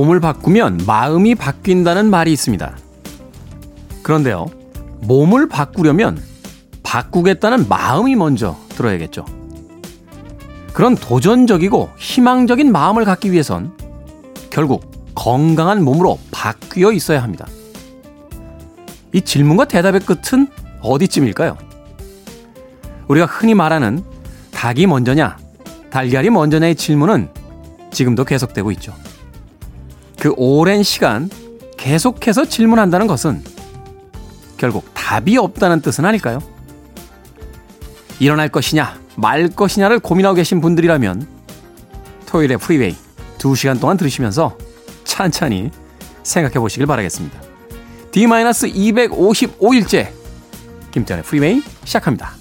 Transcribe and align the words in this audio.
몸을 0.00 0.18
바꾸면 0.18 0.84
마음이 0.86 1.34
바뀐다는 1.34 2.08
말이 2.08 2.32
있습니다. 2.32 2.74
그런데요, 4.02 4.46
몸을 5.02 5.46
바꾸려면 5.46 6.18
바꾸겠다는 6.82 7.68
마음이 7.68 8.16
먼저 8.16 8.56
들어야겠죠. 8.70 9.26
그런 10.72 10.94
도전적이고 10.94 11.90
희망적인 11.98 12.72
마음을 12.72 13.04
갖기 13.04 13.30
위해선 13.30 13.76
결국 14.48 14.90
건강한 15.14 15.84
몸으로 15.84 16.18
바뀌어 16.30 16.92
있어야 16.92 17.22
합니다. 17.22 17.46
이 19.12 19.20
질문과 19.20 19.66
대답의 19.66 20.00
끝은 20.00 20.46
어디쯤일까요? 20.80 21.58
우리가 23.06 23.26
흔히 23.26 23.52
말하는 23.52 24.02
닭이 24.52 24.86
먼저냐, 24.86 25.36
달걀이 25.90 26.30
먼저냐의 26.30 26.74
질문은 26.74 27.28
지금도 27.90 28.24
계속되고 28.24 28.70
있죠. 28.72 28.94
그 30.20 30.32
오랜 30.36 30.84
시간 30.84 31.28
계속해서 31.78 32.44
질문한다는 32.44 33.06
것은 33.06 33.42
결국 34.58 34.84
답이 34.92 35.38
없다는 35.38 35.80
뜻은 35.80 36.04
아닐까요? 36.04 36.40
일어날 38.18 38.50
것이냐, 38.50 39.00
말 39.16 39.48
것이냐를 39.48 39.98
고민하고 39.98 40.34
계신 40.34 40.60
분들이라면 40.60 41.26
토요일에 42.26 42.58
프리웨이 42.58 42.94
2시간 43.38 43.80
동안 43.80 43.96
들으시면서 43.96 44.58
찬찬히 45.04 45.70
생각해 46.22 46.60
보시길 46.60 46.84
바라겠습니다. 46.86 47.40
D-255일째 48.12 50.12
김태훈의 50.90 51.24
프리웨이 51.24 51.62
시작합니다. 51.84 52.39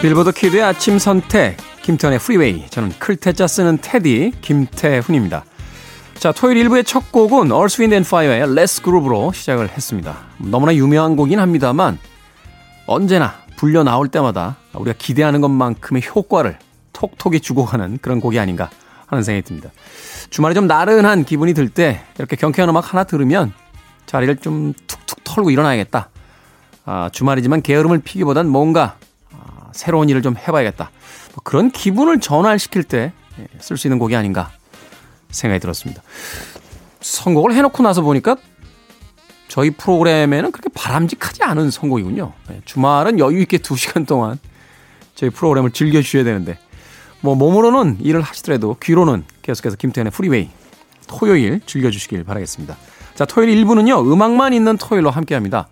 빌보드 0.00 0.30
키드의 0.30 0.62
아침 0.62 0.98
선택 0.98 1.56
김태훈의 1.82 2.20
프리웨이 2.20 2.66
저는 2.70 2.92
클 3.00 3.21
태 3.21 3.37
자 3.37 3.48
쓰는 3.48 3.78
테디 3.80 4.32
김태훈입니다. 4.40 5.44
자 6.14 6.30
토요일 6.30 6.68
1부의 6.68 6.86
첫 6.86 7.10
곡은 7.10 7.50
Earth, 7.50 7.80
Wind 7.80 7.94
and 7.94 8.06
Fire의 8.06 8.46
Let's 8.46 8.82
Groove로 8.82 9.32
시작을 9.32 9.70
했습니다. 9.70 10.16
너무나 10.38 10.74
유명한 10.74 11.16
곡이긴 11.16 11.40
합니다만 11.40 11.98
언제나 12.86 13.34
불려 13.56 13.82
나올 13.82 14.08
때마다 14.08 14.56
우리가 14.74 14.96
기대하는 14.98 15.40
것만큼의 15.40 16.02
효과를 16.14 16.58
톡톡히 16.92 17.40
주고 17.40 17.64
가는 17.64 17.98
그런 18.00 18.20
곡이 18.20 18.38
아닌가 18.38 18.70
하는 19.06 19.24
생각이 19.24 19.46
듭니다. 19.46 19.70
주말에 20.30 20.54
좀 20.54 20.68
나른한 20.68 21.24
기분이 21.24 21.54
들 21.54 21.70
때 21.70 22.02
이렇게 22.18 22.36
경쾌한 22.36 22.68
음악 22.68 22.92
하나 22.92 23.02
들으면 23.02 23.52
자리를 24.06 24.36
좀 24.36 24.74
툭툭 24.86 25.24
털고 25.24 25.50
일어나야겠다. 25.50 26.08
아, 26.84 27.10
주말이지만 27.12 27.62
게으름을 27.62 27.98
피기보단 27.98 28.48
뭔가 28.48 28.96
새로운 29.72 30.08
일을 30.08 30.22
좀 30.22 30.36
해봐야겠다. 30.36 30.90
뭐 31.34 31.42
그런 31.44 31.70
기분을 31.70 32.20
전환시킬 32.20 32.84
때 32.84 33.12
쓸 33.60 33.76
수 33.76 33.86
있는 33.86 33.98
곡이 33.98 34.16
아닌가 34.16 34.50
생각이 35.30 35.60
들었습니다. 35.60 36.02
선곡을 37.00 37.54
해놓고 37.54 37.82
나서 37.82 38.02
보니까 38.02 38.36
저희 39.48 39.70
프로그램에는 39.70 40.52
그렇게 40.52 40.68
바람직하지 40.74 41.42
않은 41.44 41.70
선곡이군요. 41.70 42.32
예, 42.50 42.60
주말은 42.64 43.18
여유 43.18 43.40
있게 43.42 43.58
2시간 43.58 44.06
동안 44.06 44.38
저희 45.14 45.30
프로그램을 45.30 45.70
즐겨주셔야 45.70 46.22
되는데, 46.24 46.58
뭐, 47.20 47.34
몸으로는 47.34 47.98
일을 48.00 48.22
하시더라도 48.22 48.76
귀로는 48.82 49.24
계속해서 49.42 49.76
김태현의 49.76 50.10
프리웨이 50.12 50.50
토요일 51.08 51.60
즐겨주시길 51.64 52.24
바라겠습니다. 52.24 52.76
자, 53.14 53.24
토요일 53.24 53.64
1부는요, 53.64 54.12
음악만 54.12 54.52
있는 54.52 54.76
토요일로 54.76 55.10
함께 55.10 55.34
합니다. 55.34 55.68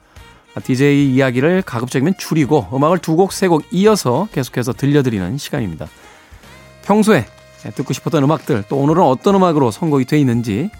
DJ 0.64 1.14
이야기를 1.14 1.62
가급적이면 1.62 2.14
줄이고 2.18 2.66
음악을 2.72 2.98
두 2.98 3.16
곡, 3.16 3.32
세 3.32 3.48
곡 3.48 3.64
이어서 3.72 4.28
계속해서 4.32 4.72
들려드리는 4.72 5.36
시간입니다. 5.38 5.86
평소에 6.82 7.26
듣고 7.74 7.92
싶었던 7.92 8.22
음악들, 8.22 8.64
또 8.68 8.76
오늘은 8.76 9.02
어떤 9.02 9.34
음악으로 9.34 9.70
선곡이 9.70 10.04
돼 10.04 10.18
있는지 10.18 10.70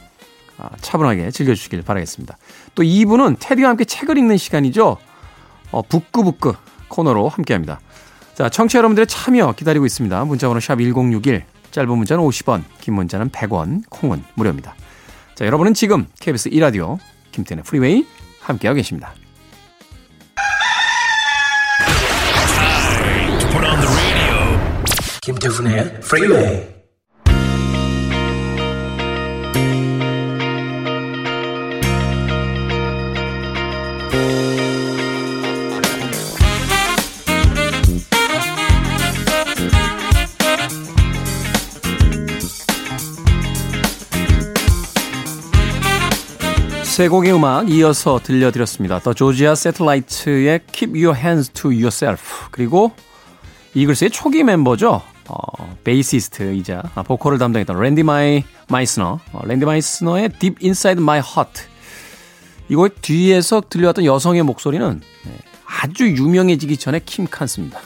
아, 0.59 0.71
차분하게 0.81 1.31
즐겨주시길 1.31 1.83
바라겠습니다. 1.83 2.39
또 2.75 2.83
2부는 2.83 3.37
테디와 3.39 3.71
함께 3.71 3.85
책을 3.85 4.17
읽는 4.17 4.37
시간이죠. 4.37 4.97
어, 5.73 5.83
북구북구 5.83 6.55
코너로 6.89 7.29
함께 7.29 7.53
합니다. 7.53 7.81
자, 8.35 8.49
청취자 8.49 8.79
여러분들의 8.79 9.07
참여 9.07 9.53
기다리고 9.53 9.85
있습니다. 9.85 10.25
문자번호 10.25 10.61
샵 10.61 10.77
1061, 10.77 11.45
짧은 11.73 11.89
문자는 11.91 12.25
50원, 12.25 12.63
긴 12.81 12.95
문자는 12.95 13.31
100원, 13.31 13.83
콩은 13.91 14.23
무료입니다. 14.35 14.75
자, 15.35 15.45
여러분은 15.45 15.75
지금 15.75 16.07
KBS 16.21 16.51
1라디오 16.51 16.99
김태현의 17.33 17.65
프리웨이 17.65 18.07
함께하고 18.41 18.77
계십니다. 18.77 19.13
김태훈의 25.27 26.03
프리웨이 26.03 26.63
세 46.85 47.09
곡의 47.09 47.35
음악 47.35 47.69
이어서 47.69 48.21
들려드렸습니다. 48.23 49.01
더 49.01 49.13
조지아 49.13 49.57
세틀라이트의 49.57 50.61
Keep 50.71 51.05
Your 51.05 51.19
Hands 51.19 51.51
to 51.51 51.73
Yourself 51.73 52.47
그리고 52.53 52.93
이글스의 53.75 54.11
초기 54.11 54.45
멤버죠. 54.45 55.03
어, 55.29 55.77
베이시스트이자 55.85 56.83
보컬을 57.05 57.39
담당했던 57.39 57.81
랜디 57.81 58.03
마이 58.03 58.45
마이스너, 58.69 59.19
어, 59.33 59.41
랜디 59.45 59.65
마이스너의 59.65 60.31
Deep 60.39 60.65
Inside 60.65 61.03
My 61.03 61.19
Heart. 61.19 61.63
이거 62.69 62.89
뒤에서 62.89 63.63
들려왔던 63.69 64.05
여성의 64.05 64.43
목소리는 64.43 65.01
네, 65.25 65.33
아주 65.65 66.07
유명해지기 66.09 66.77
전에 66.77 67.01
킴 67.05 67.27
칸스입니다. 67.27 67.79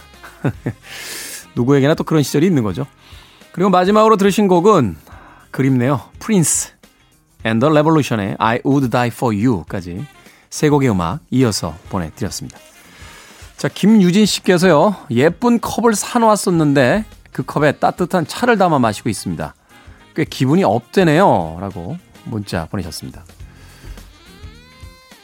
누구에게나 1.55 1.95
또 1.95 2.05
그런 2.05 2.23
시절이 2.23 2.47
있는 2.47 2.63
거죠. 2.63 2.87
그리고 3.53 3.71
마지막으로 3.71 4.17
들으신 4.17 4.49
곡은 4.49 4.97
그립네요. 5.51 6.01
프린스 6.19 6.73
and 7.45 7.61
the 7.65 7.71
Revolution의 7.71 8.37
I 8.39 8.61
Would 8.65 8.91
Die 8.91 9.09
For 9.09 9.35
You까지 9.35 10.07
세 10.49 10.69
곡의 10.69 10.91
음악 10.91 11.21
이어서 11.31 11.75
보내드렸습니다. 11.89 12.59
자, 13.57 13.69
김유진 13.69 14.25
씨께서요, 14.25 14.97
예쁜 15.11 15.61
컵을 15.61 15.95
사놓았었는데 15.95 17.05
그 17.33 17.43
컵에 17.45 17.73
따뜻한 17.73 18.27
차를 18.27 18.59
담아 18.59 18.79
마시고 18.79 19.09
있습니다. 19.09 19.55
꽤 20.15 20.25
기분이 20.25 20.65
업되네요. 20.65 21.59
라고 21.61 21.97
문자 22.25 22.67
보내셨습니다. 22.67 23.25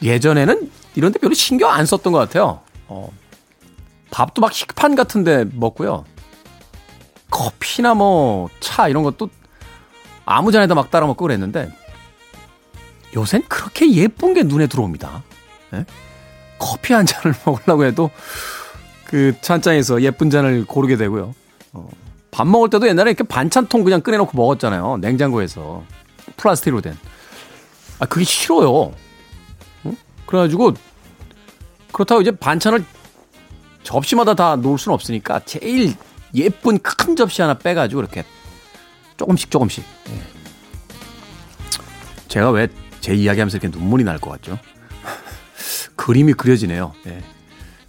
예전에는 0.01 0.71
이런데 0.95 1.19
별로 1.19 1.33
신경 1.33 1.71
안 1.71 1.85
썼던 1.85 2.13
것 2.13 2.19
같아요. 2.19 2.61
어, 2.87 3.11
밥도 4.11 4.41
막 4.41 4.53
식판 4.53 4.95
같은데 4.95 5.45
먹고요. 5.53 6.05
커피나 7.29 7.93
뭐 7.93 8.49
차 8.61 8.87
이런 8.87 9.03
것도 9.03 9.29
아무 10.25 10.51
잔에다 10.51 10.75
막 10.75 10.89
따라 10.91 11.07
먹고 11.07 11.23
그랬는데 11.25 11.71
요샌 13.15 13.43
그렇게 13.47 13.91
예쁜 13.93 14.33
게 14.33 14.43
눈에 14.43 14.67
들어옵니다. 14.67 15.23
네? 15.71 15.85
커피 16.59 16.93
한 16.93 17.05
잔을 17.05 17.33
먹으려고 17.45 17.85
해도 17.85 18.09
그 19.05 19.33
찬장에서 19.41 20.01
예쁜 20.01 20.29
잔을 20.29 20.65
고르게 20.65 20.95
되고요. 20.97 21.33
어, 21.77 21.89
밥 22.31 22.47
먹을 22.47 22.69
때도 22.69 22.87
옛날에 22.87 23.11
이렇게 23.11 23.23
반찬통 23.23 23.83
그냥 23.83 24.01
꺼내놓고 24.01 24.35
먹었잖아요. 24.37 24.97
냉장고에서. 24.97 25.83
플라스틱으로 26.37 26.81
된. 26.81 26.97
아, 27.99 28.05
그게 28.05 28.25
싫어요. 28.25 28.71
어? 28.71 28.93
그래가지고, 30.25 30.73
그렇다고 31.91 32.21
이제 32.21 32.31
반찬을 32.31 32.83
접시마다 33.83 34.33
다 34.33 34.55
놓을 34.55 34.77
수는 34.77 34.93
없으니까 34.93 35.39
제일 35.45 35.95
예쁜 36.35 36.77
큰 36.79 37.15
접시 37.15 37.41
하나 37.41 37.53
빼가지고 37.53 38.01
이렇게 38.01 38.23
조금씩 39.15 39.49
조금씩. 39.49 39.83
예. 40.09 40.21
제가 42.27 42.51
왜 42.51 42.67
제 42.99 43.13
이야기하면서 43.13 43.57
이렇게 43.57 43.69
눈물이 43.77 44.03
날 44.03 44.19
것 44.19 44.31
같죠? 44.31 44.59
그림이 45.95 46.33
그려지네요. 46.33 46.93
예. 47.07 47.23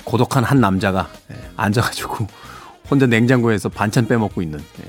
고독한 0.05 0.45
한 0.45 0.61
남자가 0.61 1.09
예, 1.33 1.51
앉아가지고 1.57 2.27
혼자 2.91 3.07
냉장고에서 3.07 3.69
반찬 3.69 4.07
빼먹고 4.07 4.43
있는. 4.43 4.59
네. 4.59 4.85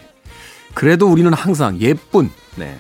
그래도 0.74 1.08
우리는 1.08 1.32
항상 1.34 1.80
예쁜 1.80 2.30
네. 2.56 2.78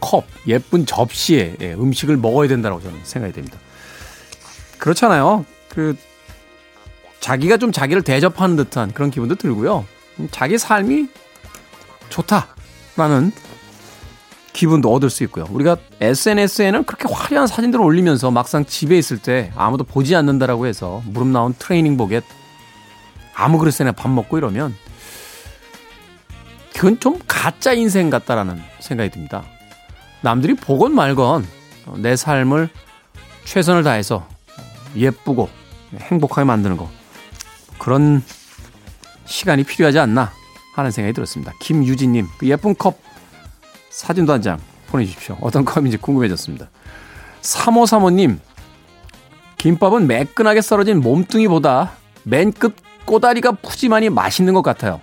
컵, 0.00 0.24
예쁜 0.46 0.84
접시에 0.84 1.56
예, 1.60 1.74
음식을 1.74 2.16
먹어야 2.16 2.48
된다고 2.48 2.80
저는 2.80 2.98
생각이 3.04 3.32
됩니다. 3.32 3.58
그렇잖아요. 4.78 5.44
그 5.68 5.94
자기가 7.20 7.56
좀 7.56 7.70
자기를 7.70 8.02
대접하는 8.02 8.56
듯한 8.56 8.92
그런 8.92 9.10
기분도 9.10 9.36
들고요. 9.36 9.86
자기 10.32 10.58
삶이 10.58 11.06
좋다라는 12.08 13.32
기분도 14.52 14.92
얻을 14.92 15.08
수 15.08 15.22
있고요. 15.24 15.46
우리가 15.50 15.76
SNS에는 16.00 16.84
그렇게 16.84 17.06
화려한 17.10 17.46
사진들을 17.46 17.82
올리면서 17.82 18.30
막상 18.30 18.64
집에 18.64 18.98
있을 18.98 19.18
때 19.18 19.52
아무도 19.56 19.84
보지 19.84 20.14
않는다라고 20.14 20.66
해서 20.66 21.02
무릎 21.06 21.28
나온 21.28 21.54
트레이닝복에 21.58 22.20
아무 23.34 23.58
그릇에나 23.58 23.92
밥 23.92 24.08
먹고 24.10 24.38
이러면 24.38 24.74
그건 26.74 26.98
좀 27.00 27.18
가짜 27.26 27.72
인생 27.72 28.10
같다라는 28.10 28.60
생각이 28.80 29.10
듭니다. 29.10 29.44
남들이 30.20 30.54
보건 30.54 30.94
말건 30.94 31.46
내 31.96 32.16
삶을 32.16 32.68
최선을 33.44 33.82
다해서 33.82 34.26
예쁘고 34.96 35.48
행복하게 35.96 36.44
만드는 36.44 36.76
거 36.76 36.90
그런 37.78 38.22
시간이 39.24 39.64
필요하지 39.64 39.98
않나 39.98 40.32
하는 40.74 40.90
생각이 40.90 41.12
들었습니다. 41.12 41.52
김유진님 41.60 42.26
그 42.38 42.48
예쁜 42.48 42.74
컵 42.74 42.98
사진도 43.90 44.32
한 44.32 44.42
장 44.42 44.58
보내주십시오. 44.88 45.38
어떤 45.40 45.64
컵인지 45.64 45.96
궁금해졌습니다. 45.98 46.68
3535님 47.40 48.38
김밥은 49.58 50.06
매끈하게 50.06 50.60
썰어진 50.60 51.00
몸뚱이보다 51.00 51.92
맨 52.24 52.52
끝 52.52 52.74
꼬다리가 53.04 53.52
푸짐하니 53.52 54.10
맛있는 54.10 54.54
것 54.54 54.62
같아요. 54.62 55.00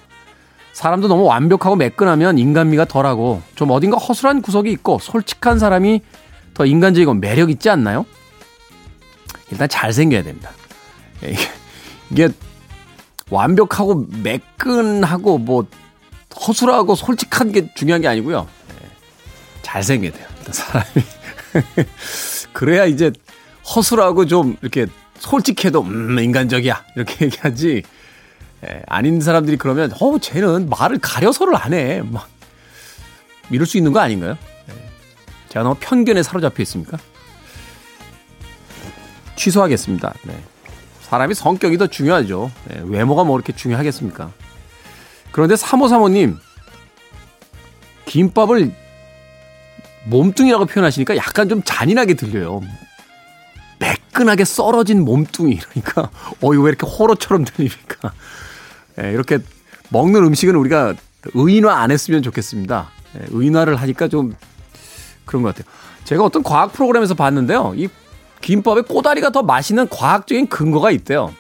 사람도 0.74 1.08
너무 1.08 1.24
완벽하고 1.24 1.76
매끈하면 1.76 2.38
인간미가 2.38 2.86
덜하고 2.86 3.42
좀 3.56 3.72
어딘가 3.72 3.98
허술한 3.98 4.42
구석이 4.42 4.72
있고 4.72 5.00
솔직한 5.00 5.60
사람이 5.60 6.02
더 6.54 6.66
인간적이고 6.66 7.16
매력 7.16 7.50
있지 7.50 7.70
않나요? 7.70 8.06
일단 9.52 9.68
잘생겨야 9.68 10.24
됩니다. 10.24 10.52
이게 12.12 12.30
완벽하고 13.30 14.06
매끈하고 14.24 15.38
뭐 15.38 15.66
허술하고 16.48 16.96
솔직한 16.96 17.52
게 17.52 17.74
중요한 17.74 18.02
게 18.02 18.08
아니고요. 18.08 18.48
잘생겨야 19.62 20.12
돼요. 20.12 20.28
일단 20.40 20.54
사람이. 20.54 20.86
그래야 22.54 22.86
이제 22.86 23.12
허술하고 23.76 24.26
좀 24.26 24.56
이렇게 24.62 24.88
솔직해도 25.20 25.82
음 25.82 26.18
인간적이야 26.20 26.84
이렇게 26.96 27.26
얘기하지. 27.26 27.84
예, 28.68 28.82
아닌 28.88 29.22
사람들이 29.22 29.58
그러면 29.58 29.92
어 30.00 30.20
쟤는 30.20 30.70
말을 30.70 31.00
가려서를 31.00 31.56
안 31.56 31.74
해. 31.74 32.02
막 32.02 32.28
이럴 33.52 33.66
수 33.66 33.78
있는 33.78 33.94
거 33.94 34.00
아닌가요? 34.00 34.38
예. 34.70 34.74
제가 35.50 35.64
너무 35.64 35.76
편견에 35.80 36.24
사로잡혀 36.24 36.64
있습니까? 36.64 36.98
취소하겠습니다. 39.36 40.14
네. 40.24 40.44
사람이 41.02 41.34
성격이 41.34 41.78
더 41.78 41.88
중요하죠. 41.88 42.52
네, 42.66 42.82
외모가 42.84 43.24
뭐 43.24 43.38
이렇게 43.38 43.54
중요하겠습니까? 43.54 44.32
그런데 45.32 45.56
3535님, 45.56 46.38
김밥을 48.06 48.72
몸뚱이라고 50.06 50.66
표현하시니까 50.66 51.16
약간 51.16 51.50
좀 51.50 51.64
잔인하게 51.64 52.16
들려요. 52.16 52.62
매끈하게 54.20 54.46
썰어진 54.46 55.04
몸뚱이. 55.06 55.58
그러니까, 55.58 56.10
어, 56.42 56.54
이거 56.54 56.64
왜 56.64 56.70
이렇게 56.70 56.86
호러처럼 56.86 57.46
들립니까? 57.46 58.12
네, 58.96 59.12
이렇게 59.12 59.40
먹는 59.90 60.24
음식은 60.26 60.56
우리가 60.56 60.96
의인화 61.34 61.74
안 61.74 61.92
했으면 61.92 62.22
좋겠습니다. 62.22 62.90
네, 63.14 63.26
의인화를 63.30 63.76
하니까 63.78 64.08
좀 64.08 64.36
그런 65.26 65.44
것 65.44 65.56
같아요. 65.56 65.72
제가 66.04 66.24
어떤 66.24 66.44
과학 66.44 66.74
프로그램에서 66.74 67.14
봤는데요. 67.14 67.74
이 67.76 67.88
김밥에 68.42 68.82
꼬다리가 68.82 69.30
더 69.32 69.42
맛있는 69.42 69.88
과학적인 69.90 70.48
근거가 70.48 70.92
있대요. 70.92 71.34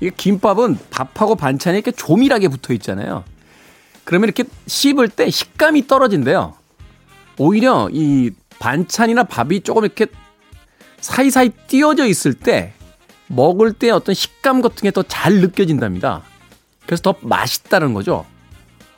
이게 0.00 0.10
김밥은 0.16 0.78
밥하고 0.90 1.34
반찬이 1.34 1.76
이렇게 1.76 1.90
조밀하게 1.90 2.48
붙어 2.48 2.72
있잖아요. 2.74 3.24
그러면 4.04 4.28
이렇게 4.28 4.44
씹을 4.66 5.08
때 5.08 5.30
식감이 5.30 5.86
떨어진대요. 5.86 6.54
오히려 7.38 7.88
이 7.92 8.30
반찬이나 8.58 9.24
밥이 9.24 9.60
조금 9.60 9.84
이렇게 9.84 10.06
사이사이 11.00 11.50
띄어져 11.68 12.06
있을 12.06 12.34
때 12.34 12.72
먹을 13.26 13.72
때 13.72 13.90
어떤 13.90 14.14
식감 14.14 14.60
같은 14.60 14.82
게 14.82 14.90
더 14.90 15.02
잘 15.02 15.34
느껴진답니다. 15.40 16.22
그래서 16.84 17.02
더 17.02 17.14
맛있다는 17.22 17.94
거죠. 17.94 18.26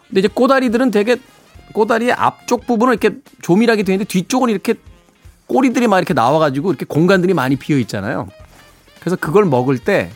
근데 0.09 0.21
이제 0.21 0.29
꼬다리들은 0.29 0.91
되게 0.91 1.17
꼬다리의 1.73 2.13
앞쪽 2.13 2.67
부분은 2.67 2.95
이렇게 2.95 3.17
조밀하게 3.43 3.83
되어 3.83 3.95
있는데 3.95 4.09
뒤쪽은 4.09 4.49
이렇게 4.51 4.75
꼬리들이 5.47 5.87
막 5.87 5.99
이렇게 5.99 6.15
나와가지고 6.15 6.71
이렇게 6.71 6.85
공간들이 6.87 7.35
많이 7.35 7.57
비어 7.57 7.79
있잖아요. 7.79 8.29
그래서 9.01 9.17
그걸 9.17 9.45
먹을 9.45 9.79
때 9.79 10.11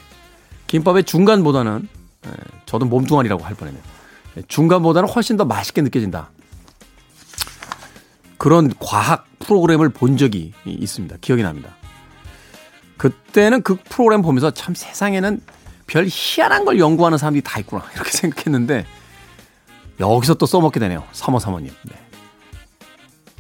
김밥의 0.69 1.05
중간보다는 1.05 1.89
예, 2.27 2.31
저도 2.67 2.87
몸뚱아리라고 2.87 3.45
할 3.45 3.55
뻔했네요. 3.55 3.83
예, 4.39 4.43
중간보다는 4.49 5.09
훨씬 5.09 5.37
더 5.37 5.45
맛있게 5.45 5.83
느껴진다. 5.83 6.31
그런 8.39 8.73
과학 8.79 9.27
프로그램을 9.41 9.91
본 9.91 10.17
적이 10.17 10.53
있습니다. 10.65 11.17
기억이 11.21 11.43
납니다. 11.43 11.76
그때는 12.97 13.63
그 13.63 13.77
프로그램 13.89 14.23
보면서 14.23 14.51
참 14.51 14.75
세상에는 14.75 15.41
별 15.87 16.07
희한한 16.09 16.65
걸 16.65 16.79
연구하는 16.79 17.19
사람들이 17.19 17.43
다 17.43 17.61
있구나. 17.61 17.85
이렇게 17.95 18.11
생각했는데 18.11 18.87
여기서 20.01 20.35
또 20.35 20.47
써먹게 20.47 20.81
되네요. 20.81 21.05
3호 21.13 21.41
사모님. 21.41 21.73
네. 21.83 21.97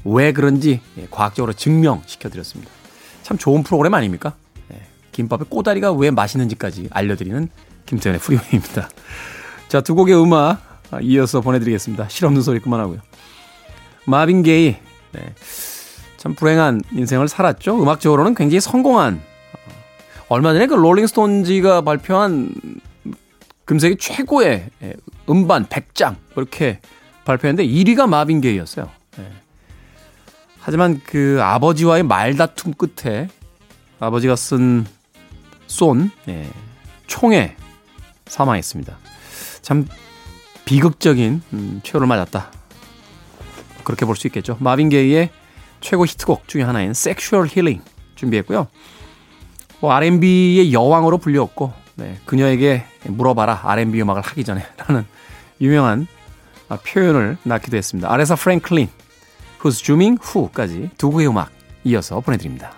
왜 0.05 0.33
그런지 0.33 0.81
예, 0.99 1.09
과학적으로 1.11 1.53
증명시켜드렸습니다. 1.53 2.71
참 3.23 3.37
좋은 3.37 3.65
프로그램 3.65 3.95
아닙니까? 3.95 4.35
예, 4.73 4.81
김밥의 5.13 5.47
꼬다리가 5.49 5.93
왜 5.93 6.11
맛있는지까지 6.13 6.89
알려드리는 6.93 7.49
김태훈의 7.87 8.21
프리웨이입니다. 8.21 8.89
자, 9.69 9.81
두 9.81 9.95
곡의 9.97 10.15
음악 10.21 10.63
이어서 11.03 11.41
보내드리겠습니다. 11.41 12.09
실없는 12.09 12.43
소리 12.43 12.61
그만하고요. 12.61 13.01
마빈 14.05 14.45
게이, 14.45 14.77
네. 15.13 15.35
참 16.17 16.35
불행한 16.35 16.83
인생을 16.93 17.27
살았죠. 17.27 17.83
음악적으로는 17.83 18.35
굉장히 18.35 18.61
성공한. 18.61 19.21
어, 20.29 20.35
얼마 20.35 20.53
전에 20.53 20.67
그 20.67 20.75
롤링스톤지가 20.75 21.83
발표한 21.83 22.53
금세기 23.65 23.97
최고의 23.97 24.69
예, 24.83 24.95
음반 25.29 25.67
100장 25.67 26.17
이렇게 26.37 26.81
발표했는데 27.25 27.69
1위가 27.69 28.09
마빈 28.09 28.41
게이였어요. 28.41 28.91
하지만 30.61 31.01
그 31.05 31.39
아버지와의 31.41 32.03
말다툼 32.03 32.75
끝에 32.75 33.29
아버지가 34.01 34.35
쓴 34.35 34.85
쏜, 35.69 36.11
예, 36.29 36.49
총에 37.07 37.57
사망했습니다. 38.27 38.99
참 39.63 39.87
비극적인 40.65 41.43
음, 41.53 41.81
최후를 41.85 42.09
맞았다. 42.09 42.51
그렇게 43.85 44.05
볼 44.05 44.17
수 44.17 44.27
있겠죠. 44.27 44.57
마빈 44.59 44.89
게이의 44.89 45.31
최고 45.81 46.05
히트곡 46.05 46.49
중에 46.49 46.63
하나인 46.63 46.91
Sexual 46.91 47.49
Healing 47.49 47.85
준비했고요. 48.17 48.67
뭐 49.81 49.93
R&B의 49.93 50.73
여왕으로 50.73 51.19
불렸고 51.19 51.73
네, 51.97 52.19
그녀에게 52.27 52.85
물어봐라 53.05 53.61
R&B 53.65 54.01
음악을 54.03 54.23
하기 54.23 54.45
전에 54.45 54.63
라는 54.77 55.05
유명한 55.61 56.07
표현을 56.87 57.39
낳기도 57.43 57.77
했습니다. 57.77 58.13
아레사 58.13 58.35
프랭클린 58.35 58.89
Who's 59.61 59.85
Zooming 59.85 60.21
Who까지 60.23 60.91
두 60.99 61.11
곡의 61.11 61.29
음악 61.29 61.51
이어서 61.85 62.21
보내드립니다. 62.21 62.73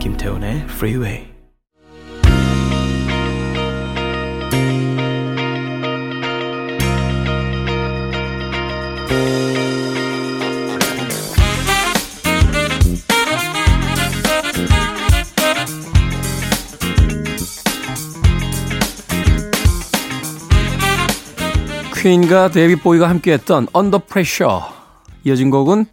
김태훈의 0.00 0.62
Freeway 0.62 1.29
퀸과 22.10 22.48
데이빗 22.48 22.74
보위가 22.74 23.08
함께했던 23.08 23.68
Under 23.76 24.00
Pressure 24.04 24.62
이어진 25.22 25.48
곡은 25.48 25.86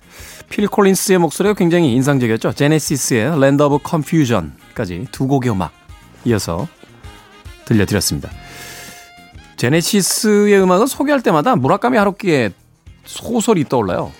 필 0.49 0.67
콜린스의 0.67 1.19
목소리가 1.19 1.53
굉장히 1.53 1.93
인상적이었죠. 1.93 2.53
제네시스의 2.53 3.37
Land 3.37 3.61
of 3.61 3.77
Confusion까지 3.87 5.09
두 5.11 5.27
곡의 5.27 5.51
음악 5.51 5.73
이어서 6.25 6.67
들려드렸습니다. 7.65 8.31
제네시스의 9.57 10.59
음악은 10.59 10.87
소개할 10.87 11.21
때마다 11.21 11.55
무라카미 11.55 11.99
하루키의 11.99 12.51
소설이 13.05 13.65
떠올라요. 13.65 14.11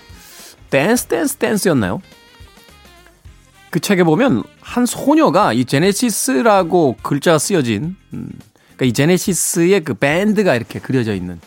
댄스 0.70 1.06
댄스 1.06 1.34
댄스였나요? 1.38 2.00
그 3.70 3.80
책에 3.80 4.04
보면 4.04 4.44
한 4.60 4.86
소녀가 4.86 5.52
이 5.52 5.64
제네시스라고 5.64 6.94
글자가 7.02 7.38
쓰여진 7.38 7.96
음, 8.12 8.30
그러니까 8.76 8.84
이 8.84 8.92
제네시스의 8.92 9.82
그 9.82 9.94
밴드가 9.94 10.54
이렇게 10.54 10.78
그려져 10.78 11.12
있는 11.12 11.40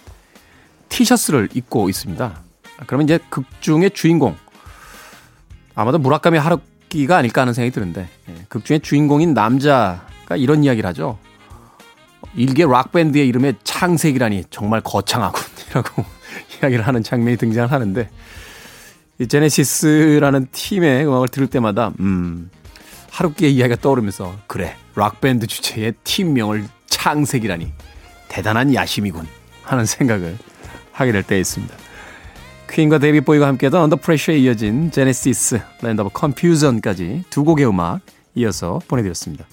티셔츠를 0.91 1.49
입고 1.53 1.89
있습니다. 1.89 2.39
그러면 2.85 3.05
이제 3.05 3.19
극 3.29 3.45
중의 3.61 3.91
주인공 3.91 4.35
아마도 5.73 5.97
무라카미 5.97 6.37
하루키가 6.37 7.17
아닐까 7.17 7.41
하는 7.41 7.53
생각이 7.53 7.73
드는데 7.73 8.07
예, 8.29 8.45
극 8.49 8.65
중의 8.65 8.81
주인공인 8.81 9.33
남자가 9.33 10.35
이런 10.35 10.63
이야기를 10.63 10.87
하죠. 10.89 11.17
일개 12.35 12.63
락밴드의 12.65 13.27
이름에 13.27 13.53
창색이라니 13.63 14.45
정말 14.51 14.81
거창하군이라고 14.81 16.05
이야기를 16.61 16.85
하는 16.85 17.03
장면이 17.03 17.37
등장을 17.37 17.71
하는데 17.71 18.09
이 19.19 19.27
제네시스라는 19.27 20.47
팀의 20.51 21.05
음악을 21.07 21.27
들을 21.29 21.47
때마다 21.47 21.91
음 21.99 22.49
하루키의 23.11 23.53
이야기가 23.53 23.81
떠오르면서 23.81 24.35
그래 24.47 24.75
락밴드 24.95 25.47
주제에 25.47 25.93
팀명을 26.03 26.67
창세기라니 26.87 27.71
대단한 28.29 28.73
야심이군 28.73 29.27
하는 29.63 29.85
생각을 29.85 30.37
하게 31.01 31.11
될때 31.11 31.39
있습니다. 31.39 31.75
퀸과 32.69 32.99
데이빗 32.99 33.21
보위가 33.21 33.47
함께했던 33.47 33.81
Under 33.81 33.97
Pressure에 33.97 34.37
이어진 34.37 34.91
제네시스, 34.91 35.59
Land 35.81 36.01
of 36.01 36.11
Confusion까지 36.13 37.25
두 37.29 37.43
곡의 37.43 37.67
음악 37.67 37.99
이어서 38.35 38.79
보내드렸습니다. 38.87 39.45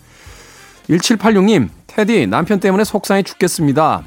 1786님, 0.89 1.69
테디 1.87 2.27
남편 2.29 2.61
때문에 2.61 2.85
속상해 2.85 3.23
죽겠습니다. 3.23 4.05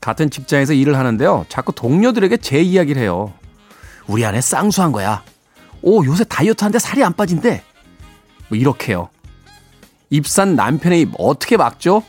같은 0.00 0.30
직장에서 0.30 0.72
일을 0.74 0.96
하는데요. 0.96 1.46
자꾸 1.48 1.72
동료들에게 1.72 2.36
제 2.38 2.60
이야기를 2.60 3.02
해요. 3.02 3.32
우리 4.06 4.24
아내 4.24 4.40
쌍수한 4.40 4.92
거야. 4.92 5.24
오, 5.82 6.04
요새 6.04 6.24
다이어트 6.24 6.62
하는데 6.62 6.78
살이 6.78 7.02
안 7.02 7.12
빠진대. 7.12 7.62
뭐 8.48 8.56
이렇게요. 8.56 9.08
입산 10.10 10.54
남편의 10.54 11.00
입 11.00 11.10
어떻게 11.18 11.56
막죠? 11.56 12.02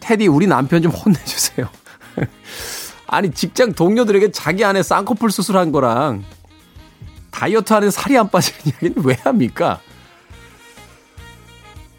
테디 0.00 0.26
우리 0.26 0.46
남편 0.46 0.82
좀 0.82 0.92
혼내주세요. 0.92 1.68
아니 3.12 3.32
직장 3.32 3.72
동료들에게 3.72 4.30
자기 4.30 4.64
아내 4.64 4.84
쌍꺼풀 4.84 5.32
수술한 5.32 5.72
거랑 5.72 6.24
다이어트 7.32 7.72
하는 7.72 7.90
살이 7.90 8.16
안 8.16 8.30
빠지는 8.30 8.60
이야기는 8.66 8.94
왜 9.04 9.16
합니까? 9.24 9.80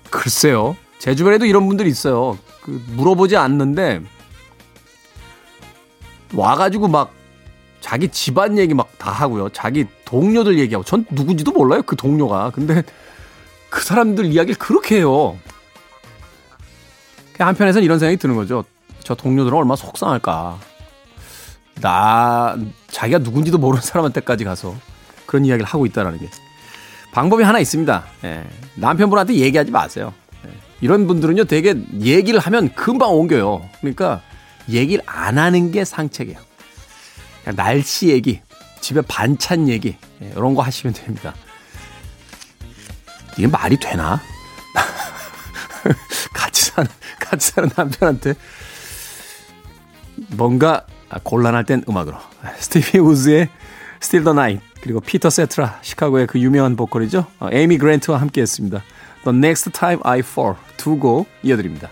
글쎄요. 0.10 0.78
제 1.00 1.14
주변에도 1.14 1.46
이런 1.46 1.68
분들이 1.68 1.90
있어요. 1.90 2.38
그 2.64 2.82
물어보지 2.96 3.36
않는데 3.36 4.02
와가지고 6.34 6.88
막 6.88 7.12
자기 7.82 8.08
집안 8.08 8.58
얘기 8.58 8.74
막 8.74 8.88
다 8.98 9.12
하고요. 9.12 9.50
자기 9.50 9.86
동료들 10.06 10.60
얘기하고 10.60 10.86
전 10.86 11.06
누군지도 11.10 11.52
몰라요. 11.52 11.82
그 11.82 11.96
동료가. 11.96 12.52
근데 12.52 12.84
그 13.70 13.84
사람들 13.84 14.26
이야기를 14.26 14.60
그렇게 14.60 14.98
해요. 14.98 15.38
한편에서는 17.40 17.84
이런 17.84 17.98
생각이 17.98 18.18
드는 18.18 18.36
거죠. 18.36 18.64
저 19.04 19.16
동료들은 19.16 19.58
얼마나 19.58 19.76
속상할까. 19.76 20.60
나, 21.80 22.58
자기가 22.90 23.20
누군지도 23.20 23.58
모르는 23.58 23.82
사람한테까지 23.82 24.44
가서 24.44 24.76
그런 25.26 25.46
이야기를 25.46 25.66
하고 25.66 25.86
있다라는 25.86 26.20
게. 26.20 26.30
방법이 27.14 27.44
하나 27.44 27.60
있습니다. 27.60 28.04
예. 28.26 28.44
남편분한테 28.76 29.36
얘기하지 29.36 29.72
마세요. 29.72 30.14
예. 30.46 30.52
이런 30.82 31.08
분들은요, 31.08 31.46
되게 31.46 31.76
얘기를 32.02 32.40
하면 32.40 32.74
금방 32.74 33.12
옮겨요. 33.12 33.68
그러니까 33.80 34.22
얘기를 34.70 35.04
안 35.08 35.38
하는 35.38 35.72
게 35.72 35.84
상책이에요. 35.86 36.40
날씨 37.56 38.10
얘기, 38.10 38.42
집에 38.80 39.02
반찬 39.02 39.68
얘기, 39.68 39.98
예, 40.22 40.32
이런 40.36 40.54
거 40.54 40.62
하시면 40.62 40.94
됩니다. 40.94 41.34
이게 43.38 43.48
말이 43.48 43.78
되나? 43.78 44.22
같이 46.34 46.66
사는, 46.66 46.90
같이 47.20 47.52
사는 47.52 47.70
남편한테 47.76 48.36
뭔가 50.30 50.86
곤란할 51.24 51.66
땐 51.66 51.84
음악으로. 51.90 52.18
스티비 52.58 53.00
우즈의 53.00 53.50
Still 54.02 54.24
the 54.24 54.36
Night 54.36 54.66
그리고 54.82 55.00
피터 55.00 55.30
세트라 55.30 55.80
시카고의 55.82 56.28
그 56.28 56.40
유명한 56.40 56.76
보컬이죠. 56.76 57.26
에이미 57.52 57.78
그랜트와 57.78 58.20
함께 58.20 58.42
했습니다. 58.42 58.82
The 59.24 59.38
Next 59.38 59.70
Time 59.72 60.02
I 60.04 60.20
Fall 60.20 60.56
두 60.78 60.98
곡 61.00 61.28
이어드립니다. 61.44 61.90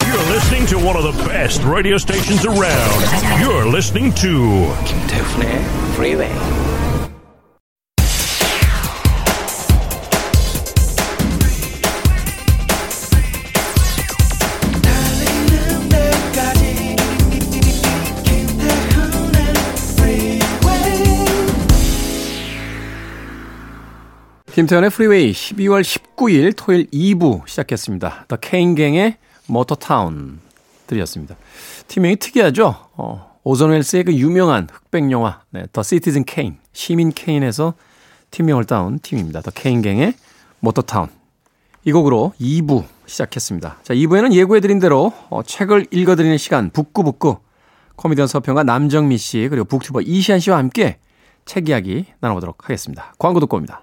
You're 0.00 0.30
listening 0.30 0.66
to 0.70 0.78
one 0.78 0.96
of 0.96 1.02
the 1.02 1.28
best 1.28 1.64
radio 1.66 1.96
stations 1.96 2.46
around. 2.46 3.02
You're 3.42 3.66
listening 3.66 4.14
to 4.22 4.70
김태훈의 4.84 5.64
Freeway. 5.94 6.73
김태훈의 24.54 24.90
프리웨이 24.90 25.32
12월 25.32 25.82
19일 25.82 26.54
토요일 26.56 26.86
2부 26.92 27.42
시작했습니다. 27.48 28.26
더 28.28 28.36
케인갱의 28.36 29.16
Motortown 29.48 30.38
들으셨습니다. 30.86 31.34
팀명이 31.88 32.14
특이하죠? 32.14 32.72
어, 32.92 33.36
오손 33.42 33.70
웰스의 33.70 34.04
그 34.04 34.14
유명한 34.14 34.68
흑백 34.72 35.10
영화 35.10 35.40
네, 35.50 35.64
The 35.72 35.82
Citizen 35.82 36.22
Kane, 36.22 36.56
시민 36.72 37.10
케인에서 37.10 37.74
팀명을 38.30 38.64
따온 38.64 39.00
팀입니다. 39.00 39.40
더 39.40 39.50
케인갱의 39.50 40.14
Motortown. 40.60 41.08
이 41.84 41.90
곡으로 41.90 42.32
2부 42.40 42.84
시작했습니다. 43.06 43.78
자, 43.82 43.92
2부에는 43.92 44.34
예고해드린 44.34 44.78
대로 44.78 45.12
어, 45.30 45.42
책을 45.42 45.88
읽어드리는 45.90 46.38
시간 46.38 46.70
북구북구 46.70 47.38
코미디언 47.96 48.28
서평가 48.28 48.62
남정미 48.62 49.18
씨 49.18 49.48
그리고 49.50 49.64
북튜버 49.64 50.02
이시안 50.02 50.38
씨와 50.38 50.58
함께 50.58 50.98
책 51.44 51.68
이야기 51.68 52.04
나눠보도록 52.20 52.62
하겠습니다. 52.62 53.14
광고 53.18 53.40
듣고 53.40 53.56
옵니다. 53.56 53.82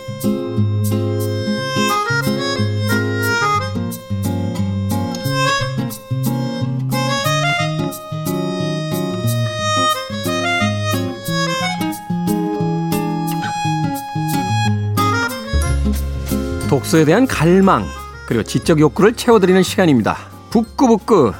독서에 16.71 17.03
대한 17.03 17.27
갈망 17.27 17.85
그리고 18.25 18.43
지적 18.43 18.79
욕구를 18.79 19.11
채워드리는 19.11 19.61
시간입니다. 19.61 20.15
북구북구 20.51 21.33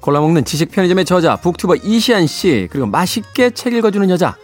골라먹는 0.00 0.44
지식 0.44 0.72
편의점의 0.72 1.04
저자 1.04 1.36
북튜버 1.36 1.76
이시안 1.76 2.26
씨 2.26 2.66
그리고 2.72 2.86
맛있게 2.86 3.50
책 3.50 3.72
읽어주는 3.72 4.10
여자 4.10 4.34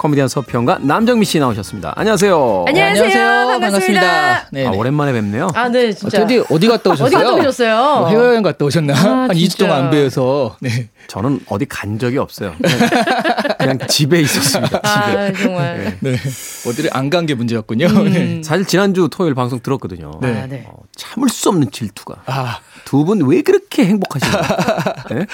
코미디언 0.00 0.28
서평가 0.28 0.78
남정미 0.80 1.26
씨 1.26 1.38
나오셨습니다. 1.38 1.92
안녕하세요. 1.94 2.64
안녕하세요. 2.68 3.04
안녕하세요. 3.04 3.60
반갑습니다. 3.60 4.00
반갑습니다. 4.00 4.48
네. 4.50 4.66
아, 4.66 4.70
오랜만에 4.70 5.12
뵙네요. 5.12 5.50
아, 5.54 5.68
네, 5.68 5.88
어, 5.88 5.92
진짜. 5.92 6.20
테디 6.26 6.42
어디 6.50 6.68
갔다 6.68 6.92
오셨어요? 6.92 7.06
어디 7.06 7.14
갔다 7.16 7.34
오셨어요? 7.34 7.76
뭐 7.98 8.08
해외여행 8.08 8.42
갔다 8.42 8.64
오셨나? 8.64 8.94
아, 8.94 8.96
한 8.96 9.28
2주 9.32 9.50
진짜. 9.50 9.66
동안 9.66 9.84
안 9.84 9.90
뵈어서. 9.90 10.56
네. 10.60 10.88
저는 11.06 11.40
어디 11.50 11.66
간 11.66 11.98
적이 11.98 12.16
없어요. 12.16 12.54
그냥, 12.58 12.78
그냥 13.58 13.78
집에 13.88 14.20
있었습니다. 14.22 14.80
집에. 14.80 14.88
아, 14.88 15.32
정말. 15.34 15.98
네. 16.00 16.16
어디를 16.66 16.88
안 16.94 17.10
간 17.10 17.26
게 17.26 17.34
문제였군요. 17.34 17.86
음. 17.88 18.12
네. 18.12 18.40
사실 18.42 18.64
지난주 18.64 19.08
토요일 19.12 19.34
방송 19.34 19.60
들었거든요. 19.60 20.12
아, 20.22 20.26
네. 20.48 20.64
어, 20.66 20.78
참을 20.96 21.28
수 21.28 21.50
없는 21.50 21.72
질투가. 21.72 22.22
아, 22.24 22.60
두 22.86 23.04
분 23.04 23.20
왜 23.28 23.42
그렇게 23.42 23.84
행복하신가요? 23.84 24.42
네? 25.10 25.26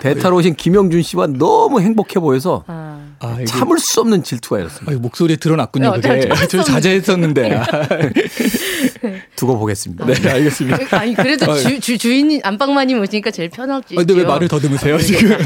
대타로 0.00 0.36
오신 0.36 0.56
김영준 0.56 1.00
씨와 1.00 1.28
너무 1.28 1.80
행복해 1.80 2.20
보여서 2.20 2.64
아. 2.66 2.98
아, 3.20 3.38
참을 3.46 3.78
수 3.78 4.00
없는 4.02 4.22
질투가 4.22 4.60
일었습니다. 4.60 4.92
아, 4.92 4.98
목소리에 5.00 5.36
드러났군요. 5.36 5.88
어, 5.88 5.92
그게. 5.94 6.28
저- 6.28 6.46
저 6.46 6.62
자제했었는데. 6.62 7.54
아, 7.56 7.64
두고 9.36 9.58
보겠습니다. 9.58 10.06
네, 10.06 10.30
알겠습니다. 10.30 10.96
아니, 10.98 11.14
그래도 11.14 11.50
어, 11.50 11.56
주, 11.56 11.80
주, 11.80 11.98
주인, 11.98 12.40
안방마님 12.42 13.00
오시니까 13.00 13.30
제일 13.30 13.48
편하지. 13.50 13.94
아, 13.94 13.98
근데 13.98 14.14
왜 14.14 14.24
말을 14.24 14.48
더듬으세요, 14.48 14.98
지금? 14.98 15.36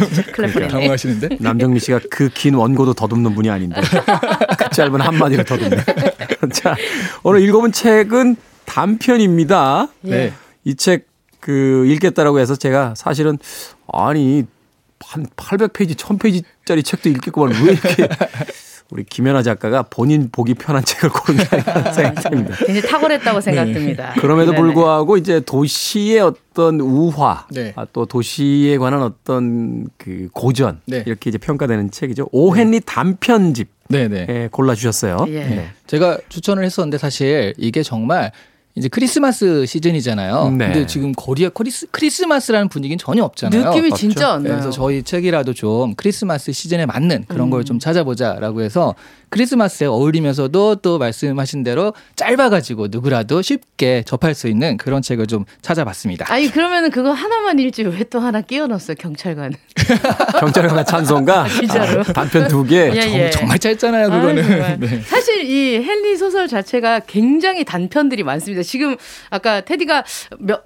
당황하시는데? 0.68 1.38
남정미 1.40 1.80
씨가 1.80 2.00
그 2.10 2.28
긴 2.34 2.54
원고도 2.54 2.92
더듬는 2.94 3.34
분이 3.34 3.48
아닌데 3.48 3.80
그 4.58 4.68
짧은 4.74 5.00
한 5.00 5.14
마디를 5.16 5.44
더듬네. 5.44 5.76
자, 6.52 6.76
오늘 7.22 7.40
읽어본 7.42 7.72
책은 7.72 8.36
단편입니다. 8.66 9.88
네. 10.02 10.32
이 10.64 10.74
책 10.74 11.06
그 11.40 11.86
읽겠다라고 11.86 12.40
해서 12.40 12.56
제가 12.56 12.94
사실은 12.96 13.38
아니 13.92 14.44
한 15.00 15.26
800페이지, 15.36 15.94
1000페이지짜리 15.94 16.84
책도 16.84 17.08
읽겠구만 17.10 17.52
왜 17.64 17.72
이렇게 17.72 18.08
우리 18.90 19.02
김연아 19.04 19.42
작가가 19.42 19.82
본인 19.82 20.30
보기 20.30 20.54
편한 20.54 20.84
책을 20.84 21.10
고른 21.10 21.38
게 21.38 21.48
아닌가 21.50 21.92
생각이 21.92 22.28
듭니다. 22.28 22.56
굉장히 22.56 22.82
탁월했다고 22.82 23.40
생각됩니다. 23.40 24.14
그럼에도 24.20 24.52
네네. 24.52 24.62
불구하고 24.62 25.16
이제 25.16 25.40
도시의 25.40 26.20
어떤 26.20 26.80
우화, 26.80 27.46
네. 27.50 27.72
아, 27.74 27.86
또 27.92 28.06
도시에 28.06 28.78
관한 28.78 29.02
어떤 29.02 29.88
그 29.98 30.28
고전 30.32 30.80
네. 30.86 31.02
이렇게 31.04 31.30
이제 31.30 31.38
평가되는 31.38 31.90
책이죠. 31.90 32.28
오헨리 32.30 32.80
단편집 32.86 33.68
네네. 33.88 34.26
에 34.28 34.48
골라주셨어요. 34.52 35.26
예. 35.28 35.44
네. 35.44 35.70
제가 35.86 36.18
추천을 36.28 36.64
했었는데 36.64 36.98
사실 36.98 37.54
이게 37.56 37.82
정말 37.82 38.30
이제 38.76 38.88
크리스마스 38.88 39.64
시즌이잖아요. 39.64 40.50
네. 40.50 40.66
근데 40.66 40.86
지금 40.86 41.12
거리에 41.12 41.48
크리스, 41.48 41.86
크리스마스라는 41.90 42.68
분위기는 42.68 42.98
전혀 42.98 43.24
없잖아요. 43.24 43.70
느낌이 43.70 43.86
없죠. 43.90 43.96
진짜 43.96 44.32
안 44.34 44.42
네, 44.42 44.50
나요. 44.50 44.60
그래서 44.60 44.70
저희 44.70 45.02
책이라도 45.02 45.54
좀 45.54 45.94
크리스마스 45.94 46.52
시즌에 46.52 46.84
맞는 46.84 47.24
그런 47.26 47.46
음. 47.48 47.50
걸좀 47.50 47.78
찾아보자라고 47.78 48.60
해서 48.60 48.94
크리스마스에 49.30 49.86
어울리면서도 49.86 50.76
또 50.76 50.98
말씀하신 50.98 51.62
대로 51.64 51.94
짧아가지고 52.16 52.88
누구라도 52.90 53.40
쉽게 53.42 54.02
접할 54.06 54.34
수 54.34 54.46
있는 54.46 54.76
그런 54.76 55.00
책을 55.02 55.26
좀 55.26 55.46
찾아봤습니다. 55.62 56.30
아니 56.32 56.48
그러면은 56.48 56.90
그거 56.90 57.12
하나만 57.12 57.58
읽지 57.58 57.82
왜 57.82 58.06
또 58.08 58.20
하나 58.20 58.40
끼워 58.40 58.68
넣었어요 58.68 58.94
경찰관. 59.00 59.52
찬송가 60.86 61.48
진짜로. 61.48 62.00
아, 62.00 62.04
단편 62.04 62.48
두 62.48 62.64
개. 62.64 62.90
예, 62.94 63.24
예. 63.24 63.30
정말 63.30 63.58
짧잖아요, 63.58 64.10
그거는. 64.10 64.42
정말. 64.42 64.78
네. 64.80 65.00
사실 65.02 65.44
이 65.44 65.74
헨리 65.76 66.16
소설 66.16 66.46
자체가 66.48 67.00
굉장히 67.00 67.64
단편들이 67.64 68.22
많습니다. 68.22 68.62
지금 68.66 68.96
아까 69.30 69.62
테디가 69.62 70.04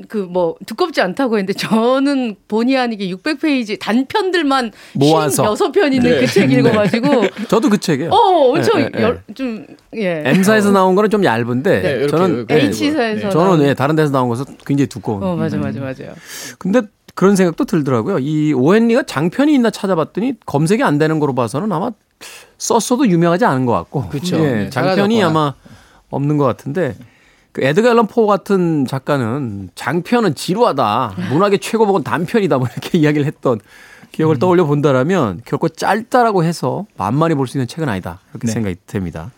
그뭐 0.09 0.57
두껍지 0.67 1.01
않다고 1.01 1.39
했는데 1.39 1.53
저는 1.53 2.37
본의 2.49 2.77
아니게 2.77 3.09
600페이지 3.11 3.79
단편들만 3.79 4.73
모아서. 4.95 5.55
56편 5.55 5.93
있는 5.95 6.11
네. 6.11 6.21
그책 6.21 6.51
읽어가지고 6.51 7.25
저도 7.49 7.69
그 7.69 7.79
책이에요. 7.79 8.11
어 8.11 8.51
엄청 8.51 8.81
예, 8.81 8.85
예, 8.85 8.99
예. 8.99 9.03
열, 9.03 9.23
좀 9.35 9.67
예. 9.95 10.23
M사에서 10.25 10.73
나온 10.73 10.95
거는 10.97 11.11
좀 11.11 11.25
얇은데 11.25 11.83
네, 11.83 11.91
이렇게, 11.93 12.09
저는 12.09 12.35
이렇게. 12.37 12.55
예, 12.55 12.61
H사에서 12.67 13.31
저는 13.31 13.67
예, 13.69 13.75
다른 13.75 13.95
데서 13.95 14.11
나온 14.11 14.29
것은 14.29 14.45
굉장히 14.67 14.89
두꺼운. 14.89 15.23
어 15.23 15.37
맞아 15.37 15.57
맞아 15.57 15.79
맞아요. 15.81 16.15
근데 16.59 16.83
그런 17.15 17.37
생각도 17.37 17.65
들더라고요. 17.65 18.19
이 18.21 18.53
오헨리가 18.55 19.03
장편이 19.03 19.53
있나 19.55 19.71
찾아봤더니 19.71 20.35
검색이 20.47 20.83
안 20.83 20.99
되는 20.99 21.19
거로 21.21 21.35
봐서는 21.35 21.71
아마 21.71 21.91
썼어도 22.59 23.09
유명하지 23.09 23.45
않은 23.45 23.67
것 23.67 23.73
같고. 23.73 24.09
그쵸. 24.09 24.37
예, 24.39 24.51
네, 24.53 24.71
장편이. 24.71 25.23
아마 25.23 25.55
없는 26.11 26.37
것 26.39 26.45
같은데. 26.45 26.95
그 27.53 27.63
에드가 27.65 27.91
앨런 27.91 28.07
포 28.07 28.27
같은 28.27 28.87
작가는 28.87 29.71
장편은 29.75 30.35
지루하다. 30.35 31.15
문학의 31.31 31.59
최고봉은 31.59 32.05
단편이다. 32.05 32.59
뭐 32.59 32.69
이렇게 32.71 32.99
이야기를 32.99 33.27
했던 33.27 33.61
기억을 34.13 34.39
떠올려 34.39 34.65
본다라면 34.67 35.43
결코 35.45 35.69
짧다라고 35.69 36.45
해서 36.45 36.87
만만히 36.97 37.35
볼 37.35 37.47
수 37.47 37.57
있는 37.59 37.67
책은 37.67 37.89
아니다. 37.89 38.21
이렇게 38.33 38.47
네. 38.47 38.53
생각이 38.53 38.77
됩니다. 38.87 39.31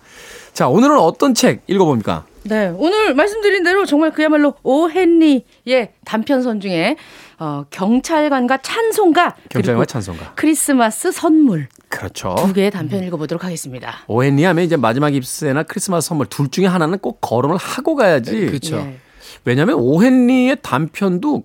자, 0.52 0.69
오늘은 0.69 0.99
어떤 0.99 1.35
책 1.35 1.62
읽어봅니까? 1.67 2.25
네, 2.45 2.73
오늘 2.76 3.14
말씀드린 3.14 3.62
대로 3.62 3.87
정말 3.87 4.11
그야말로 4.11 4.55
오헨리의 4.64 5.93
단편선 6.05 6.61
중에 6.61 6.97
어, 7.38 7.64
경찰관과 7.71 8.59
찬송가 8.62 9.37
경찰과 9.49 9.79
그리고 9.79 9.85
찬송가. 9.85 10.33
크리스마스 10.35 11.12
선물 11.12 11.68
그렇죠. 11.88 12.35
두 12.38 12.53
개의 12.53 12.70
단편 12.70 13.03
읽어보도록 13.05 13.44
하겠습니다. 13.44 13.99
오헨리 14.09 14.42
하면 14.44 14.64
이제 14.64 14.77
마지막 14.77 15.14
입세나 15.14 15.62
크리스마스 15.64 16.09
선물 16.09 16.27
둘 16.27 16.49
중에 16.51 16.66
하나는 16.66 16.99
꼭 16.99 17.20
거론을 17.20 17.57
하고 17.57 17.94
가야지. 17.94 18.47
그렇죠. 18.47 18.77
예. 18.77 18.97
왜냐하면 19.44 19.77
오헨리의 19.77 20.59
단편도 20.62 21.44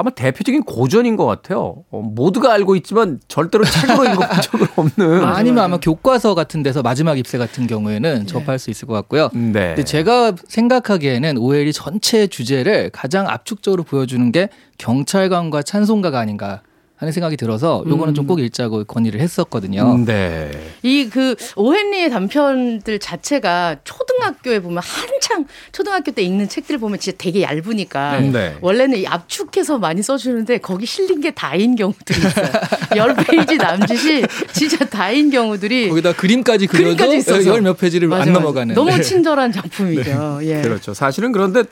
아마 0.00 0.10
대표적인 0.10 0.62
고전인 0.64 1.16
것 1.16 1.26
같아요. 1.26 1.84
어, 1.90 2.00
모두가 2.00 2.52
알고 2.52 2.76
있지만 2.76 3.20
절대로 3.28 3.64
책으로 3.64 4.04
읽어본 4.04 4.28
적은 4.42 4.66
없는. 4.76 5.24
아니면. 5.24 5.64
아마 5.64 5.78
교과서 5.78 6.34
같은 6.34 6.62
데서 6.62 6.82
마지막 6.82 7.18
입세 7.18 7.38
같은 7.38 7.66
경우에는 7.66 8.26
접할 8.26 8.58
수 8.58 8.70
있을 8.70 8.86
것 8.88 8.94
같고요. 8.94 9.30
네. 9.32 9.74
근데 9.74 9.84
제가 9.84 10.32
생각하기에는 10.46 11.38
오엘이 11.38 11.72
전체 11.72 12.26
주제를 12.26 12.90
가장 12.90 13.28
압축적으로 13.28 13.82
보여주는 13.82 14.30
게 14.32 14.48
경찰관과 14.78 15.62
찬송가가 15.62 16.18
아닌가 16.18 16.62
하는 16.96 17.10
생각이 17.12 17.36
들어서 17.36 17.82
요거는 17.88 18.14
좀꼭 18.14 18.38
읽자고 18.38 18.84
건의를 18.84 19.20
했었거든요. 19.20 19.94
음, 19.94 20.04
네. 20.04 20.50
이 20.82 21.08
그 21.10 21.34
오헨리의 21.56 22.10
단편들 22.10 22.98
자체가 22.98 23.76
초등학교에 23.84 24.60
보면 24.60 24.82
한창 24.82 25.44
초등학교 25.72 26.12
때 26.12 26.22
읽는 26.22 26.48
책들 26.48 26.78
보면 26.78 26.98
진짜 26.98 27.16
되게 27.20 27.42
얇으니까 27.42 28.20
네. 28.20 28.56
원래는 28.60 28.98
이 28.98 29.06
압축해서 29.06 29.78
많이 29.78 30.02
써주는데 30.02 30.58
거기 30.58 30.86
실린 30.86 31.20
게 31.20 31.30
다인 31.32 31.76
경우들이 31.76 32.18
있어요. 32.18 32.50
열 32.96 33.14
페이지 33.16 33.56
남짓이 33.56 34.24
진짜 34.52 34.84
다인 34.86 35.30
경우들이 35.30 35.88
거기다 35.88 36.14
그림까지 36.14 36.66
그려도 36.68 36.96
그림까지 36.96 37.16
있어서. 37.18 37.44
열몇 37.50 37.76
페이지를 37.78 38.08
맞아, 38.08 38.22
안 38.22 38.28
맞아. 38.28 38.40
넘어가는. 38.40 38.74
너무 38.74 38.90
네. 38.90 39.02
친절한 39.02 39.52
작품이죠. 39.52 40.40
예. 40.42 40.62
그렇죠. 40.62 40.94
사실은 40.94 41.32
그런데 41.32 41.64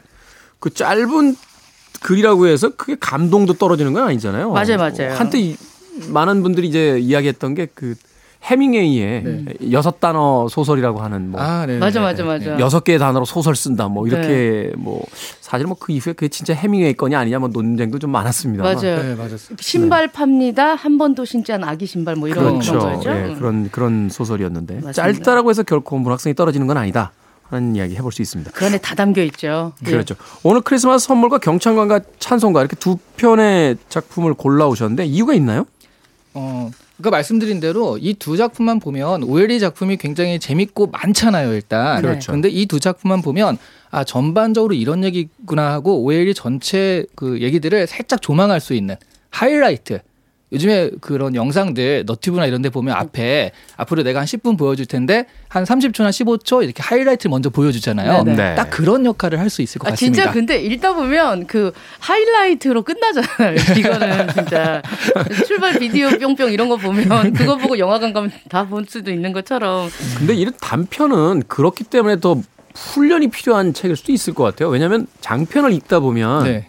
그 0.58 0.70
짧은 0.70 1.36
글이라고 2.02 2.46
해서 2.46 2.70
그게 2.76 2.96
감동도 2.98 3.54
떨어지는 3.54 3.92
건 3.92 4.04
아니잖아요. 4.04 4.50
맞아요, 4.52 4.76
맞아요. 4.78 5.14
한때 5.14 5.38
이- 5.40 5.56
많은 6.08 6.42
분들이 6.42 6.68
이제 6.68 6.98
이야기했던 6.98 7.54
게그 7.54 7.94
해밍웨이의 8.44 9.44
여섯 9.70 10.00
단어 10.00 10.48
소설이라고 10.48 11.00
하는 11.00 11.30
뭐 11.30 11.40
아, 11.40 11.64
네. 11.64 11.78
맞아, 11.78 12.00
네, 12.00 12.04
맞아, 12.06 12.22
네, 12.22 12.28
맞아. 12.28 12.56
네. 12.56 12.62
여섯 12.62 12.82
개의 12.82 12.98
단어로 12.98 13.24
소설 13.24 13.54
쓴다 13.54 13.86
뭐 13.88 14.06
이렇게 14.08 14.72
뭐 14.76 15.04
사실 15.40 15.66
뭐 15.66 15.76
그 15.78 15.92
이후에 15.92 16.12
그게 16.12 16.28
진짜 16.28 16.52
해밍웨이 16.54 16.94
건이 16.94 17.14
아니냐 17.14 17.38
뭐 17.38 17.48
논쟁도 17.52 17.98
좀 18.00 18.10
많았습니다. 18.10 18.64
맞아요. 18.64 19.02
네, 19.02 19.14
맞았어요. 19.14 19.56
신발 19.60 20.08
팝니다. 20.08 20.74
한 20.74 20.98
번도 20.98 21.24
신지 21.24 21.52
않은 21.52 21.66
아기 21.68 21.86
신발 21.86 22.16
뭐 22.16 22.26
이런 22.28 22.44
그렇죠. 22.58 22.72
그런 22.78 22.94
거죠. 22.96 23.10
예, 23.10 23.14
음. 23.14 23.34
그런 23.38 23.70
그런 23.70 24.08
소설이었는데 24.10 24.74
맞습니다. 24.74 24.92
짧다라고 24.92 25.50
해서 25.50 25.62
결코 25.62 25.98
문학성이 25.98 26.34
떨어지는 26.34 26.66
건 26.66 26.76
아니다 26.78 27.12
하는 27.52 27.76
이야기 27.76 27.94
해볼 27.96 28.12
수 28.12 28.22
있습니다. 28.22 28.50
그 28.52 28.64
안에 28.66 28.78
다 28.78 28.94
담겨 28.94 29.22
있죠. 29.24 29.72
예. 29.86 29.90
그렇죠. 29.90 30.14
오늘 30.42 30.60
크리스마스 30.62 31.06
선물과 31.06 31.38
경찰관과 31.38 32.00
찬송가 32.18 32.60
이렇게 32.60 32.76
두 32.76 32.96
편의 33.16 33.76
작품을 33.88 34.34
골라 34.34 34.66
오셨는데 34.68 35.04
이유가 35.06 35.34
있나요? 35.34 35.66
어, 36.34 36.70
그러니까 36.96 37.10
말씀드린 37.16 37.60
대로 37.60 37.98
이 37.98 38.14
두 38.14 38.36
작품만 38.36 38.80
보면 38.80 39.24
오엘리 39.24 39.60
작품이 39.60 39.96
굉장히 39.98 40.38
재밌고 40.38 40.86
많잖아요, 40.88 41.52
일단. 41.52 42.00
그렇죠. 42.00 42.32
근데 42.32 42.48
이 42.48 42.66
두 42.66 42.80
작품만 42.80 43.20
보면 43.22 43.58
아, 43.90 44.04
전반적으로 44.04 44.74
이런 44.74 45.04
얘기구나 45.04 45.72
하고 45.72 46.02
오엘리 46.02 46.32
전체 46.34 47.04
그 47.14 47.40
얘기들을 47.42 47.86
살짝 47.86 48.22
조망할 48.22 48.60
수 48.60 48.72
있는 48.74 48.96
하이라이트. 49.30 50.00
요즘에 50.52 50.90
그런 51.00 51.34
영상들 51.34 52.04
너튜브나 52.06 52.46
이런 52.46 52.60
데 52.62 52.68
보면 52.68 52.94
앞에 52.94 53.52
앞으로 53.76 54.02
내가 54.02 54.20
한 54.20 54.26
10분 54.26 54.58
보여줄 54.58 54.86
텐데 54.86 55.26
한 55.48 55.64
30초나 55.64 56.10
15초 56.10 56.62
이렇게 56.62 56.82
하이라이트를 56.82 57.30
먼저 57.30 57.48
보여주잖아요. 57.50 58.24
네네. 58.24 58.36
네. 58.36 58.54
딱 58.54 58.68
그런 58.70 59.04
역할을 59.06 59.38
할 59.38 59.48
수 59.48 59.62
있을 59.62 59.78
것 59.78 59.88
아, 59.88 59.90
같습니다. 59.90 60.14
진짜 60.16 60.32
근데 60.32 60.60
읽다 60.60 60.94
보면 60.94 61.46
그 61.46 61.72
하이라이트로 62.00 62.82
끝나잖아요. 62.82 63.56
이거는 63.78 64.28
진짜 64.34 64.82
출발 65.46 65.78
비디오 65.78 66.08
뿅뿅 66.10 66.52
이런 66.52 66.68
거 66.68 66.76
보면 66.76 67.32
그거 67.34 67.56
보고 67.56 67.78
영화관 67.78 68.12
가면 68.12 68.30
다 68.48 68.64
볼 68.64 68.86
수도 68.88 69.10
있는 69.10 69.32
것처럼 69.32 69.90
근데 70.16 70.34
이런 70.34 70.54
단편은 70.60 71.42
그렇기 71.48 71.84
때문에 71.84 72.20
더 72.20 72.40
훈련이 72.74 73.28
필요한 73.28 73.74
책일 73.74 73.96
수도 73.96 74.12
있을 74.12 74.32
것 74.34 74.44
같아요. 74.44 74.68
왜냐하면 74.70 75.06
장편을 75.20 75.72
읽다 75.74 76.00
보면 76.00 76.44
네. 76.44 76.66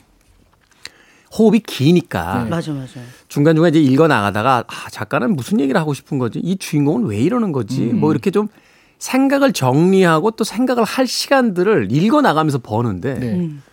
호흡이 1.38 1.60
기니까 1.60 2.46
맞아 2.50 2.72
맞아. 2.72 3.00
중간중간 3.28 3.74
이제 3.74 3.80
읽어 3.80 4.08
나가다가 4.08 4.64
아, 4.68 4.90
작가는 4.92 5.36
무슨 5.36 5.60
얘기를 5.60 5.80
하고 5.80 5.94
싶은 5.94 6.20
거지? 6.20 6.40
이 6.40 6.58
주인공은 6.58 7.08
왜 7.08 7.18
이러는 7.20 7.52
거지? 7.52 7.82
뭐 7.86 8.12
이렇게 8.12 8.30
좀 8.32 8.48
생각을 9.00 9.52
정리하고 9.52 10.32
또 10.32 10.44
생각을 10.44 10.84
할 10.84 11.08
시간들을 11.08 11.90
읽어 11.92 12.22
나가면서 12.22 12.60
버는데 12.60 13.14
네. 13.16 13.34
음. 13.34 13.64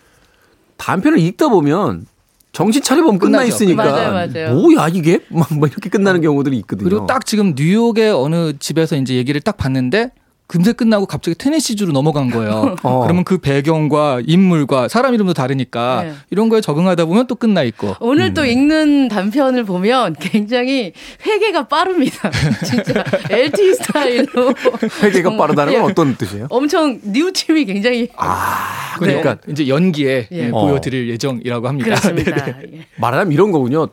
단편을 0.77 1.19
읽다 1.19 1.49
보면 1.49 2.05
정신 2.51 2.81
차려보면 2.81 3.19
끝나. 3.19 3.43
있으니까 3.43 3.85
맞아요, 3.85 4.11
맞아요. 4.11 4.53
뭐야 4.55 4.89
이게 4.89 5.19
막, 5.29 5.53
뭐 5.53 5.67
이렇게 5.67 5.89
끝나는 5.89 6.21
경우들이 6.21 6.57
있거든요. 6.59 6.89
그리고 6.89 7.05
딱 7.05 7.25
지금 7.25 7.53
뉴욕의 7.55 8.11
어느 8.11 8.53
집에서 8.59 8.97
이제 8.97 9.15
얘기를 9.15 9.39
딱 9.39 9.55
봤는데 9.55 10.11
금세 10.51 10.73
끝나고 10.73 11.05
갑자기 11.05 11.33
테네시주로 11.37 11.93
넘어간 11.93 12.29
거예요. 12.29 12.75
어. 12.83 13.03
그러면 13.03 13.23
그 13.23 13.37
배경과 13.37 14.19
인물과 14.25 14.89
사람 14.89 15.13
이름도 15.13 15.33
다르니까 15.33 16.03
네. 16.03 16.13
이런 16.29 16.49
거에 16.49 16.59
적응하다 16.59 17.05
보면 17.05 17.27
또 17.27 17.35
끝나 17.35 17.63
있고. 17.63 17.95
오늘 18.01 18.25
음. 18.25 18.33
또 18.33 18.43
읽는 18.43 19.07
단편을 19.07 19.63
보면 19.63 20.17
굉장히 20.19 20.91
회개가 21.25 21.69
빠릅니다. 21.69 22.29
진짜 22.67 23.01
LT 23.29 23.75
스타일로 23.75 24.53
회개가 25.01 25.29
정말, 25.29 25.37
빠르다는 25.37 25.73
건 25.73 25.81
예. 25.83 25.89
어떤 25.89 26.17
뜻이에요? 26.17 26.47
엄청 26.49 26.99
뉘우침이 27.01 27.63
굉장히 27.63 28.09
아, 28.17 28.97
그러니까 28.99 29.21
그러니까 29.21 29.51
이제 29.51 29.69
연기에 29.69 30.27
예. 30.33 30.37
예, 30.47 30.51
보여드릴 30.51 31.09
예정이라고 31.11 31.65
합니다. 31.69 31.95
네, 32.11 32.25
네. 32.25 32.55
예. 32.73 32.85
말하자면 32.97 33.31
이런 33.31 33.53
거군요. 33.53 33.87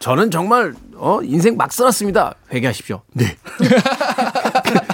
저는 0.00 0.30
정말 0.30 0.74
어 0.96 1.20
인생 1.22 1.56
막 1.56 1.72
살았습니다. 1.72 2.34
회개하십시오. 2.52 3.00
네. 3.14 3.34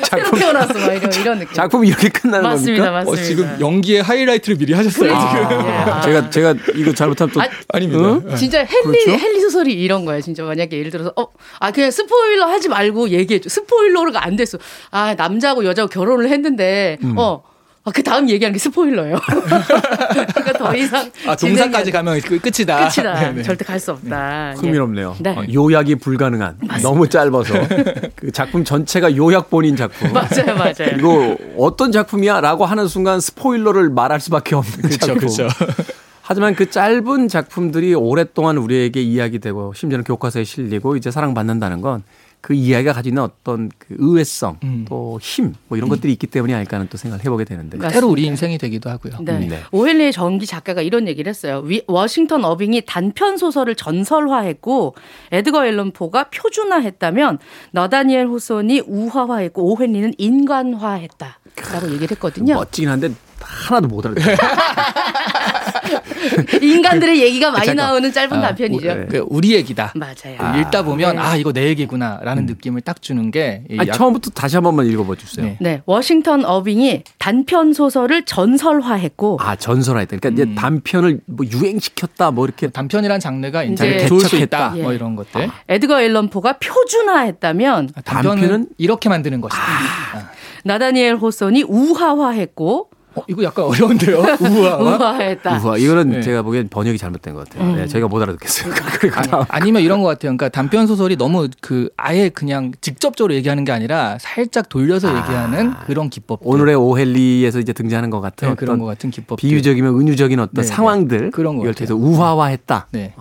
새로 0.10 0.30
태어났어 0.30 0.74
막 0.74 0.92
이런 0.94 1.12
이런 1.12 1.38
느낌. 1.38 1.54
작품이 1.54 1.88
이렇게 1.88 2.08
끝나는 2.08 2.48
맞습니다, 2.50 2.84
겁니까? 2.84 2.90
어, 2.90 3.12
맞습니다. 3.12 3.22
지금 3.22 3.60
연기의 3.60 4.02
하이라이트를 4.02 4.58
미리 4.58 4.72
하셨어요. 4.72 5.08
지금. 5.10 5.66
예, 5.66 5.70
아. 5.72 6.00
제가 6.00 6.30
제가 6.30 6.54
이거 6.74 6.92
잘못하면 6.92 7.32
또 7.32 7.40
아, 7.40 7.48
아닙니다. 7.68 8.36
진짜 8.36 8.60
헨리 8.60 9.04
그렇죠? 9.04 9.10
헨리 9.26 9.40
소설이 9.40 9.72
이런 9.72 10.04
거예요. 10.04 10.20
진짜 10.20 10.42
만약에 10.42 10.76
예를 10.78 10.90
들어서 10.90 11.12
어아 11.16 11.70
그냥 11.72 11.90
스포일러 11.90 12.46
하지 12.46 12.68
말고 12.68 13.10
얘기해 13.10 13.40
줘. 13.40 13.48
스포일러가 13.48 14.24
안 14.24 14.36
됐어. 14.36 14.58
아 14.90 15.14
남자하고 15.14 15.64
여자하고 15.64 15.90
결혼을 15.90 16.28
했는데 16.28 16.98
음. 17.04 17.14
어. 17.16 17.42
아, 17.84 17.90
그 17.90 18.00
다음 18.04 18.28
얘기하는 18.30 18.52
게 18.52 18.58
스포일러예요. 18.60 19.16
그러니까 19.26 20.52
더 20.56 20.74
이상 20.76 21.10
아, 21.26 21.34
진행이 21.34 21.58
동사까지 21.58 21.90
안- 21.90 22.04
가면 22.06 22.20
그 22.20 22.38
끝이다. 22.38 22.88
끝이다. 22.88 23.20
네네. 23.20 23.42
절대 23.42 23.64
갈 23.64 23.80
수 23.80 23.90
없다. 23.90 24.52
예. 24.52 24.54
흥미롭네요. 24.56 25.16
네. 25.18 25.30
어, 25.36 25.44
요약이 25.52 25.96
불가능한 25.96 26.58
너무 26.82 27.08
짧아서 27.08 27.54
그 28.14 28.30
작품 28.30 28.62
전체가 28.64 29.16
요약본인 29.16 29.74
작품. 29.74 30.12
맞아요, 30.12 30.54
맞아요. 30.56 30.96
이거 30.96 31.36
어떤 31.58 31.90
작품이야 31.90 32.40
라고 32.40 32.64
하는 32.66 32.86
순간 32.86 33.18
스포일러를 33.20 33.90
말할 33.90 34.20
수밖에 34.20 34.54
없는 34.54 34.76
그렇죠, 34.82 34.98
작품. 34.98 35.18
그렇죠. 35.18 35.48
하지만 36.22 36.54
그 36.54 36.70
짧은 36.70 37.26
작품들이 37.26 37.94
오랫동안 37.94 38.56
우리에게 38.58 39.02
이야기되고 39.02 39.72
심지어는 39.74 40.04
교과서에 40.04 40.44
실리고 40.44 40.94
이제 40.96 41.10
사랑받는다는 41.10 41.80
건 41.80 42.04
그 42.42 42.54
이야기가 42.54 42.92
가지고 42.92 43.10
있는 43.12 43.22
어떤 43.22 43.70
그 43.78 43.94
의외성 43.98 44.58
음. 44.64 44.84
또힘 44.88 45.54
뭐 45.68 45.78
이런 45.78 45.88
것들이 45.88 46.12
있기 46.12 46.26
때문이 46.26 46.52
아닐까 46.52 46.76
하는 46.76 46.88
또 46.90 46.98
생각을 46.98 47.24
해보게 47.24 47.44
되는데 47.44 47.78
때로 47.88 48.08
우리 48.08 48.24
인생이 48.24 48.58
되기도 48.58 48.90
하고요. 48.90 49.12
네. 49.20 49.32
음, 49.36 49.48
네. 49.48 49.60
오헬리의 49.70 50.12
전기 50.12 50.44
작가가 50.44 50.82
이런 50.82 51.06
얘기를 51.06 51.30
했어요. 51.30 51.60
위- 51.64 51.84
워싱턴 51.86 52.44
어빙이 52.44 52.82
단편 52.84 53.36
소설을 53.36 53.76
전설화했고 53.76 54.96
에드거 55.30 55.64
앨런 55.66 55.92
포가 55.92 56.30
표준화했다면 56.30 57.38
너다니엘 57.70 58.26
호손이 58.26 58.80
우화화했고 58.88 59.62
오헨리는 59.62 60.12
인간화했다라고 60.18 61.86
얘기를 61.92 62.10
했거든요. 62.10 62.54
멋지긴 62.54 62.88
한데 62.88 63.10
하나도 63.52 63.88
못 63.88 64.04
알아듣어요. 64.06 64.36
인간들의 66.62 67.20
얘기가 67.20 67.50
많이 67.50 67.66
잠깐. 67.66 67.86
나오는 67.86 68.12
짧은 68.12 68.38
아, 68.38 68.40
단편이죠. 68.48 68.90
우- 68.90 69.06
그 69.08 69.24
우리 69.28 69.52
얘기다. 69.54 69.92
맞아요. 69.94 70.60
읽다 70.60 70.82
보면 70.82 71.16
네. 71.16 71.22
아 71.22 71.36
이거 71.36 71.52
내 71.52 71.66
얘기구나라는 71.68 72.46
느낌을 72.46 72.80
딱 72.80 73.02
주는 73.02 73.30
게이 73.30 73.78
아니, 73.78 73.88
약- 73.88 73.94
처음부터 73.94 74.30
다시 74.30 74.56
한 74.56 74.62
번만 74.64 74.86
읽어봐 74.86 75.14
주세요. 75.16 75.46
네. 75.46 75.56
네, 75.60 75.82
워싱턴 75.86 76.44
어빙이 76.44 77.02
단편 77.18 77.72
소설을 77.72 78.24
전설화했고 78.24 79.38
아 79.40 79.56
전설화했다. 79.56 80.16
그러니까 80.18 80.42
음. 80.42 80.50
이제 80.50 80.54
단편을 80.60 81.20
뭐 81.26 81.46
유행시켰다 81.46 82.30
뭐 82.30 82.44
이렇게 82.46 82.68
단편이란 82.68 83.20
장르가 83.20 83.64
이제 83.64 84.06
좋을 84.06 84.20
수 84.20 84.30
개척했다. 84.30 84.58
있다. 84.68 84.78
예. 84.78 84.82
뭐 84.82 84.92
이런 84.92 85.16
것들. 85.16 85.48
에드거 85.68 86.00
앨런 86.00 86.28
포가 86.30 86.58
표준화했다면 86.58 87.90
아, 87.94 88.00
단편은, 88.00 88.36
단편은? 88.40 88.66
이렇게 88.78 89.08
만드는 89.08 89.40
것이다. 89.40 89.60
아. 89.62 90.30
나다니엘 90.64 91.16
호손이 91.16 91.64
우화화했고 91.64 92.90
어, 93.14 93.22
이거 93.28 93.42
약간 93.42 93.64
어려운데요. 93.66 94.18
우와. 94.40 94.76
우화했다. 94.76 95.58
우와 95.62 95.78
이거는 95.78 96.10
네. 96.10 96.20
제가 96.22 96.42
보기엔 96.42 96.68
번역이 96.68 96.98
잘못된 96.98 97.34
것 97.34 97.48
같아요. 97.48 97.76
네, 97.76 97.86
저희가 97.86 98.08
못 98.08 98.20
알아듣겠어요. 98.22 98.72
아니, 99.14 99.44
아니 99.48 99.72
면 99.72 99.82
이런 99.82 100.00
것 100.02 100.08
같아요. 100.08 100.30
그러니까 100.36 100.48
단편 100.48 100.86
소설이 100.86 101.16
너무 101.16 101.48
그 101.60 101.88
아예 101.96 102.28
그냥 102.28 102.72
직접적으로 102.80 103.34
얘기하는 103.34 103.64
게 103.64 103.72
아니라 103.72 104.16
살짝 104.20 104.68
돌려서 104.68 105.08
얘기하는 105.08 105.74
그런 105.86 106.10
기법. 106.10 106.40
오늘의 106.42 106.74
오헬리에서 106.74 107.58
이제 107.60 107.72
등장하는 107.72 108.10
것 108.10 108.20
같은 108.20 108.48
네, 108.48 108.54
그런 108.54 108.78
것 108.78 108.86
같은 108.86 109.10
기법. 109.10 109.36
비유적이면 109.36 110.00
은유적인 110.00 110.38
어떤 110.40 110.54
네, 110.54 110.62
상황들 110.62 111.24
네. 111.26 111.30
그런 111.30 111.56
것 111.56 111.62
이걸 111.62 111.74
통해서 111.74 111.94
우화화했다. 111.94 112.88
네. 112.92 113.14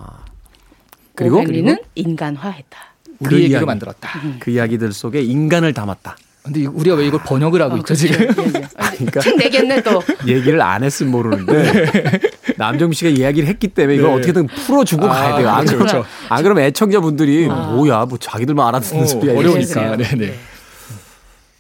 그리고 1.15 1.38
오헨리는 1.38 1.77
인간화했다. 1.95 2.80
우리 3.19 3.30
그 3.30 3.36
얘기로 3.36 3.51
이야기. 3.51 3.65
만들었다. 3.65 4.10
그 4.39 4.49
이야기들 4.51 4.93
속에 4.93 5.21
인간을 5.21 5.73
담았다. 5.73 6.15
근데 6.43 6.62
이- 6.62 6.65
우리가 6.65 6.95
왜 6.95 7.06
이걸 7.08 7.19
번역을 7.23 7.62
하고 7.62 7.77
있죠 7.77 7.93
지금? 7.93 8.27
그러니까 8.34 9.19
책 9.21 9.36
내겠네 9.38 9.84
또. 9.84 10.01
얘기를 10.27 10.60
안 10.62 10.84
했으면 10.84 11.12
모르는데 11.12 12.19
남정미 12.58 12.95
씨가 12.95 13.12
이야기를 13.12 13.47
했기 13.47 13.67
때문에 13.67 13.97
이걸 13.97 14.10
네. 14.10 14.15
어떻게든 14.15 14.47
풀어주고 14.47 15.06
아, 15.06 15.10
가야 15.10 15.38
돼요. 15.38 15.49
안 15.49 15.65
그렇죠, 15.65 15.77
그러면, 15.77 15.88
그렇죠. 16.04 16.08
안 16.30 16.43
그러면 16.43 16.63
애청자분들이 16.65 17.47
뭐야 17.47 18.06
뭐 18.06 18.17
자기들만 18.17 18.67
알아듣는 18.69 19.04
어, 19.04 19.08
소리야. 19.08 19.38
어려우니까. 19.38 19.97
네네. 19.97 20.34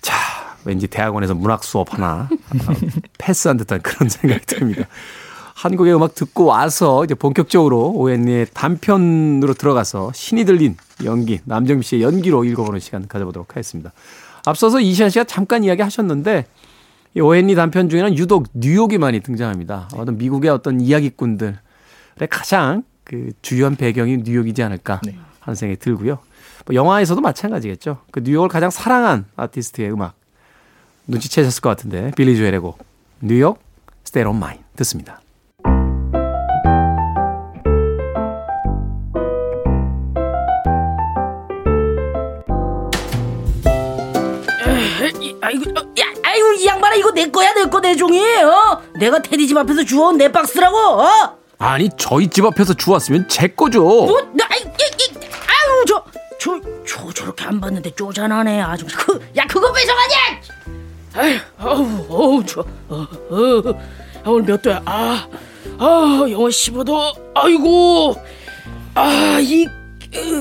자, 0.01 0.15
왠지 0.65 0.87
대학원에서 0.87 1.35
문학 1.35 1.63
수업 1.63 1.93
하나 1.93 2.27
패스한 3.19 3.57
듯한 3.57 3.81
그런 3.81 4.09
생각이 4.09 4.45
듭니다. 4.47 4.87
한국의 5.53 5.93
음악 5.95 6.15
듣고 6.15 6.45
와서 6.45 7.03
이제 7.05 7.13
본격적으로 7.13 7.91
오웬리의 7.91 8.47
단편으로 8.51 9.53
들어가서 9.53 10.11
신이 10.15 10.45
들린 10.45 10.75
연기, 11.03 11.39
남정미 11.45 11.83
씨의 11.83 12.01
연기로 12.01 12.45
읽어보는 12.45 12.79
시간 12.79 13.07
가져보도록 13.07 13.51
하겠습니다. 13.51 13.91
앞서서 14.45 14.79
이시안 14.79 15.09
씨가 15.09 15.25
잠깐 15.25 15.63
이야기 15.63 15.81
하셨는데 15.81 16.45
이 17.13 17.19
오웬리 17.19 17.55
단편 17.55 17.89
중에는 17.89 18.17
유독 18.17 18.47
뉴욕이 18.53 18.97
많이 18.97 19.19
등장합니다. 19.19 19.89
어떤 19.95 20.17
미국의 20.17 20.49
어떤 20.49 20.79
이야기꾼들의 20.79 21.57
가장 22.29 22.83
그 23.03 23.31
주요한 23.41 23.75
배경이 23.75 24.17
뉴욕이지 24.17 24.63
않을까 24.63 25.01
네. 25.03 25.17
하는 25.39 25.55
생각이 25.55 25.79
들고요. 25.79 26.19
뭐 26.65 26.75
영화에서도 26.75 27.19
마찬가지겠죠. 27.19 27.99
그 28.11 28.21
뉴욕을 28.21 28.47
가장 28.47 28.69
사랑한 28.69 29.25
아티스트의 29.35 29.91
음악 29.91 30.15
눈치채셨을 31.07 31.61
것 31.61 31.69
같은데 31.69 32.11
빌리 32.15 32.37
조엘의 32.37 32.59
곡 32.59 32.79
뉴욕 33.21 33.59
State 34.05 34.29
of 34.29 34.37
Mind 34.37 34.63
듣습니다. 34.77 35.20
아이고, 45.51 45.71
어, 45.71 45.83
야, 45.99 46.05
아이고 46.23 46.53
이 46.53 46.65
양반아 46.65 46.95
이거 46.95 47.11
내 47.11 47.29
거야 47.29 47.53
내 47.53 47.63
거 47.65 47.79
내 47.81 47.95
종이 47.95 48.19
어? 48.41 48.81
내가 48.95 49.21
테디 49.21 49.47
집 49.47 49.57
앞에서 49.57 49.83
주워온 49.83 50.17
내 50.17 50.31
박스라고 50.31 50.77
어? 50.77 51.37
아니 51.59 51.89
저희 51.97 52.27
집 52.27 52.45
앞에서 52.45 52.73
주웠으면 52.73 53.27
제 53.27 53.47
거죠. 53.47 53.83
뭐? 53.83 54.21
나, 54.33 54.45
아이, 54.49 54.59
이, 54.61 54.63
이, 54.63 55.17
아유 55.17 55.85
저, 55.87 56.03
저, 56.39 56.59
저 56.87 57.13
저렇게 57.13 57.45
안 57.45 57.59
봤는데 57.61 57.91
쪼잔하네 57.95 58.61
아주 58.61 58.85
그, 58.97 59.19
야 59.37 59.45
그거 59.47 59.71
뺏어가냐 59.71 60.15
아유 61.13 61.37
어우 61.59 62.05
어우 62.09 62.45
저 62.45 62.61
어, 62.89 63.05
어, 63.29 63.75
오늘 64.25 64.43
몇 64.45 64.61
도야 64.61 64.81
아, 64.85 65.27
아 65.77 66.25
영하 66.29 66.47
15도 66.49 67.13
아이고 67.35 68.15
아 68.95 69.37
이 69.41 69.67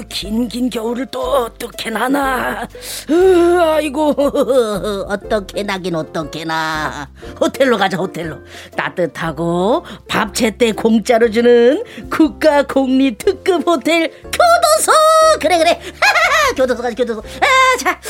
긴긴 0.08 0.68
겨울을 0.68 1.06
또 1.06 1.20
어떻게 1.44 1.90
나나? 1.90 2.66
으, 3.08 3.58
아이고 3.60 4.14
어떻게 5.08 5.62
나긴 5.62 5.94
어떻게 5.94 6.44
나. 6.44 7.08
호텔로 7.40 7.78
가자 7.78 7.96
호텔로. 7.96 8.36
따뜻하고 8.76 9.84
밥 10.08 10.34
제때 10.34 10.72
공짜로 10.72 11.30
주는 11.30 11.84
국가 12.10 12.62
공립 12.64 13.18
특급 13.18 13.64
호텔 13.66 14.10
교도소. 14.24 14.92
그래 15.40 15.58
그래. 15.58 15.80
교도소 16.56 16.82
가자 16.82 16.94
교도소. 16.96 17.22
아자 17.40 18.00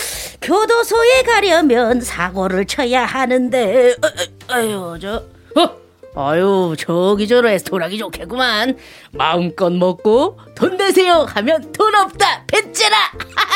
교도소에 0.41 1.23
가려면 1.23 2.01
사고를 2.01 2.65
쳐야 2.65 3.05
하는데 3.05 3.91
어, 4.03 4.07
어, 4.07 4.55
아유 4.55 4.99
저 5.01 5.23
어? 5.57 5.80
아유 6.17 6.75
저기 6.77 7.29
저 7.29 7.41
레스토랑이 7.41 7.97
좋겠구만. 7.99 8.77
마음껏 9.13 9.71
먹고 9.71 10.39
돈 10.57 10.77
내세요 10.77 11.25
하면 11.29 11.71
돈 11.73 11.95
없다 11.95 12.45
배째라. 12.47 12.97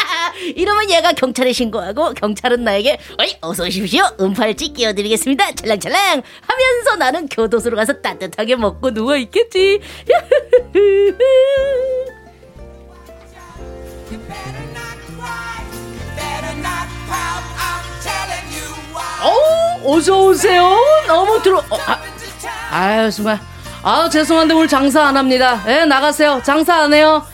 이러면 0.54 0.90
얘가 0.90 1.12
경찰에 1.12 1.52
신고하고 1.52 2.14
경찰은 2.14 2.62
나에게 2.62 2.98
어이 3.18 3.36
어서 3.40 3.64
오십시오. 3.64 4.04
은팔찌 4.20 4.72
끼워드리겠습니다. 4.72 5.52
찰랑찰랑 5.52 6.22
하면서 6.46 6.96
나는 6.96 7.28
교도소로 7.28 7.76
가서 7.76 7.94
따뜻하게 8.00 8.56
먹고 8.56 8.92
누워 8.92 9.16
있겠지. 9.16 9.80
어 19.22 19.90
어서 19.90 20.26
오세요. 20.26 20.76
너무 21.06 21.42
들어 21.42 21.58
어, 21.58 21.76
아, 21.86 22.13
아유 22.70 23.10
정말. 23.10 23.38
아 23.82 24.08
죄송한데 24.08 24.54
오늘 24.54 24.68
장사 24.68 25.04
안 25.04 25.16
합니다. 25.16 25.62
예 25.66 25.84
나가세요. 25.84 26.40
장사 26.44 26.74
안 26.76 26.94
해요? 26.94 27.24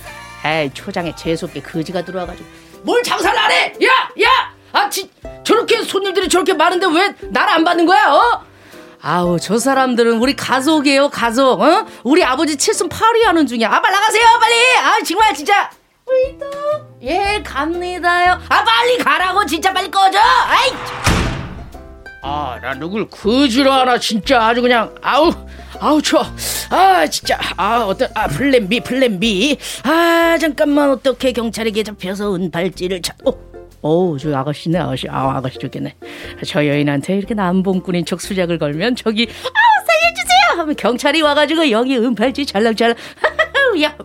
에이 0.45 0.71
초장에 0.75 1.15
재수없게 1.15 1.63
거지가 1.63 2.03
들어와가지고. 2.05 2.49
뭘 2.83 3.03
장사를 3.03 3.39
안 3.39 3.51
해? 3.53 3.75
야! 3.85 3.89
야! 4.23 4.55
아 4.73 4.89
지, 4.89 5.11
저렇게 5.45 5.83
손님들이 5.83 6.29
저렇게 6.29 6.55
많은데 6.55 6.87
왜 6.87 7.15
나를 7.29 7.53
안 7.53 7.65
받는 7.65 7.85
거야 7.87 8.13
어? 8.13 8.43
아우 9.03 9.39
저 9.41 9.59
사람들은 9.59 10.19
우리 10.19 10.35
가족이에요 10.37 11.09
가족 11.11 11.61
어? 11.61 11.87
우리 12.05 12.23
아버지 12.25 12.57
칠순 12.57 12.89
파티 12.89 13.23
하는 13.25 13.47
중이야. 13.47 13.69
아 13.69 13.81
빨리 13.81 13.93
나가세요 13.95 14.23
빨리! 14.41 14.55
아 14.79 14.99
정말 15.07 15.35
진짜. 15.35 15.71
예 17.03 17.43
갑니다요. 17.45 18.41
아 18.49 18.65
빨리 18.65 18.99
가라고 18.99 19.45
진짜. 19.47 19.73
빨리 19.73 19.91
꺼져. 19.91 20.19
아이 20.19 20.71
아, 22.23 22.59
나 22.61 22.75
누굴 22.75 23.09
거지로 23.09 23.73
하나 23.73 23.99
진짜 23.99 24.47
아주 24.47 24.61
그냥 24.61 24.95
아우 25.03 25.33
아우 25.79 26.01
추워 26.03 26.23
아 26.71 27.07
진짜. 27.07 27.39
아 27.57 27.81
어떤 27.81 28.09
아 28.15 28.27
plan 28.29 28.69
B 28.69 28.81
plan 28.81 29.19
B. 29.19 29.57
아 29.85 30.37
잠깐만 30.39 30.91
어떻게 30.91 31.33
경찰에게 31.33 31.83
잡혀서 31.83 32.35
은팔찌를 32.35 33.01
찾 33.03 33.17
어? 33.27 33.33
어우 33.83 34.19
저 34.19 34.35
아가씨네 34.37 34.79
아가씨. 34.79 35.09
아 35.09 35.37
아가씨 35.37 35.59
좋겠네. 35.59 35.97
저 36.45 36.67
여인한테 36.67 37.17
이렇게 37.17 37.35
남봉꾼인 37.35 38.05
척 38.05 38.21
수작을 38.21 38.59
걸면 38.59 38.97
저기 38.97 39.27
아 39.27 39.85
살려주세요! 39.87 40.61
하면 40.61 40.77
경찰이 40.77 41.23
와가지고 41.23 41.71
여기 41.71 41.97
은팔찌 41.97 42.45
잘랑잘랑. 42.47 42.97
야 43.83 43.97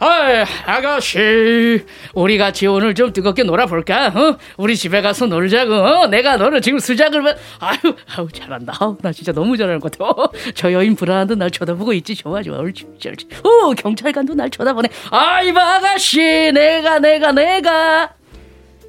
아, 0.00 0.44
아가씨, 0.66 1.84
우리 2.14 2.38
같이 2.38 2.66
오늘 2.68 2.94
좀 2.94 3.12
뜨겁게 3.12 3.42
놀아볼까? 3.42 4.08
어? 4.08 4.38
우리 4.56 4.76
집에 4.76 5.00
가서 5.00 5.26
놀자고. 5.26 5.74
어? 5.74 6.06
내가 6.06 6.36
너를 6.36 6.60
지금 6.60 6.78
수작을 6.78 7.22
봐. 7.22 7.34
아유, 7.58 7.78
아유 8.16 8.28
잘한다. 8.32 8.74
아우, 8.78 8.96
나 9.02 9.12
진짜 9.12 9.32
너무 9.32 9.56
잘하는 9.56 9.80
것 9.80 9.90
같아. 9.90 10.04
어? 10.04 10.30
저 10.54 10.72
여인 10.72 10.94
불안한데 10.94 11.34
날 11.34 11.50
쳐다보고 11.50 11.92
있지. 11.94 12.14
좋아, 12.14 12.42
좋아. 12.42 12.58
옳지, 12.58 12.86
옳지. 13.04 13.26
어, 13.42 13.74
경찰관도 13.74 14.34
날 14.34 14.50
쳐다보네. 14.50 14.88
아 15.10 15.42
이, 15.42 15.50
아가씨, 15.50 16.20
내가, 16.52 17.00
내가, 17.00 17.32
내가. 17.32 18.10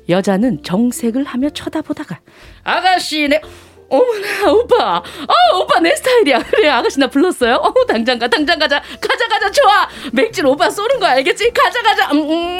여자는 0.07 0.63
정색을 0.63 1.23
하며 1.23 1.49
쳐다보다가 1.51 2.19
아가씨, 2.63 3.27
내 3.27 3.41
어머나 3.89 4.51
오빠. 4.51 4.97
아 4.97 5.55
오빠 5.57 5.79
내 5.79 5.95
스타일이야. 5.95 6.43
그래 6.43 6.69
아가씨 6.69 6.99
나 6.99 7.07
불렀어요? 7.07 7.55
어 7.55 7.73
당장 7.87 8.17
가 8.19 8.27
당장 8.27 8.59
가자. 8.59 8.81
가자 9.01 9.27
가자 9.27 9.51
좋아. 9.51 9.87
맥주 10.13 10.45
오빠 10.45 10.69
쏘는 10.69 10.99
거 10.99 11.05
알겠지? 11.07 11.51
가자 11.51 11.81
가자. 11.81 12.11
음, 12.11 12.19
음, 12.29 12.59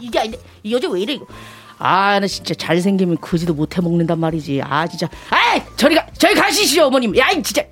이게 0.00 0.18
아닌데. 0.18 0.38
이 0.62 0.72
여자 0.72 0.88
왜 0.88 1.00
이래 1.00 1.14
이거? 1.14 1.26
아나 1.78 2.26
진짜 2.26 2.54
잘생기면 2.54 3.18
그지도 3.18 3.54
못해 3.54 3.80
먹는단 3.80 4.18
말이지. 4.18 4.60
아 4.64 4.86
진짜. 4.86 5.08
아 5.30 5.60
저리 5.76 5.94
가 5.94 6.06
저리 6.18 6.34
가시시오 6.34 6.84
어머님. 6.86 7.16
야 7.16 7.28
진짜 7.30 7.62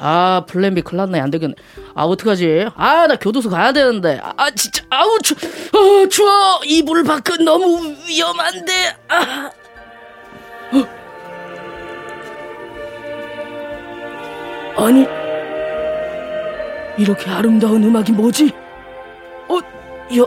아 0.00 0.44
플랜 0.46 0.74
B 0.74 0.82
큰일 0.82 0.98
났네. 0.98 1.20
안 1.20 1.30
되겠네. 1.30 1.54
아 1.94 2.04
어떡하지? 2.04 2.66
아 2.76 3.06
나 3.08 3.16
교도소 3.16 3.50
가야 3.50 3.72
되는데. 3.72 4.20
아, 4.22 4.32
아, 4.36 4.50
진짜. 4.50 4.84
아우 4.90 5.18
추 5.22 5.34
어, 5.34 6.08
추워. 6.08 6.60
이불 6.64 7.02
밖은 7.04 7.44
너무 7.44 7.94
위험한데. 8.06 8.96
아. 9.08 9.50
어. 14.76 14.84
아니 14.84 15.06
이렇게 16.98 17.30
아름다운 17.30 17.82
음악이 17.84 18.12
뭐지? 18.12 18.52
어 19.48 19.60
여 20.14 20.26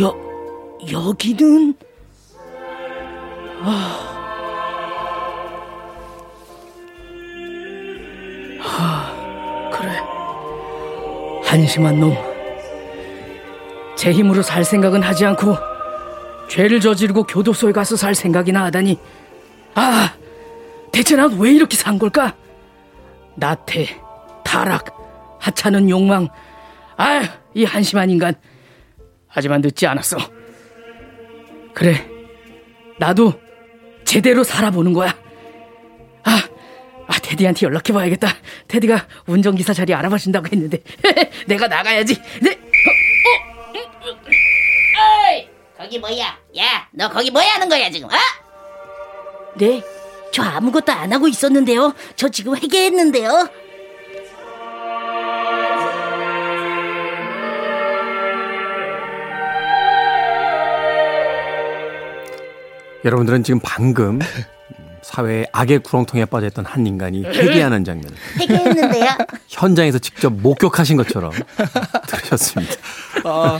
여 0.00 0.14
여기는 0.92 1.74
그래. 9.72 9.90
한심한 11.44 11.98
놈. 12.00 12.16
제 13.96 14.12
힘으로 14.12 14.42
살 14.42 14.64
생각은 14.64 15.02
하지 15.02 15.24
않고 15.26 15.56
죄를 16.48 16.80
저지르고 16.80 17.24
교도소에 17.24 17.72
가서 17.72 17.96
살 17.96 18.14
생각이나 18.14 18.64
하다니. 18.64 18.98
아, 19.74 20.14
대체 20.92 21.16
난 21.16 21.38
왜 21.38 21.52
이렇게 21.52 21.76
산 21.76 21.98
걸까? 21.98 22.34
나태, 23.36 23.86
타락, 24.44 25.38
하찮은 25.40 25.88
욕망. 25.88 26.28
아, 26.96 27.22
이 27.54 27.64
한심한 27.64 28.10
인간. 28.10 28.34
하지만 29.28 29.60
늦지 29.60 29.86
않았어. 29.86 30.16
그래, 31.72 32.04
나도 32.98 33.32
제대로 34.04 34.42
살아보는 34.42 34.92
거야. 34.92 35.14
테디한테 37.30 37.66
연락해봐야겠다. 37.66 38.28
테디가 38.66 39.06
운전기사 39.26 39.72
자리 39.72 39.94
알아봐준다고 39.94 40.48
했는데. 40.50 40.82
내가 41.46 41.68
나가야지. 41.68 42.20
네. 42.40 42.58
어, 44.98 45.30
어이, 45.30 45.48
거기 45.78 45.98
뭐야? 46.00 46.36
야, 46.58 46.88
너 46.90 47.08
거기 47.08 47.30
뭐 47.30 47.40
하는 47.40 47.68
거야 47.68 47.88
지금? 47.88 48.08
어? 48.08 48.16
네. 49.56 49.80
저 50.32 50.42
아무것도 50.42 50.90
안 50.92 51.12
하고 51.12 51.28
있었는데요. 51.28 51.94
저 52.16 52.28
지금 52.28 52.56
회개했는데요. 52.56 53.48
여러분들은 63.04 63.44
지금 63.44 63.60
방금 63.62 64.18
사회의 65.10 65.46
악의 65.52 65.80
구렁텅이에 65.80 66.26
빠져있던 66.26 66.64
한 66.64 66.86
인간이 66.86 67.24
회개하는 67.24 67.84
장면을 67.84 68.14
회개했는데요. 68.40 69.06
현장에서 69.48 69.98
직접 69.98 70.32
목격하신 70.32 70.96
것처럼 70.98 71.32
들으셨습니다. 72.06 72.74
아, 73.24 73.58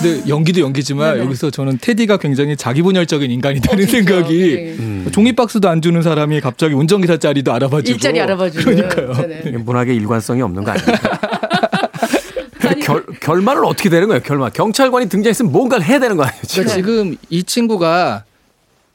근데 0.00 0.26
연기도 0.28 0.60
연기지만 0.60 1.18
여기서 1.18 1.50
저는 1.50 1.78
테디가 1.80 2.16
굉장히 2.16 2.56
자기 2.56 2.80
분열적인 2.80 3.30
인간이라는 3.30 3.86
진짜. 3.86 3.92
생각이 4.12 4.54
네. 4.54 4.72
음. 4.78 5.08
종이 5.12 5.34
박스도 5.34 5.68
안 5.68 5.82
주는 5.82 6.00
사람이 6.00 6.40
갑자기 6.40 6.72
운전기사 6.74 7.18
자리도 7.18 7.52
알아봐주고 7.52 7.90
일자리 7.90 8.20
알아봐주는. 8.22 8.64
그러니까요. 8.64 9.12
네네. 9.28 9.58
문학의 9.58 9.94
일관성이 9.94 10.40
없는 10.40 10.64
거 10.64 10.70
아닙니까? 10.70 11.20
결, 12.82 13.04
결말은 13.20 13.64
어떻게 13.64 13.90
되는 13.90 14.08
거예요? 14.08 14.22
결말. 14.22 14.50
경찰관이 14.52 15.10
등장했으면 15.10 15.52
뭔가를 15.52 15.84
해야 15.84 15.98
되는 15.98 16.16
거 16.16 16.22
아니에요? 16.24 16.42
지금? 16.46 16.64
그러니까 16.64 16.74
지금 16.74 17.16
이 17.28 17.42
친구가 17.44 18.24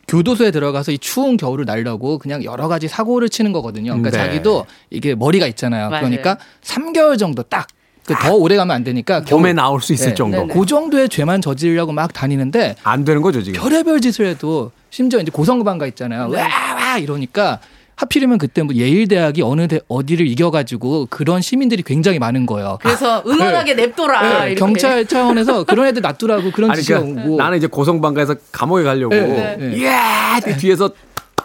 교도소에 0.07 0.51
들어가서 0.51 0.91
이 0.91 0.97
추운 0.97 1.37
겨울을 1.37 1.65
날려고 1.65 2.17
그냥 2.17 2.43
여러 2.43 2.67
가지 2.67 2.87
사고를 2.87 3.29
치는 3.29 3.51
거거든요. 3.53 3.91
그러니까 3.93 4.11
네. 4.11 4.17
자기도 4.17 4.65
이게 4.89 5.15
머리가 5.15 5.47
있잖아요. 5.47 5.89
맞아요. 5.89 6.05
그러니까 6.05 6.37
3개월 6.61 7.17
정도 7.17 7.43
딱. 7.43 7.67
그 8.05 8.13
더 8.15 8.33
오래 8.35 8.57
가면 8.57 8.75
안 8.75 8.83
되니까 8.83 9.21
봄에 9.21 9.53
나올 9.53 9.81
수 9.81 9.93
있을 9.93 10.09
네. 10.09 10.13
정도. 10.13 10.37
네네. 10.41 10.53
그 10.53 10.65
정도의 10.65 11.07
죄만 11.07 11.39
저지르려고 11.41 11.93
막 11.93 12.11
다니는데 12.11 12.75
안 12.83 13.05
되는 13.05 13.21
거죠, 13.21 13.41
지금. 13.41 13.61
별의별 13.61 14.01
짓을 14.01 14.25
해도 14.25 14.71
심지어 14.89 15.21
이제 15.21 15.31
고성방가 15.31 15.87
있잖아요. 15.87 16.27
네. 16.27 16.41
와와 16.41 16.97
이러니까 16.97 17.61
하필이면 17.95 18.38
그때 18.38 18.63
뭐 18.63 18.73
예일대학이 18.75 19.41
어느 19.43 19.67
대 19.67 19.79
어디를 19.88 20.27
이겨가지고 20.27 21.08
그런 21.10 21.41
시민들이 21.41 21.84
굉장히 21.84 22.19
많은 22.19 22.45
거예요. 22.45 22.77
그래서 22.82 23.23
응원하게 23.25 23.75
냅둬라. 23.75 24.21
네, 24.21 24.27
아, 24.27 24.45
이렇게. 24.45 24.56
경찰 24.56 25.06
차원에서 25.06 25.63
그런 25.65 25.88
애들 25.88 26.01
놔두라고 26.01 26.51
그런 26.51 26.71
아니, 26.71 26.79
지시가 26.79 26.99
그러니까 26.99 27.23
오고 27.25 27.36
나는 27.38 27.58
이제 27.58 27.67
고성방가에서 27.67 28.36
감옥에 28.51 28.84
가려고. 28.84 29.13
네, 29.15 29.58
네. 29.60 29.77
이야! 29.77 30.39
근데 30.43 30.58
뒤에서 30.58 30.89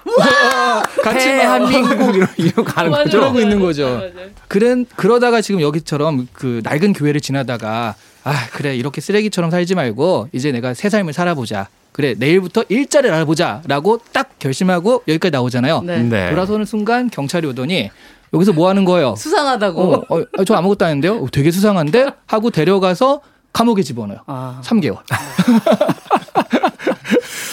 같이 1.03 1.29
막 1.29 1.39
대한민국 1.39 2.15
이러, 2.17 2.27
이러고 2.37 2.65
가는 2.65 2.91
맞아요. 2.91 3.05
거죠. 3.05 3.19
그러고 3.19 3.41
있는. 3.41 3.61
거죠. 3.61 4.03
그런 4.49 4.87
그러다가 4.97 5.41
지금 5.41 5.61
여기처럼 5.61 6.29
그 6.33 6.61
낡은 6.65 6.95
교회를 6.95 7.21
지나다가 7.21 7.95
아 8.25 8.47
그래 8.53 8.75
이렇게 8.75 9.01
쓰레기처럼 9.01 9.51
살지 9.51 9.75
말고 9.75 10.29
이제 10.33 10.51
내가 10.51 10.73
새 10.75 10.89
삶을 10.89 11.13
살아보자. 11.13 11.69
그래 11.93 12.15
내일부터 12.17 12.65
일자리를 12.69 13.15
알아보자라고 13.15 14.01
딱 14.13 14.39
결심하고 14.39 15.03
여기까지 15.09 15.33
나오잖아요. 15.33 15.83
네. 15.83 16.03
네. 16.03 16.31
돌아서는 16.31 16.65
순간 16.65 17.11
경찰이 17.11 17.47
오더니 17.49 17.91
여기서 18.33 18.53
뭐 18.53 18.69
하는 18.69 18.85
거예요? 18.85 19.15
수상하다고. 19.17 19.81
어, 19.81 20.05
어, 20.09 20.25
어, 20.39 20.45
저 20.45 20.55
아무것도 20.55 20.85
안 20.85 20.91
했는데요. 20.91 21.25
어, 21.25 21.27
되게 21.33 21.51
수상한데 21.51 22.11
하고 22.27 22.51
데려가서 22.51 23.21
감옥에 23.53 23.83
집어넣어요. 23.83 24.21
아. 24.27 24.61
3개월. 24.63 24.99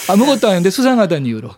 아무것도 0.07 0.47
안 0.47 0.53
했는데 0.53 0.69
수상하다는 0.69 1.25
이유로. 1.25 1.49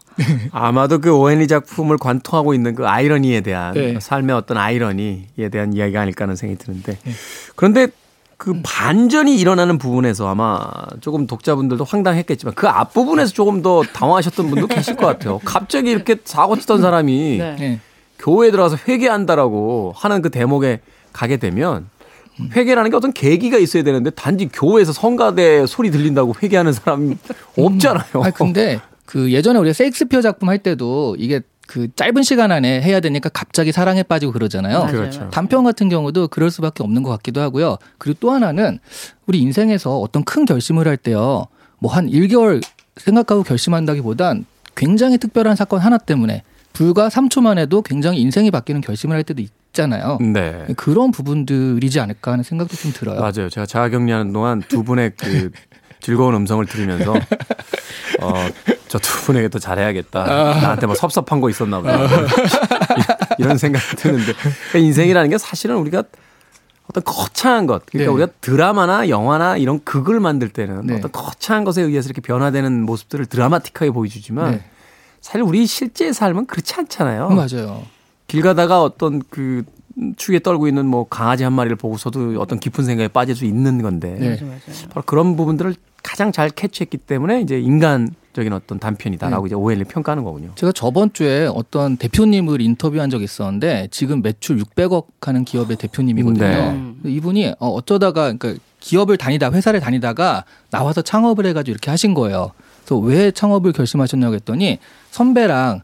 아마도 0.52 1.00
그 1.00 1.13
오헨리 1.13 1.48
작품을 1.48 1.98
관통하고 1.98 2.54
있는 2.54 2.76
그 2.76 2.88
아이러니에 2.88 3.42
대한 3.42 3.74
네. 3.74 3.96
그 3.96 4.00
삶의 4.00 4.36
어떤 4.36 4.58
아이러니에 4.58 5.50
대한 5.52 5.74
이야기가 5.74 6.02
아닐까 6.02 6.24
하는 6.24 6.36
생각이 6.36 6.63
드는데 6.63 6.98
그런데 7.56 7.88
그 8.38 8.54
반전이 8.63 9.36
일어나는 9.36 9.80
부분에서 9.80 10.28
아마 10.28 10.62
조금 11.02 11.26
독자분들도 11.26 11.84
황당했겠지만 11.84 12.54
그 12.54 12.67
앞부분에서 12.67 13.34
조금 13.34 13.63
더 13.63 13.82
당황하셨던 13.82 14.50
분도 14.50 14.67
계실 14.67 14.95
것 14.95 15.08
같아요. 15.08 15.39
갑자기 15.43 15.89
이렇게 15.89 16.17
사고 16.23 16.56
치던 16.56 16.82
사람이 16.82 17.38
네. 17.39 17.56
네. 17.60 17.80
교회에 18.19 18.52
들어가서 18.52 18.78
회개한다라고 18.88 19.93
하는 19.95 20.21
그 20.21 20.30
대목에 20.30 20.82
가게 21.13 21.38
되면 21.38 21.89
회개라는 22.56 22.91
게 22.91 22.95
어떤 22.97 23.12
계기가 23.12 23.58
있어야 23.58 23.82
되는데 23.84 24.12
단지 24.12 24.47
교회에서 24.47 24.93
성가대 24.93 25.65
소리 25.65 25.89
들린다고 25.89 26.36
회개하는 26.41 26.73
사람이 26.73 27.17
없잖아요. 27.58 28.23
아 28.23 28.30
근데 28.30 28.80
그 29.06 29.32
예전에 29.32 29.58
우리가 29.58 29.73
셰익스피어 29.73 30.21
작품 30.21 30.50
할 30.50 30.60
때도 30.60 31.15
이게 31.17 31.41
그 31.67 31.93
짧은 31.95 32.23
시간 32.23 32.51
안에 32.51 32.82
해야 32.82 32.99
되니까 32.99 33.30
갑자기 33.30 33.71
사랑에 33.71 34.01
빠지고 34.01 34.32
그러잖아요. 34.32 34.88
그렇죠. 34.89 35.30
단편 35.30 35.63
같은 35.63 35.89
경우도 35.89 36.30
그럴 36.30 36.49
수밖에 36.49 36.82
없는 36.84 37.03
것 37.03 37.12
같기도 37.12 37.41
하고요. 37.41 37.77
그리고 37.97 38.17
또 38.21 38.32
하나는 38.32 38.80
우리 39.27 39.39
인생에서 39.39 39.99
어떤 39.99 40.23
큰 40.23 40.45
결심을 40.45 40.88
할 40.88 40.97
때요. 40.97 41.45
뭐 41.80 41.91
한 41.91 42.08
1개월 42.08 42.63
생각하고 42.95 43.43
결심한다기보단 43.43 44.45
굉장히 44.75 45.17
특별한 45.17 45.56
사건 45.56 45.80
하나 45.82 45.97
때문에 45.97 46.43
불과 46.73 47.10
3초만 47.10 47.58
해도 47.58 47.82
굉장히 47.82 48.19
인생이 48.21 48.49
바뀌는 48.51 48.82
결심을 48.82 49.15
할 49.15 49.23
때도 49.23 49.41
있잖아요. 49.41 50.17
네. 50.21 50.65
그런 50.77 51.12
부분들이지 51.12 51.99
않을까 51.99 52.32
하는 52.34 52.43
생각도 52.43 52.75
좀 52.77 52.91
들어요. 52.93 53.19
맞아요. 53.19 53.49
제가 53.49 53.65
자가격리하는 53.65 54.32
동안 54.32 54.62
두 54.67 54.84
분의 54.84 55.12
그 55.17 55.51
즐거운 56.01 56.36
음성을 56.36 56.65
들으면서 56.65 57.13
어, 58.21 58.33
저 58.88 58.99
두 58.99 59.21
분에게 59.25 59.49
더 59.49 59.60
잘해야겠다. 59.60 60.23
나한테 60.25 60.86
뭐 60.86 60.95
섭섭한 60.95 61.41
거 61.41 61.49
있었나 61.49 61.81
보다. 61.81 61.99
이런 63.38 63.57
생각이 63.57 63.95
드는데 63.97 64.33
그러니까 64.33 64.79
인생이라는 64.79 65.29
게 65.29 65.38
사실은 65.38 65.75
우리가 65.77 66.03
어떤 66.89 67.03
거창한 67.03 67.65
것. 67.67 67.86
그러니까 67.86 68.12
네. 68.12 68.15
우리가 68.15 68.31
드라마나 68.39 69.10
영화나 69.10 69.57
이런 69.57 69.83
극을 69.83 70.19
만들 70.21 70.49
때는 70.49 70.88
네. 70.88 70.95
어떤 70.95 71.12
거창한 71.12 71.65
것에 71.65 71.81
의해서 71.81 72.07
이렇게 72.07 72.21
변화되는 72.21 72.83
모습들을 72.83 73.25
드라마틱하게 73.25 73.91
보여주지만 73.91 74.51
네. 74.51 74.63
사실 75.19 75.41
우리 75.41 75.65
실제 75.65 76.13
삶은 76.13 76.45
그렇지 76.45 76.73
않잖아요. 76.75 77.29
맞아요. 77.29 77.83
길 78.27 78.41
가다가 78.41 78.81
어떤 78.81 79.21
그 79.29 79.63
추위에 80.15 80.39
떨고 80.39 80.67
있는 80.67 80.86
뭐 80.86 81.07
강아지 81.10 81.43
한 81.43 81.51
마리를 81.53 81.75
보고서도 81.75 82.39
어떤 82.39 82.60
깊은 82.60 82.86
생각에 82.86 83.10
빠질 83.10 83.36
수 83.36 83.43
있는 83.45 83.81
건데 83.81 84.15
네. 84.17 84.60
바로 84.91 85.03
그런 85.05 85.36
부분들을 85.36 85.75
가장 86.03 86.31
잘 86.31 86.49
캐치했기 86.49 86.97
때문에 86.97 87.41
이제 87.41 87.60
인간 87.60 88.13
적인 88.33 88.53
어떤 88.53 88.77
단편이다라고 88.79 89.43
네. 89.43 89.47
이제 89.47 89.55
오해를 89.55 89.83
평가하는 89.86 90.23
거군요. 90.23 90.51
제가 90.55 90.71
저번 90.71 91.12
주에 91.12 91.47
어떤 91.47 91.97
대표님을 91.97 92.62
인터뷰한 92.62 93.10
적이 93.10 93.23
있었는데 93.23 93.88
지금 93.89 94.21
매출 94.21 94.57
600억 94.57 95.07
하는 95.21 95.43
기업의 95.43 95.77
대표님이거든요. 95.77 96.45
네. 96.45 96.93
이분이 97.03 97.53
어, 97.60 97.69
어쩌다가 97.69 98.31
그러니까 98.31 98.53
기업을 98.79 99.17
다니다 99.17 99.51
회사를 99.51 99.79
다니다가 99.79 100.45
나와서 100.69 101.01
창업을 101.01 101.47
해가지고 101.47 101.73
이렇게 101.73 101.89
하신 101.89 102.13
거예요. 102.13 102.51
그래서 102.86 102.99
왜 102.99 103.31
창업을 103.31 103.73
결심하셨냐고 103.73 104.36
했더니 104.36 104.77
선배랑 105.10 105.81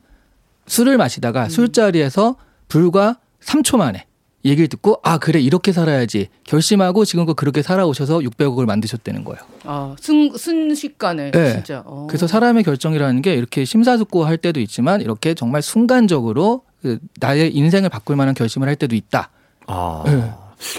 술을 0.67 0.97
마시다가 0.97 1.49
술자리에서 1.49 2.35
불과 2.67 3.17
3초 3.43 3.77
만에 3.77 4.05
얘기를 4.45 4.67
듣고 4.67 4.99
아 5.03 5.17
그래 5.19 5.39
이렇게 5.39 5.71
살아야지 5.71 6.27
결심하고 6.43 7.05
지금껏 7.05 7.33
그렇게 7.33 7.61
살아오셔서 7.61 8.19
600억을 8.19 8.65
만드셨다는 8.65 9.23
거예요. 9.23 9.39
아, 9.63 9.95
순, 9.99 10.35
순식간에 10.37 11.31
네. 11.31 11.53
진짜. 11.53 11.81
어. 11.85 12.07
그래서 12.09 12.27
사람의 12.27 12.63
결정이라는 12.63 13.21
게 13.21 13.33
이렇게 13.35 13.63
심사숙고할 13.63 14.37
때도 14.37 14.59
있지만 14.59 14.99
이렇게 15.01 15.33
정말 15.33 15.61
순간적으로 15.61 16.63
그 16.81 16.99
나의 17.21 17.55
인생을 17.55 17.89
바꿀 17.89 18.17
만한 18.17 18.33
결심을 18.33 18.67
할 18.67 18.75
때도 18.75 18.95
있다. 18.95 19.29
아, 19.67 20.03
네. 20.05 20.31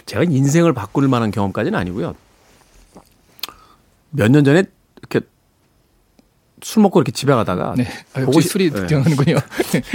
제가 0.04 0.24
인생을 0.24 0.74
바꿀 0.74 1.08
만한 1.08 1.30
경험까지는 1.30 1.78
아니고요. 1.78 2.14
몇 4.10 4.28
년 4.30 4.44
전에 4.44 4.64
이렇게 4.98 5.20
술 6.62 6.82
먹고 6.82 7.00
이렇게 7.00 7.12
집에 7.12 7.32
가다가 7.32 7.74
네. 7.76 7.86
아, 8.14 8.20
보고 8.20 8.40
싶- 8.40 8.52
술이 8.52 8.70
네. 8.70 8.86
들어가는군요. 8.86 9.36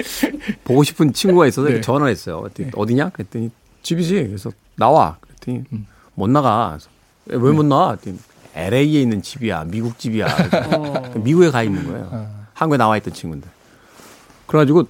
보고 0.66 0.84
싶은 0.84 1.14
친구가 1.14 1.48
있어서 1.48 1.70
네. 1.70 1.82
전화를 1.82 2.12
했어요. 2.12 2.42
그랬더니 2.42 2.72
어디냐? 2.76 3.10
그랬더니 3.10 3.50
집이지. 3.84 4.14
그래서 4.28 4.52
나와. 4.76 5.18
그랬더니 5.22 5.64
음. 5.74 5.86
못 6.16 6.30
나가. 6.30 6.78
그래서 6.78 6.90
왜못 7.44 7.66
나와? 7.66 7.90
그랬더니 7.96 8.20
LA에 8.56 9.02
있는 9.02 9.22
집이야. 9.22 9.66
미국 9.66 9.98
집이야. 10.00 10.26
어. 10.76 11.12
미국에 11.16 11.50
가 11.52 11.64
있는 11.64 11.86
거예요. 11.88 12.10
아. 12.12 12.28
한국에 12.54 12.78
나와 12.78 12.98
있던 12.98 13.14
친구인데. 13.14 13.48
그래가지고 14.48 14.88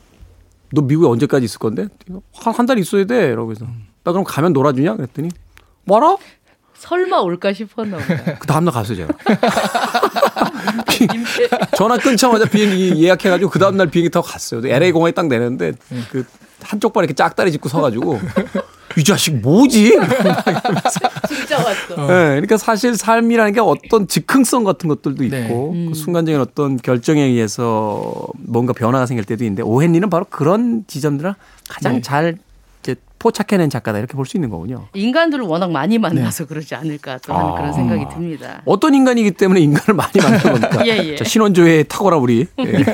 너 0.71 0.81
미국에 0.81 1.07
언제까지 1.07 1.45
있을 1.45 1.59
건데? 1.59 1.87
한 2.33 2.53
한 2.53 2.65
달 2.65 2.77
있어야 2.79 3.05
돼. 3.05 3.27
이러고 3.27 3.51
해서 3.51 3.65
나 4.03 4.11
그럼 4.11 4.23
가면 4.23 4.53
놀아주냐? 4.53 4.95
그랬더니 4.95 5.29
뭐라? 5.83 6.17
설마 6.75 7.17
올까 7.19 7.51
싶었나 7.51 7.97
보다. 7.97 8.37
그 8.39 8.47
다음날 8.47 8.73
갔어요, 8.73 8.95
제가. 8.95 9.13
비- 10.87 11.07
전화 11.75 11.97
끊자마자 11.97 12.45
비행기 12.45 13.03
예약해가지고 13.03 13.49
그 13.51 13.59
다음날 13.59 13.87
비행기 13.87 14.09
타고 14.09 14.25
갔어요. 14.25 14.61
LA 14.65 14.91
공항에 14.93 15.11
딱 15.11 15.27
내렸는데 15.27 15.73
그 16.11 16.25
한쪽 16.61 16.93
발 16.93 17.03
이렇게 17.03 17.13
짝다리 17.15 17.51
짚고 17.51 17.67
서가지고 17.69 18.19
이 18.97 19.03
자식 19.03 19.35
뭐지? 19.35 19.97
진짜 21.27 21.57
왔어. 21.57 21.95
네, 21.95 22.05
그러니까 22.07 22.57
사실 22.57 22.95
삶이라는 22.95 23.53
게 23.53 23.59
어떤 23.59 24.07
즉흥성 24.07 24.63
같은 24.63 24.89
것들도 24.89 25.23
네. 25.27 25.43
있고 25.43 25.71
그 25.89 25.93
순간적인 25.93 26.39
어떤 26.39 26.77
결정에 26.77 27.21
의해서 27.23 28.27
뭔가 28.37 28.73
변화가 28.73 29.05
생길 29.05 29.25
때도 29.25 29.43
있는데 29.43 29.61
오헨리는 29.63 30.09
바로 30.09 30.25
그런 30.29 30.83
지점들을 30.87 31.35
가장 31.69 31.95
네. 31.95 32.01
잘 32.01 32.37
이제 32.81 32.95
포착해낸 33.19 33.69
작가다 33.69 33.97
이렇게 33.99 34.13
볼 34.13 34.25
수 34.25 34.37
있는 34.37 34.49
거군요. 34.49 34.87
인간들을 34.93 35.43
워낙 35.43 35.71
많이 35.71 35.97
만나서 35.97 36.45
그러지 36.45 36.73
않을까 36.75 37.17
또 37.17 37.33
하는 37.33 37.51
아. 37.51 37.55
그런 37.55 37.73
생각이 37.73 38.05
듭니다. 38.13 38.61
어떤 38.63 38.95
인간이기 38.95 39.31
때문에 39.31 39.59
인간을 39.59 39.93
많이 39.93 40.11
만든 40.23 40.39
겁니까? 40.53 40.85
예, 40.87 40.97
예. 41.03 41.15
자, 41.17 41.25
신원조회에 41.25 41.83
탁월한 41.83 42.17
우리 42.21 42.47
예. 42.59 42.85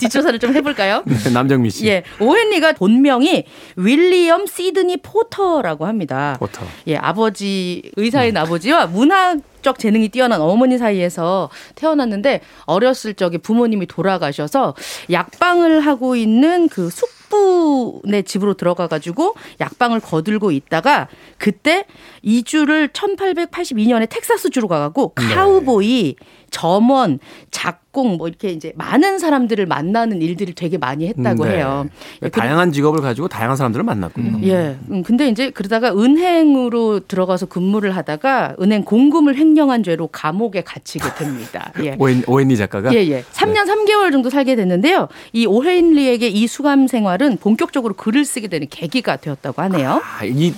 뒷조사를 0.00 0.38
좀 0.38 0.54
해볼까요? 0.54 1.02
네, 1.06 1.30
남정미 1.30 1.68
씨. 1.68 1.86
예, 1.86 2.02
오헨리가 2.18 2.72
본명이 2.72 3.44
윌리엄 3.76 4.46
시드니 4.46 4.98
포터라고 5.02 5.84
합니다. 5.84 6.36
포터. 6.38 6.64
예, 6.86 6.96
아버지 6.96 7.82
의사인 7.96 8.38
아버지와 8.38 8.86
문학 8.86 9.40
적 9.60 9.78
재능이 9.78 10.08
뛰어난 10.10 10.40
어머니 10.40 10.78
사이에서 10.78 11.50
태어났는데 11.74 12.40
어렸을 12.66 13.12
적에 13.14 13.36
부모님이 13.38 13.86
돌아가셔서 13.86 14.74
약방을 15.10 15.80
하고 15.80 16.16
있는 16.16 16.68
그 16.68 16.88
숙 16.90 17.08
부네 17.34 18.22
집으로 18.22 18.54
들어가 18.54 18.86
가지고 18.86 19.34
약방을 19.60 20.00
거들고 20.00 20.52
있다가 20.52 21.08
그때 21.38 21.86
이주를 22.22 22.88
1882년에 22.88 24.08
텍사스주로 24.08 24.68
가가고 24.68 25.12
카우보이 25.14 26.16
점원, 26.54 27.18
작공 27.50 28.16
뭐 28.16 28.28
이렇게 28.28 28.50
이제 28.50 28.72
많은 28.76 29.18
사람들을 29.18 29.66
만나는 29.66 30.22
일들을 30.22 30.54
되게 30.54 30.78
많이 30.78 31.08
했다고 31.08 31.44
네. 31.46 31.56
해요. 31.56 31.86
예, 32.22 32.28
그- 32.28 32.38
다양한 32.40 32.70
직업을 32.70 33.00
가지고 33.00 33.26
다양한 33.26 33.56
사람들을 33.56 33.84
만났군요. 33.84 34.38
예. 34.46 34.76
음, 34.88 35.02
근데 35.02 35.28
이제 35.28 35.50
그러다가 35.50 35.92
은행으로 35.92 37.00
들어가서 37.08 37.46
근무를 37.46 37.96
하다가 37.96 38.54
은행 38.60 38.84
공금을 38.84 39.36
횡령한 39.36 39.82
죄로 39.82 40.06
감옥에 40.06 40.62
갇히게 40.62 41.04
됩니다. 41.18 41.72
예. 41.82 41.96
오엔리 42.28 42.56
작가가 42.56 42.94
예, 42.94 42.98
예. 43.08 43.24
3년 43.32 43.66
3개월 43.66 44.12
정도 44.12 44.30
살게 44.30 44.54
됐는데요. 44.54 45.08
이 45.32 45.46
오헨리에게 45.46 46.28
이 46.28 46.46
수감 46.46 46.86
생활은 46.86 47.38
본격적으로 47.38 47.94
글을 47.94 48.24
쓰게 48.24 48.46
되는 48.46 48.68
계기가 48.70 49.16
되었다고 49.16 49.60
하네요. 49.62 50.00
아, 50.20 50.24
이 50.24 50.54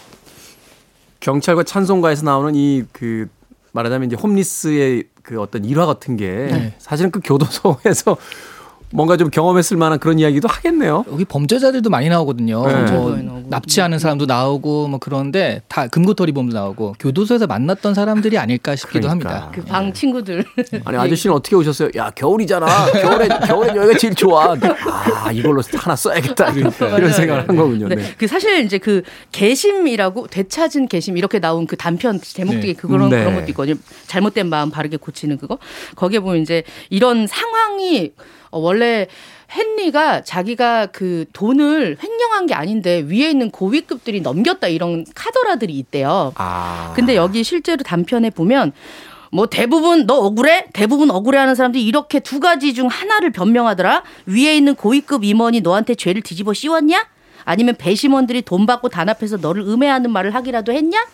경찰과 1.21 1.63
찬송가에서 1.63 2.25
나오는 2.27 2.55
이 2.55 2.85
그 2.93 3.29
말하자면 3.73 4.07
이제 4.07 4.17
홈리스의 4.17 5.05
그 5.27 5.41
어떤 5.41 5.65
일화 5.65 5.87
같은 5.87 6.17
게 6.17 6.27
네. 6.51 6.75
사실은 6.79 7.11
그 7.11 7.21
교도소에서 7.23 8.17
뭔가 8.93 9.17
좀 9.17 9.31
경험했을 9.31 9.77
만한 9.77 9.99
그런 9.99 10.19
이야기도 10.19 10.47
하겠네요. 10.49 11.05
여기 11.11 11.25
범죄자들도 11.25 11.91
많이 11.91 12.09
나오거든요. 12.09 12.67
네. 12.67 12.93
뭐. 12.93 13.17
납치하는 13.49 13.99
사람도 13.99 14.27
나오고 14.27 14.89
뭐 14.89 14.99
그런데 15.01 15.61
다 15.69 15.87
금고털이범도 15.89 16.55
나오고 16.55 16.95
교도소에서 16.99 17.47
만났던 17.47 17.95
사람들이 17.95 18.39
아닐까 18.39 18.75
싶기도 18.77 19.09
그러니까. 19.09 19.31
합니다. 19.31 19.51
그 19.55 19.67
방 19.67 19.93
친구들. 19.93 20.45
아니 20.85 20.97
아저씨는 20.97 21.35
어떻게 21.35 21.57
오셨어요? 21.57 21.91
야 21.97 22.11
겨울이잖아. 22.11 22.67
겨울에 22.93 23.29
겨울에 23.47 23.69
여기가 23.77 23.99
제일 23.99 24.15
좋아. 24.15 24.55
아 25.25 25.33
이걸로 25.33 25.61
하나 25.75 25.97
써야겠다. 25.97 26.51
이런 26.53 26.73
맞아요. 26.81 27.11
생각을 27.13 27.49
한 27.49 27.57
거군요. 27.57 27.89
네. 27.89 27.97
네. 27.97 28.15
그 28.17 28.27
사실 28.27 28.65
이제 28.65 28.79
그 28.79 29.03
개심이라고 29.33 30.29
되찾은 30.29 30.89
개심 30.89 31.17
이렇게 31.17 31.39
나온 31.41 31.67
그 31.67 31.77
단편 31.77 32.21
제목 32.21 32.53
중에 32.61 32.73
네. 32.73 32.75
그런 32.75 33.09
네. 33.11 33.19
그런 33.21 33.35
것도 33.35 33.47
있거든요. 33.51 33.77
잘못된 34.07 34.49
마음 34.49 34.71
바르게 34.71 34.97
고치는 34.97 35.39
그거. 35.39 35.59
거기에 35.97 36.21
보면 36.21 36.43
이제 36.43 36.63
이런 36.91 37.27
상황이 37.27 38.13
어, 38.46 38.46
원래 38.57 39.07
헨리가 39.55 40.23
자기가 40.23 40.87
그 40.87 41.25
돈을 41.33 41.99
횡령한 42.03 42.47
게 42.47 42.55
아닌데 42.55 43.05
위에 43.07 43.31
있는 43.31 43.51
고위급들이 43.51 44.21
넘겼다 44.21 44.69
이런 44.69 45.05
카더라들이 45.15 45.73
있대요. 45.79 46.33
아 46.37 46.93
근데 46.97 47.15
여기 47.17 47.45
실제로 47.45 47.83
단편에 47.83 48.31
보면 48.31 48.73
뭐 49.31 49.47
대부분 49.47 50.07
너 50.07 50.15
억울해? 50.15 50.67
대부분 50.73 51.11
억울해하는 51.11 51.55
사람들이 51.55 51.85
이렇게 51.85 52.21
두 52.21 52.41
가지 52.41 52.75
중 52.75 52.87
하나를 52.89 53.31
변명하더라. 53.31 54.03
위에 54.27 54.57
있는 54.57 54.75
고위급 54.75 55.25
임원이 55.25 55.61
너한테 55.61 55.95
죄를 55.95 56.23
뒤집어 56.23 56.53
씌웠냐? 56.53 57.07
아니면 57.45 57.77
배심원들이 57.79 58.43
돈 58.43 58.67
받고 58.67 58.89
단합해서 58.89 59.37
너를 59.37 59.63
음해하는 59.63 60.11
말을 60.11 60.35
하기라도 60.35 60.73
했냐? 60.73 61.07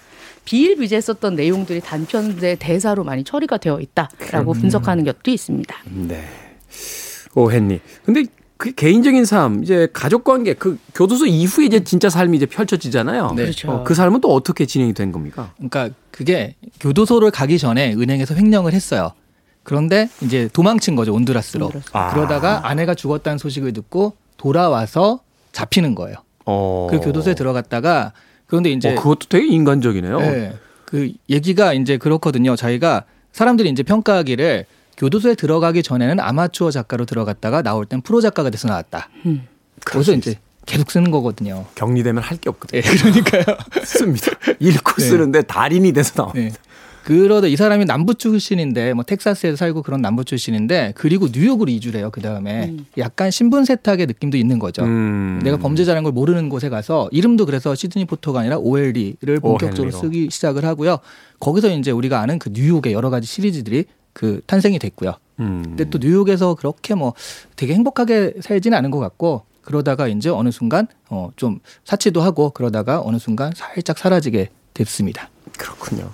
비일비재했었던 0.45 1.37
내용들이 1.37 1.81
단편의 1.81 2.57
대사로 2.59 3.05
많이 3.05 3.23
처리가 3.23 3.59
되어 3.59 3.81
있다라고 3.81 4.55
분석하는 4.55 5.05
것도 5.05 5.31
있습니다. 5.31 5.77
네. 5.85 6.25
오헨리. 7.35 7.81
근데 8.05 8.25
그 8.57 8.73
개인적인 8.73 9.25
삶, 9.25 9.65
이제 9.65 9.89
가족 9.93 10.23
관계, 10.23 10.55
그 10.55 10.79
교도소 10.95 11.27
이후에 11.27 11.67
이제 11.67 11.83
진짜 11.83 12.09
삶이 12.09 12.37
이제 12.37 12.47
펼쳐지잖아요. 12.47 13.33
네. 13.35 13.43
그렇죠. 13.43 13.71
어, 13.73 13.83
그 13.85 13.95
삶은 13.95 14.21
또 14.21 14.33
어떻게 14.33 14.67
진행이 14.67 14.95
된 14.95 15.11
겁니까? 15.11 15.53
그러니까 15.57 15.91
그게 16.13 16.55
교도소를 16.79 17.33
가기 17.33 17.59
전에 17.59 17.93
은행에서 17.95 18.37
횡령을 18.37 18.73
했어요. 18.73 19.13
그런데 19.65 20.09
이제 20.21 20.49
도망친 20.53 20.95
거죠 20.95 21.13
온두라스로. 21.13 21.67
온두라스. 21.67 21.91
아. 21.93 22.13
그러다가 22.15 22.69
아내가 22.69 22.95
죽었다는 22.95 23.39
소식을 23.39 23.73
듣고 23.73 24.15
돌아와서 24.37 25.21
잡히는 25.51 25.95
거예요. 25.95 26.17
어. 26.47 26.87
그 26.91 27.01
교도소에 27.01 27.35
들어갔다가 27.35 28.13
그런데 28.47 28.71
이제 28.71 28.93
어, 28.93 28.95
그것도 28.95 29.27
되게 29.29 29.47
인간적이네요. 29.47 30.19
네. 30.21 30.53
그 30.85 31.11
얘기가 31.31 31.73
이제 31.73 31.97
그렇거든요. 31.97 32.55
자기가 32.55 33.05
사람들이 33.33 33.71
이제 33.71 33.83
평가하기를 33.83 34.67
교도소에 35.03 35.35
들어가기 35.35 35.83
전에는 35.83 36.21
아마추어 36.21 36.71
작가로 36.71 37.07
들어갔다가 37.07 37.63
나올 37.63 37.87
땐 37.87 38.03
프로 38.03 38.21
작가가 38.21 38.51
돼서 38.51 38.69
나왔다. 38.69 39.09
음. 39.27 39.49
그래서 39.85 40.13
이제 40.15 40.37
계속 40.65 40.93
쓰는 40.93 41.11
거거든요. 41.11 41.67
격리되면 41.75 42.23
할 42.23 42.39
게 42.39 42.49
없거든요. 42.51 42.79
예, 42.79 42.83
그러니까요. 42.83 43.43
씁니다. 43.85 44.31
읽고 44.61 44.93
네. 44.99 45.05
쓰는데 45.05 45.43
달인이 45.43 45.93
돼서 45.93 46.15
나옵니다. 46.15 46.55
네. 46.55 46.73
그러다 47.03 47.49
이 47.49 47.57
사람이 47.57 47.85
남부 47.85 48.15
출신인데 48.15 48.93
뭐 48.93 49.03
텍사스에서 49.03 49.57
살고 49.57 49.83
그런 49.83 50.01
남부 50.03 50.25
출신인데 50.25 50.93
그리고 50.95 51.27
뉴욕으로 51.33 51.69
이주를 51.69 51.99
해요. 51.99 52.11
그 52.13 52.21
다음에 52.21 52.73
약간 52.97 53.33
신분 53.33 53.65
세탁의 53.65 54.07
느낌도 54.07 54.37
있는 54.37 54.61
거죠. 54.61 54.85
음. 54.85 55.41
내가 55.43 55.57
범죄자라는 55.57 56.05
걸 56.05 56.13
모르는 56.13 56.49
곳에 56.49 56.69
가서 56.69 57.09
이름도 57.11 57.47
그래서 57.47 57.75
시드니 57.75 58.05
포터가 58.05 58.39
아니라 58.39 58.59
오엘리를 58.59 59.41
본격적으로. 59.41 59.91
쓰기 59.91 60.29
시작을 60.31 60.65
하고요. 60.65 60.99
거기서 61.41 61.71
이제 61.71 61.91
우리가 61.91 62.21
아는 62.21 62.39
그 62.39 62.51
뉴욕의 62.53 62.93
여러 62.93 63.11
가지 63.11 63.27
시리즈들이 63.27 63.87
그 64.13 64.41
탄생이 64.47 64.79
됐고요. 64.79 65.15
음. 65.41 65.63
근데 65.65 65.85
또 65.91 65.99
뉴욕에서 65.99 66.55
그렇게 66.55 66.95
뭐 66.95 67.15
되게 67.57 67.75
행복하게 67.75 68.35
살지는 68.41 68.77
않은 68.79 68.91
것 68.91 68.99
같고 68.99 69.43
그러다가 69.63 70.09
이제 70.09 70.29
어느 70.29 70.51
순간 70.51 70.87
어 71.09 71.31
좀 71.37 71.61
사치도 71.85 72.21
하고 72.21 72.51
그러다가 72.51 73.01
어느 73.03 73.19
순간 73.19 73.53
살짝 73.55 73.99
사라지게 73.99 74.49
됐습니다. 74.75 75.29
그렇군요. 75.59 76.11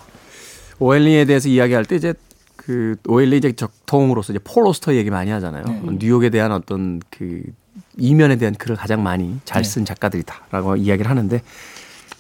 오엘리에 0.79 1.25
대해서 1.25 1.49
이야기할 1.49 1.85
때 1.85 1.97
이제 1.97 2.15
그 2.57 2.97
오엘리 3.09 3.39
이제 3.39 3.53
적통으로서 3.53 4.33
이제 4.33 4.41
폴 4.45 4.67
오스터 4.67 4.95
얘기 4.95 5.11
많이 5.11 5.31
하잖아요. 5.31 5.65
뉴욕에 5.99 6.31
대한 6.31 6.53
어떤 6.53 7.01
그 7.11 7.43
이면에 7.97 8.37
대한 8.37 8.55
글을 8.55 8.77
가장 8.77 9.03
많이 9.03 9.39
잘쓴 9.45 9.85
작가들이다라고 9.85 10.77
이야기를 10.77 11.11
하는데 11.11 11.41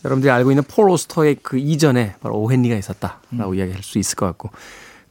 여러분들이 0.04 0.30
알고 0.30 0.50
있는 0.50 0.62
폴 0.64 0.88
오스터의 0.90 1.36
그 1.42 1.58
이전에 1.58 2.14
바로 2.20 2.36
오헨리가 2.38 2.76
있었다라고 2.76 3.54
이야기할 3.54 3.82
수 3.82 3.98
있을 3.98 4.16
것 4.16 4.26
같고 4.26 4.50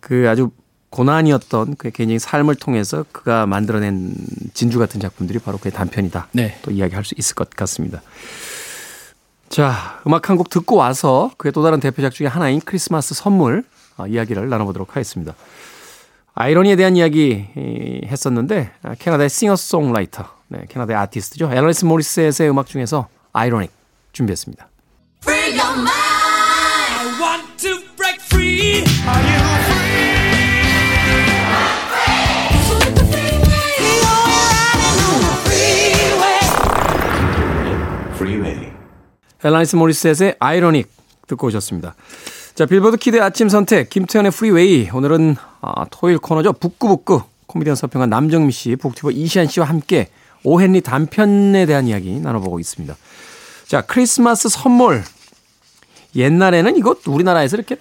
그 0.07 0.29
아주 0.29 0.51
고난이었던 0.89 1.75
그의 1.75 1.91
개인적인 1.91 2.17
삶을 2.17 2.55
통해서 2.55 3.03
그가 3.11 3.45
만들어낸 3.45 4.15
진주 4.53 4.79
같은 4.79 5.01
작품들이 5.01 5.37
바로 5.39 5.57
그의 5.57 5.73
단편이다. 5.73 6.29
네. 6.31 6.57
또 6.61 6.71
이야기할 6.71 7.03
수 7.03 7.13
있을 7.17 7.35
것 7.35 7.49
같습니다. 7.49 8.01
자, 9.49 9.99
음악 10.07 10.29
한 10.29 10.37
곡 10.37 10.49
듣고 10.49 10.77
와서 10.77 11.31
그의 11.37 11.51
또 11.51 11.61
다른 11.61 11.81
대표작 11.81 12.13
중에 12.13 12.27
하나인 12.27 12.61
크리스마스 12.61 13.13
선물 13.13 13.65
어, 13.97 14.07
이야기를 14.07 14.47
나눠보도록 14.47 14.95
하겠습니다. 14.95 15.33
아이러니에 16.33 16.77
대한 16.77 16.95
이야기 16.95 17.47
이, 17.57 18.01
했었는데 18.05 18.71
아, 18.83 18.95
캐나다의 18.97 19.29
싱어송라이터, 19.29 20.23
네, 20.47 20.59
캐나다의 20.69 20.97
아티스트죠. 20.99 21.51
앨리스 21.51 21.83
모리스의 21.83 22.49
음악 22.49 22.67
중에서 22.67 23.09
아이러닉 23.33 23.71
준비했습니다. 24.13 24.69
앨라니스 39.47 39.75
모리셋의 39.75 40.35
Ironic 40.39 40.89
듣고 41.27 41.47
오셨습니다. 41.47 41.95
자, 42.55 42.65
빌보드 42.65 42.97
키드의 42.97 43.21
아침 43.21 43.49
선택, 43.49 43.89
김태훈의 43.89 44.31
프리웨이. 44.31 44.89
오늘은 44.91 45.35
아, 45.61 45.85
토요일 45.91 46.17
코너죠. 46.17 46.53
북구북구. 46.53 47.21
코미디언 47.47 47.75
서평가 47.75 48.09
남정미 48.09 48.51
씨, 48.51 48.75
북튜버 48.75 49.11
이시안 49.11 49.47
씨와 49.47 49.67
함께 49.67 50.09
오헨리 50.43 50.81
단편에 50.81 51.65
대한 51.65 51.87
이야기 51.87 52.19
나눠보고 52.19 52.59
있습니다. 52.59 52.95
자, 53.67 53.81
크리스마스 53.81 54.49
선물. 54.49 55.03
옛날에는 56.15 56.77
이거 56.77 56.95
우리나라에서 57.05 57.57
이렇게 57.57 57.77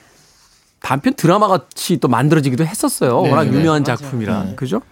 단편 0.81 1.15
드라마 1.15 1.49
같이 1.49 1.97
또 1.97 2.09
만들어지기도 2.09 2.65
했었어요. 2.65 3.23
네, 3.23 3.31
워낙 3.31 3.45
네, 3.51 3.57
유명한 3.57 3.83
작품이라. 3.83 4.55
그죠? 4.57 4.83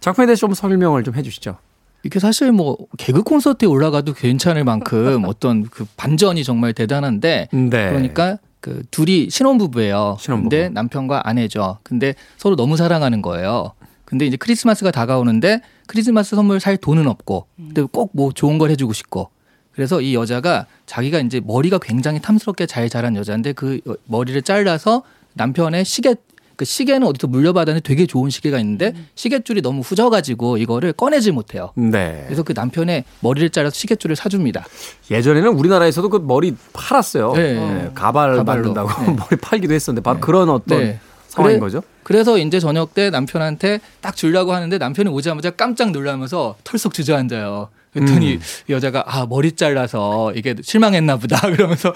작품에 0.00 0.26
대해서 0.26 0.40
좀 0.40 0.54
설명을 0.54 1.04
좀 1.04 1.14
해주시죠. 1.14 1.56
이게 2.02 2.18
사실 2.18 2.52
뭐 2.52 2.76
개그 2.98 3.22
콘서트에 3.22 3.66
올라가도 3.68 4.14
괜찮을 4.14 4.64
만큼 4.64 5.24
어떤 5.26 5.64
그 5.64 5.86
반전이 5.96 6.44
정말 6.44 6.72
대단한데 6.72 7.48
네. 7.52 7.68
그러니까 7.68 8.38
그 8.60 8.82
둘이 8.90 9.28
신혼부부예요. 9.30 10.16
신혼부부. 10.20 10.48
근데 10.50 10.68
남편과 10.70 11.22
아내죠. 11.28 11.78
근데 11.82 12.14
서로 12.36 12.56
너무 12.56 12.76
사랑하는 12.76 13.22
거예요. 13.22 13.72
근데 14.04 14.26
이제 14.26 14.36
크리스마스가 14.36 14.90
다가오는데 14.90 15.60
크리스마스 15.86 16.34
선물 16.36 16.58
살 16.60 16.76
돈은 16.76 17.06
없고 17.06 17.46
근데 17.56 17.82
꼭 17.82 18.10
뭐 18.12 18.32
좋은 18.32 18.58
걸 18.58 18.70
해주고 18.70 18.92
싶고 18.92 19.30
그래서 19.72 20.00
이 20.00 20.14
여자가 20.14 20.66
자기가 20.86 21.20
이제 21.20 21.40
머리가 21.44 21.78
굉장히 21.78 22.20
탐스럽게 22.20 22.66
잘 22.66 22.88
자란 22.88 23.14
여자인데 23.14 23.52
그 23.52 23.80
머리를 24.06 24.40
잘라서 24.42 25.02
남편의 25.34 25.84
시계 25.84 26.16
그 26.60 26.66
시계는 26.66 27.06
어디서 27.06 27.26
물려받았는데 27.26 27.80
되게 27.88 28.04
좋은 28.04 28.28
시계가 28.28 28.58
있는데 28.58 28.92
시계줄이 29.14 29.62
너무 29.62 29.80
후져가지고 29.80 30.58
이거를 30.58 30.92
꺼내질 30.92 31.32
못해요. 31.32 31.70
네. 31.74 32.22
그래서 32.26 32.42
그 32.42 32.52
남편의 32.54 33.04
머리를 33.20 33.48
잘라서 33.48 33.72
시계줄을 33.74 34.14
사줍니다. 34.14 34.66
예전에는 35.10 35.48
우리나라에서도 35.54 36.10
그 36.10 36.18
머리 36.18 36.54
팔았어요. 36.74 37.32
네. 37.32 37.54
네, 37.54 37.90
가발 37.94 38.36
가발로. 38.36 38.74
만든다고 38.74 39.04
네. 39.06 39.16
머리 39.16 39.40
팔기도 39.40 39.72
했었는데 39.72 40.04
바로 40.04 40.20
그런 40.20 40.50
어떤 40.50 40.80
네. 40.80 41.00
상황인 41.28 41.56
그래- 41.58 41.60
거죠. 41.60 41.82
그래서 42.02 42.36
이제 42.36 42.60
저녁 42.60 42.92
때 42.92 43.08
남편한테 43.08 43.80
딱 44.02 44.14
주려고 44.14 44.52
하는데 44.52 44.76
남편이 44.76 45.08
오자마자 45.08 45.48
깜짝 45.48 45.92
놀라면서 45.92 46.56
털썩 46.64 46.92
주저앉아요. 46.92 47.68
그랬더니 47.92 48.34
음. 48.34 48.40
이 48.68 48.72
여자가 48.72 49.04
아 49.06 49.26
머리 49.26 49.52
잘라서 49.52 50.32
이게 50.34 50.54
실망했나 50.60 51.16
보다 51.16 51.40
그러면서 51.50 51.92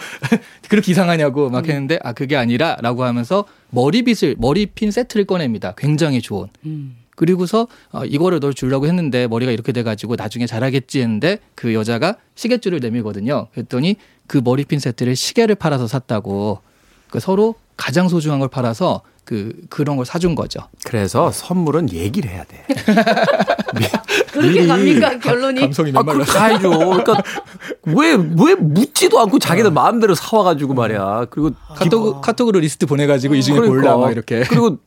그렇게 0.68 0.92
이상하냐고 0.92 1.50
막 1.50 1.68
했는데 1.68 1.98
아 2.02 2.12
그게 2.12 2.36
아니라라고 2.36 3.04
하면서 3.04 3.44
머리빗을 3.70 4.36
머리핀 4.38 4.90
세트를 4.90 5.24
꺼냅니다. 5.24 5.74
굉장히 5.76 6.20
좋은. 6.20 6.48
그리고서 7.16 7.68
어, 7.92 8.04
이거를 8.04 8.40
널 8.40 8.54
주려고 8.54 8.86
했는데 8.86 9.26
머리가 9.28 9.52
이렇게 9.52 9.72
돼가지고 9.72 10.16
나중에 10.16 10.46
잘하겠지 10.46 11.00
했는데 11.00 11.38
그 11.54 11.74
여자가 11.74 12.16
시계줄을 12.34 12.80
내밀거든요. 12.80 13.48
그랬더니 13.54 13.96
그 14.26 14.40
머리핀 14.42 14.80
세트를 14.80 15.14
시계를 15.14 15.54
팔아서 15.54 15.86
샀다고 15.86 16.60
그 17.10 17.20
서로 17.20 17.54
가장 17.76 18.08
소중한 18.08 18.40
걸 18.40 18.48
팔아서 18.48 19.02
그 19.24 19.52
그런 19.70 19.96
걸 19.96 20.04
사준 20.04 20.34
거죠. 20.34 20.60
그래서 20.84 21.30
선물은 21.30 21.92
얘기를 21.92 22.30
해야 22.30 22.44
돼. 22.44 22.64
그렇게 24.32 24.66
갑니까 24.66 25.18
결론이? 25.18 25.60
감성이 25.60 25.92
아, 25.94 26.02
그렇게 26.02 26.24
가야죠. 26.30 26.70
그러니까 26.70 27.22
왜, 27.84 28.12
왜 28.14 28.54
묻지도 28.54 29.20
않고 29.20 29.38
자기들 29.38 29.70
마음대로 29.70 30.14
사와가지고 30.14 30.74
말이야. 30.74 31.26
그리고 31.30 31.52
카톡 31.74 32.20
카톡으로 32.20 32.60
리스트 32.60 32.86
보내가지고 32.86 33.34
이 33.34 33.42
중에 33.42 33.56
그러니까. 33.56 33.80
골라 33.80 33.96
막 33.96 34.10
이렇게. 34.10 34.44
그리고 34.44 34.78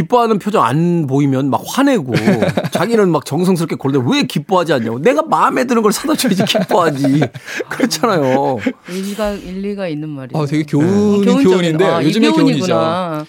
기뻐하는 0.00 0.38
표정 0.38 0.62
안 0.62 1.06
보이면 1.06 1.48
막 1.48 1.62
화내고 1.66 2.12
자기는 2.70 3.08
막 3.10 3.24
정성스럽게 3.24 3.76
골라 3.76 3.98
왜 4.06 4.24
기뻐하지 4.24 4.74
않냐고. 4.74 4.98
내가 5.00 5.22
마음에 5.22 5.64
드는 5.64 5.80
걸 5.80 5.90
사다 5.90 6.14
줘야지 6.14 6.44
기뻐하지. 6.44 7.20
그렇잖아요. 7.70 8.58
일리가 8.90 9.30
일리가 9.32 9.88
있는 9.88 10.10
말이에요. 10.10 10.42
아 10.42 10.44
되게 10.46 10.64
교훈이 10.64 11.24
교훈적인- 11.26 11.44
교훈인데 11.44 11.84
아, 11.86 12.02
이 12.02 12.06
요즘에 12.06 12.28
교훈이죠. 12.30 12.66
교훈이구나. 12.66 13.24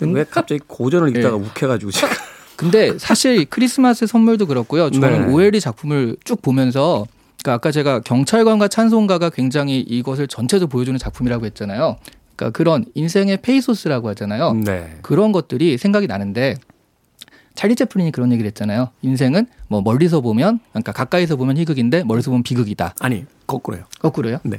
왜 0.00 0.24
갑자기 0.30 0.60
고전을 0.66 1.08
읽다가 1.16 1.36
네. 1.38 1.44
욱해가지고 1.44 1.90
지금. 1.92 2.08
근데 2.54 2.96
사실 2.98 3.44
크리스마스 3.46 4.06
선물도 4.06 4.46
그렇고요. 4.46 4.90
저는 4.90 5.26
네. 5.26 5.32
오헨리 5.32 5.58
작품을 5.60 6.16
쭉 6.22 6.40
보면서 6.40 7.04
그러니까 7.42 7.54
아까 7.54 7.72
제가 7.72 7.98
경찰관과 8.00 8.68
찬송가가 8.68 9.30
굉장히 9.30 9.80
이것을 9.80 10.28
전체적으로 10.28 10.68
보여주는 10.68 10.96
작품이라고 10.96 11.46
했잖아요. 11.46 11.96
그러니까 12.42 12.50
그런 12.50 12.84
인생의 12.94 13.38
페이소스라고 13.38 14.08
하잖아요. 14.10 14.54
네. 14.54 14.98
그런 15.02 15.30
것들이 15.32 15.78
생각이 15.78 16.06
나는데 16.08 16.56
찰리 17.54 17.76
채플린이 17.76 18.10
그런 18.12 18.32
얘기를 18.32 18.48
했잖아요. 18.48 18.88
인생은 19.02 19.46
뭐 19.68 19.82
멀리서 19.82 20.20
보면 20.20 20.58
그러니까 20.70 20.92
가까이서 20.92 21.36
보면 21.36 21.56
희극인데 21.58 22.04
멀리서 22.04 22.30
보면 22.30 22.42
비극이다. 22.42 22.94
아니, 23.00 23.24
거꾸로요. 23.46 23.84
거꾸로요? 24.00 24.38
네. 24.42 24.58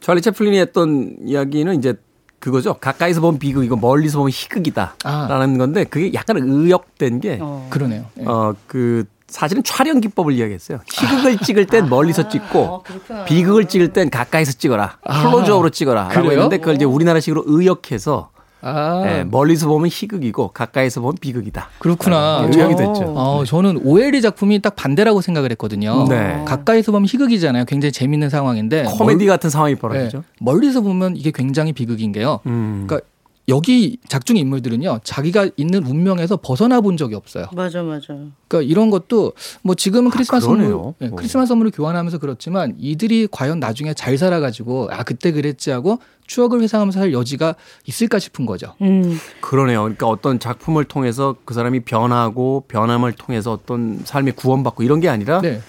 찰리 0.00 0.20
채플린이 0.20 0.58
했던 0.58 1.16
이야기는 1.24 1.78
이제 1.78 1.94
그거죠. 2.40 2.74
가까이서 2.74 3.22
보면 3.22 3.38
비극이고 3.38 3.76
멀리서 3.76 4.18
보면 4.18 4.30
희극이다라는 4.30 5.56
건데 5.56 5.84
그게 5.84 6.12
약간 6.12 6.36
의역된 6.38 7.20
게 7.20 7.38
어. 7.40 7.66
그러네요. 7.70 8.04
예. 8.20 8.24
어, 8.26 8.54
그, 8.66 9.04
사실은 9.34 9.64
촬영 9.64 10.00
기법을 10.00 10.32
이야기했어요. 10.34 10.78
희극을 10.88 11.38
찍을 11.38 11.66
땐 11.66 11.88
멀리서 11.88 12.28
찍고, 12.28 12.58
어, 12.60 12.82
그렇구나. 12.84 13.24
비극을 13.24 13.64
찍을 13.64 13.92
땐 13.92 14.08
가까이서 14.08 14.52
찍어라. 14.52 14.98
아, 15.02 15.22
클로즈업으로 15.24 15.70
찍어라. 15.70 16.08
라고? 16.08 16.30
했는데 16.30 16.58
그걸 16.58 16.76
이제 16.76 16.84
우리나라식으로 16.84 17.42
의역해서, 17.44 18.30
아 18.62 19.02
예, 19.06 19.24
멀리서 19.24 19.66
보면 19.66 19.88
희극이고, 19.90 20.52
가까이서 20.52 21.00
보면 21.00 21.16
비극이다. 21.20 21.68
그렇구나. 21.80 22.16
아, 22.16 22.48
의역이 22.48 22.76
됐죠. 22.76 23.12
어, 23.16 23.42
저는 23.44 23.80
오엘리 23.82 24.22
작품이 24.22 24.62
딱 24.62 24.76
반대라고 24.76 25.20
생각을 25.20 25.50
했거든요. 25.50 26.06
네. 26.08 26.44
가까이서 26.46 26.92
보면 26.92 27.06
희극이잖아요. 27.06 27.64
굉장히 27.64 27.90
재밌는 27.90 28.30
상황인데 28.30 28.84
코미디 28.84 29.26
같은 29.26 29.50
상황이 29.50 29.74
멀, 29.74 29.90
벌어지죠. 29.90 30.18
네, 30.18 30.24
멀리서 30.38 30.80
보면 30.80 31.16
이게 31.16 31.32
굉장히 31.34 31.72
비극인 31.72 32.12
게요. 32.12 32.38
음. 32.46 32.84
그러니까 32.86 33.04
여기 33.48 33.98
작중 34.08 34.36
인물들은요. 34.36 35.00
자기가 35.04 35.50
있는 35.56 35.84
운명에서 35.84 36.38
벗어나 36.38 36.80
본 36.80 36.96
적이 36.96 37.14
없어요. 37.14 37.46
맞아 37.52 37.82
맞아. 37.82 38.14
그러니까 38.48 38.62
이런 38.62 38.90
것도 38.90 39.34
뭐 39.62 39.74
지금은 39.74 40.10
크리스마스 40.10 40.46
그러네요. 40.46 40.68
선물, 40.70 40.94
예, 41.02 41.06
어. 41.08 41.14
크리스마스 41.14 41.48
선물을 41.48 41.72
교환하면서 41.72 42.18
그렇지만 42.18 42.74
이들이 42.78 43.28
과연 43.30 43.60
나중에 43.60 43.92
잘 43.92 44.16
살아가지고 44.16 44.88
아 44.90 45.02
그때 45.02 45.30
그랬지 45.30 45.70
하고 45.70 45.98
추억을 46.26 46.62
회상하면서 46.62 47.00
살 47.00 47.12
여지가 47.12 47.54
있을까 47.86 48.18
싶은 48.18 48.46
거죠. 48.46 48.74
음. 48.80 49.18
그러네요. 49.42 49.82
그러니까 49.82 50.08
어떤 50.08 50.38
작품을 50.38 50.84
통해서 50.84 51.36
그 51.44 51.52
사람이 51.52 51.80
변하고, 51.80 52.64
변함을 52.68 53.12
통해서 53.12 53.52
어떤 53.52 54.00
삶이 54.04 54.32
구원받고 54.32 54.82
이런 54.82 55.00
게 55.00 55.10
아니라 55.10 55.42
네, 55.42 55.60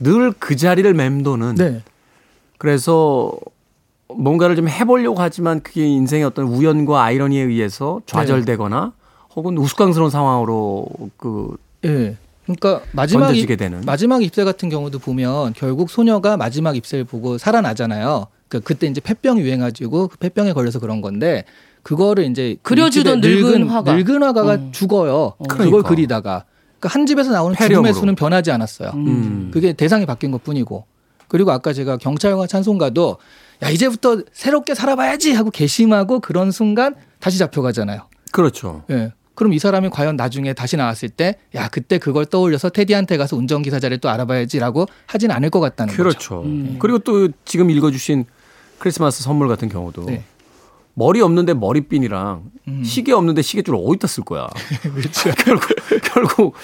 늘그 0.00 0.56
자리를 0.56 0.92
맴도는 0.92 1.54
네, 1.54 1.82
그래서 2.58 3.32
뭔가를 4.16 4.56
좀 4.56 4.68
해보려고 4.68 5.20
하지만 5.20 5.60
그게 5.60 5.86
인생의 5.86 6.24
어떤 6.24 6.46
우연과 6.46 7.02
아이러니에 7.02 7.42
의해서 7.42 8.00
좌절되거나 8.06 8.92
혹은 9.34 9.58
우스꽝스러운 9.58 10.10
상황으로 10.10 10.86
그 11.16 11.56
예. 11.84 12.16
그러니까 12.44 12.82
마지막 12.92 13.36
입, 13.36 13.46
되는. 13.56 13.82
마지막 13.86 14.22
입새 14.22 14.44
같은 14.44 14.68
경우도 14.68 14.98
보면 14.98 15.52
결국 15.54 15.90
소녀가 15.90 16.36
마지막 16.36 16.76
입새를 16.76 17.04
보고 17.04 17.38
살아나잖아요. 17.38 18.26
그 18.48 18.60
그때 18.60 18.86
이제 18.86 19.00
폐병이 19.00 19.40
유행하지고 19.40 20.08
그 20.08 20.18
폐병에 20.18 20.52
걸려서 20.52 20.78
그런 20.78 21.00
건데 21.00 21.44
그거를 21.82 22.24
이제 22.24 22.56
그 22.62 22.74
그려주던 22.74 23.18
윗집에 23.18 23.34
늙은 23.42 23.68
화가. 23.68 23.94
늙은 23.94 24.22
화가가 24.22 24.52
어. 24.52 24.68
죽어요. 24.72 25.34
그러니까. 25.38 25.64
그걸 25.64 25.82
그리다가 25.82 26.44
그러니까 26.78 26.88
한 26.98 27.06
집에서 27.06 27.30
나오는 27.30 27.54
폐렴으로. 27.54 27.76
죽음의 27.76 27.94
수는 27.94 28.14
변하지 28.16 28.50
않았어요. 28.50 28.90
음. 28.94 29.50
그게 29.52 29.72
대상이 29.72 30.04
바뀐 30.04 30.30
것 30.30 30.42
뿐이고. 30.42 30.84
그리고 31.28 31.50
아까 31.50 31.72
제가 31.72 31.96
경찰과 31.96 32.46
찬송가도 32.46 33.16
야 33.62 33.70
이제부터 33.70 34.22
새롭게 34.32 34.74
살아봐야지 34.74 35.32
하고 35.32 35.50
개심하고 35.50 36.20
그런 36.20 36.50
순간 36.50 36.94
다시 37.20 37.38
잡혀가잖아요. 37.38 38.08
그렇죠. 38.32 38.82
예. 38.90 39.12
그럼 39.34 39.52
이 39.54 39.58
사람이 39.58 39.88
과연 39.90 40.16
나중에 40.16 40.52
다시 40.52 40.76
나왔을 40.76 41.08
때, 41.08 41.36
야, 41.54 41.68
그때 41.68 41.98
그걸 41.98 42.26
떠올려서 42.26 42.68
테디한테 42.68 43.16
가서 43.16 43.36
운전기사 43.36 43.80
자리를 43.80 43.98
또 44.00 44.10
알아봐야지라고 44.10 44.86
하진 45.06 45.30
않을 45.30 45.48
것 45.50 45.60
같다는 45.60 45.94
거죠. 45.94 46.02
그렇죠. 46.02 46.44
그리고 46.78 46.98
또 46.98 47.28
지금 47.44 47.70
읽어주신 47.70 48.26
크리스마스 48.78 49.22
선물 49.22 49.48
같은 49.48 49.68
경우도 49.68 50.04
네. 50.06 50.24
머리 50.94 51.22
없는데 51.22 51.54
머리핀이랑 51.54 52.42
음. 52.68 52.84
시계 52.84 53.12
없는데 53.12 53.42
시계줄 53.42 53.74
어디다 53.74 54.06
쓸 54.06 54.24
거야. 54.24 54.48
결국 55.44 55.68
결국 56.12 56.54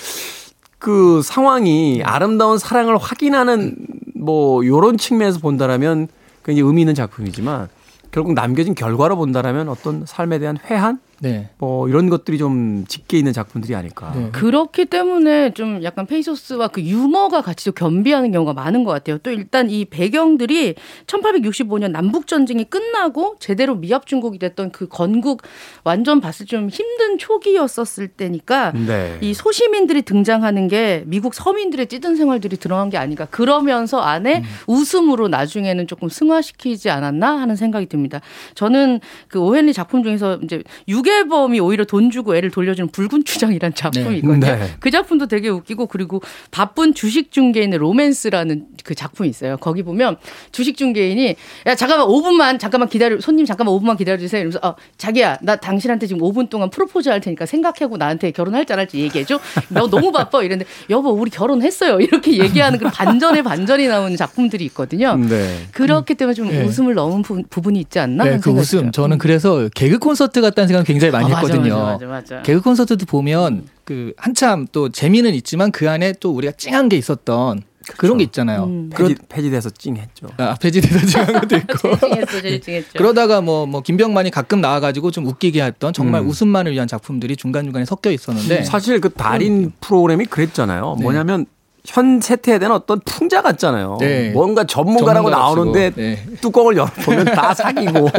그 0.78 1.22
상황이 1.22 2.02
아름다운 2.04 2.58
사랑을 2.58 2.98
확인하는 2.98 3.76
뭐 4.14 4.64
요런 4.66 4.98
측면에서 4.98 5.38
본다라면 5.38 6.08
굉장히 6.48 6.66
의미 6.66 6.80
있는 6.80 6.94
작품이지만 6.94 7.68
결국 8.10 8.32
남겨진 8.32 8.74
결과로 8.74 9.16
본다라면 9.16 9.68
어떤 9.68 10.06
삶에 10.06 10.38
대한 10.38 10.56
회한 10.64 10.98
네. 11.20 11.50
뭐 11.58 11.88
이런 11.88 12.08
것들이 12.08 12.38
좀 12.38 12.84
짙게 12.86 13.18
있는 13.18 13.32
작품들이 13.32 13.74
아닐까. 13.74 14.12
네. 14.14 14.30
그렇기 14.30 14.86
때문에 14.86 15.52
좀 15.52 15.82
약간 15.82 16.06
페이소스와 16.06 16.68
그 16.68 16.82
유머가 16.82 17.42
같이 17.42 17.64
좀 17.64 17.74
겸비하는 17.74 18.30
경우가 18.32 18.52
많은 18.52 18.84
것 18.84 18.92
같아요. 18.92 19.18
또 19.18 19.30
일단 19.30 19.70
이 19.70 19.84
배경들이 19.84 20.74
1865년 21.06 21.90
남북 21.90 22.26
전쟁이 22.26 22.64
끝나고 22.64 23.36
제대로 23.40 23.74
미합 23.74 24.06
중국이 24.06 24.38
됐던 24.38 24.70
그 24.70 24.86
건국 24.88 25.42
완전 25.84 26.20
봤을 26.20 26.46
때좀 26.46 26.68
힘든 26.68 27.18
초기였었을 27.18 28.08
때니까 28.08 28.72
네. 28.72 29.18
이 29.20 29.34
소시민들이 29.34 30.02
등장하는 30.02 30.68
게 30.68 31.02
미국 31.06 31.34
서민들의 31.34 31.86
찌든 31.88 32.16
생활들이 32.16 32.56
드러난 32.56 32.90
게 32.90 32.96
아닌가. 32.96 33.26
그러면서 33.26 34.00
안에 34.00 34.44
웃음으로 34.66 35.28
나중에는 35.28 35.86
조금 35.86 36.08
승화시키지 36.08 36.90
않았나 36.90 37.40
하는 37.40 37.56
생각이 37.56 37.86
듭니다. 37.86 38.20
저는 38.54 39.00
그 39.28 39.40
오헨리 39.40 39.72
작품 39.72 40.02
중에서 40.02 40.38
이제 40.42 40.62
유괴범이 41.08 41.60
오히려 41.60 41.84
돈 41.84 42.10
주고 42.10 42.36
애를 42.36 42.50
돌려주는 42.50 42.90
붉은 42.90 43.24
추장이라는 43.24 43.74
작품이 43.74 44.22
네. 44.22 44.38
네. 44.38 44.70
그 44.78 44.90
작품도 44.90 45.26
되게 45.26 45.48
웃기고 45.48 45.86
그리고 45.86 46.20
바쁜 46.50 46.94
주식 46.94 47.32
중개인의 47.32 47.78
로맨스라는 47.78 48.66
그 48.84 48.94
작품이 48.94 49.28
있어요. 49.28 49.56
거기 49.56 49.82
보면 49.82 50.16
주식 50.52 50.76
중개인이 50.76 51.36
야 51.66 51.74
잠깐만 51.74 52.06
5분만 52.08 52.58
잠깐만 52.58 52.88
기다려 52.88 53.20
손님 53.20 53.46
잠깐만 53.46 53.74
5분만 53.74 53.96
기다려 53.96 54.18
주세요. 54.18 54.40
이러면서 54.40 54.60
어 54.62 54.74
자기야 54.96 55.38
나 55.42 55.56
당신한테 55.56 56.06
지금 56.06 56.22
5분 56.22 56.50
동안 56.50 56.70
프로포즈 56.70 57.08
할 57.08 57.20
테니까 57.20 57.46
생각하고 57.46 57.96
나한테 57.96 58.30
결혼할지 58.30 58.72
안 58.72 58.78
할지 58.78 58.98
얘기해 58.98 59.24
줘. 59.24 59.40
너 59.68 59.88
너무 59.88 60.12
바빠 60.12 60.42
이랬는데 60.42 60.70
여보 60.90 61.10
우리 61.10 61.30
결혼했어요. 61.30 62.00
이렇게 62.08 62.38
얘기하는 62.38 62.78
그 62.78 62.88
반전의 62.90 63.42
반전이 63.42 63.88
나오는 63.88 64.16
작품들이 64.16 64.64
있거든요. 64.66 65.16
네. 65.16 65.66
그렇기 65.72 66.14
때문에 66.14 66.34
좀 66.34 66.48
네. 66.48 66.62
웃음을 66.64 66.94
넣은 66.94 67.22
부, 67.22 67.42
부분이 67.48 67.80
있지 67.80 67.98
않나? 67.98 68.24
네, 68.24 68.36
그 68.36 68.42
생각이 68.42 68.60
웃음. 68.60 68.92
저는 68.92 69.18
그래서 69.18 69.68
개그 69.74 69.98
콘서트 69.98 70.40
같다는 70.40 70.68
생각 70.68 70.84
굉장히 70.98 71.12
많이 71.12 71.26
아, 71.26 71.28
맞아, 71.36 71.46
했거든요. 71.46 71.76
맞아, 71.76 72.06
맞아, 72.06 72.06
맞아. 72.06 72.42
개그 72.42 72.60
콘서트도 72.60 73.06
보면 73.06 73.66
그 73.84 74.12
한참 74.16 74.66
또 74.72 74.88
재미는 74.88 75.34
있지만 75.34 75.70
그 75.70 75.88
안에 75.88 76.14
또 76.20 76.32
우리가 76.32 76.52
찡한 76.56 76.88
게 76.88 76.96
있었던 76.96 77.62
그런 77.96 78.18
게 78.18 78.24
있잖아요. 78.24 78.64
음. 78.64 78.90
그러, 78.94 79.08
폐지, 79.08 79.20
폐지돼서 79.28 79.70
찡했죠. 79.70 80.28
아, 80.36 80.54
폐지돼서 80.60 81.06
찡한 81.06 81.32
것도 81.40 81.56
있고. 81.56 81.96
찡했어, 81.96 82.60
찡했죠. 82.60 82.90
그러다가 82.98 83.40
뭐, 83.40 83.64
뭐, 83.64 83.80
김병만이 83.80 84.30
가끔 84.30 84.60
나와가지고 84.60 85.10
좀 85.10 85.26
웃기게 85.26 85.62
했던 85.62 85.94
정말 85.94 86.20
음. 86.20 86.28
웃음만을 86.28 86.72
위한 86.72 86.86
작품들이 86.86 87.36
중간중간에 87.36 87.86
섞여 87.86 88.10
있었는데. 88.10 88.64
사실 88.64 89.00
그 89.00 89.08
달인 89.08 89.72
프로그램이 89.80 90.26
그랬잖아요. 90.26 90.96
네. 90.98 91.02
뭐냐면 91.02 91.46
현 91.88 92.20
세태에 92.20 92.58
대한 92.58 92.74
어떤 92.74 93.00
풍자 93.00 93.40
같잖아요. 93.40 93.96
네. 93.98 94.30
뭔가 94.30 94.64
전문가라고 94.64 95.30
전문가랍시고. 95.30 95.64
나오는데 95.64 95.90
네. 95.96 96.24
뚜껑을 96.42 96.76
열어보면 96.76 97.24
다 97.26 97.54
사기고 97.54 98.10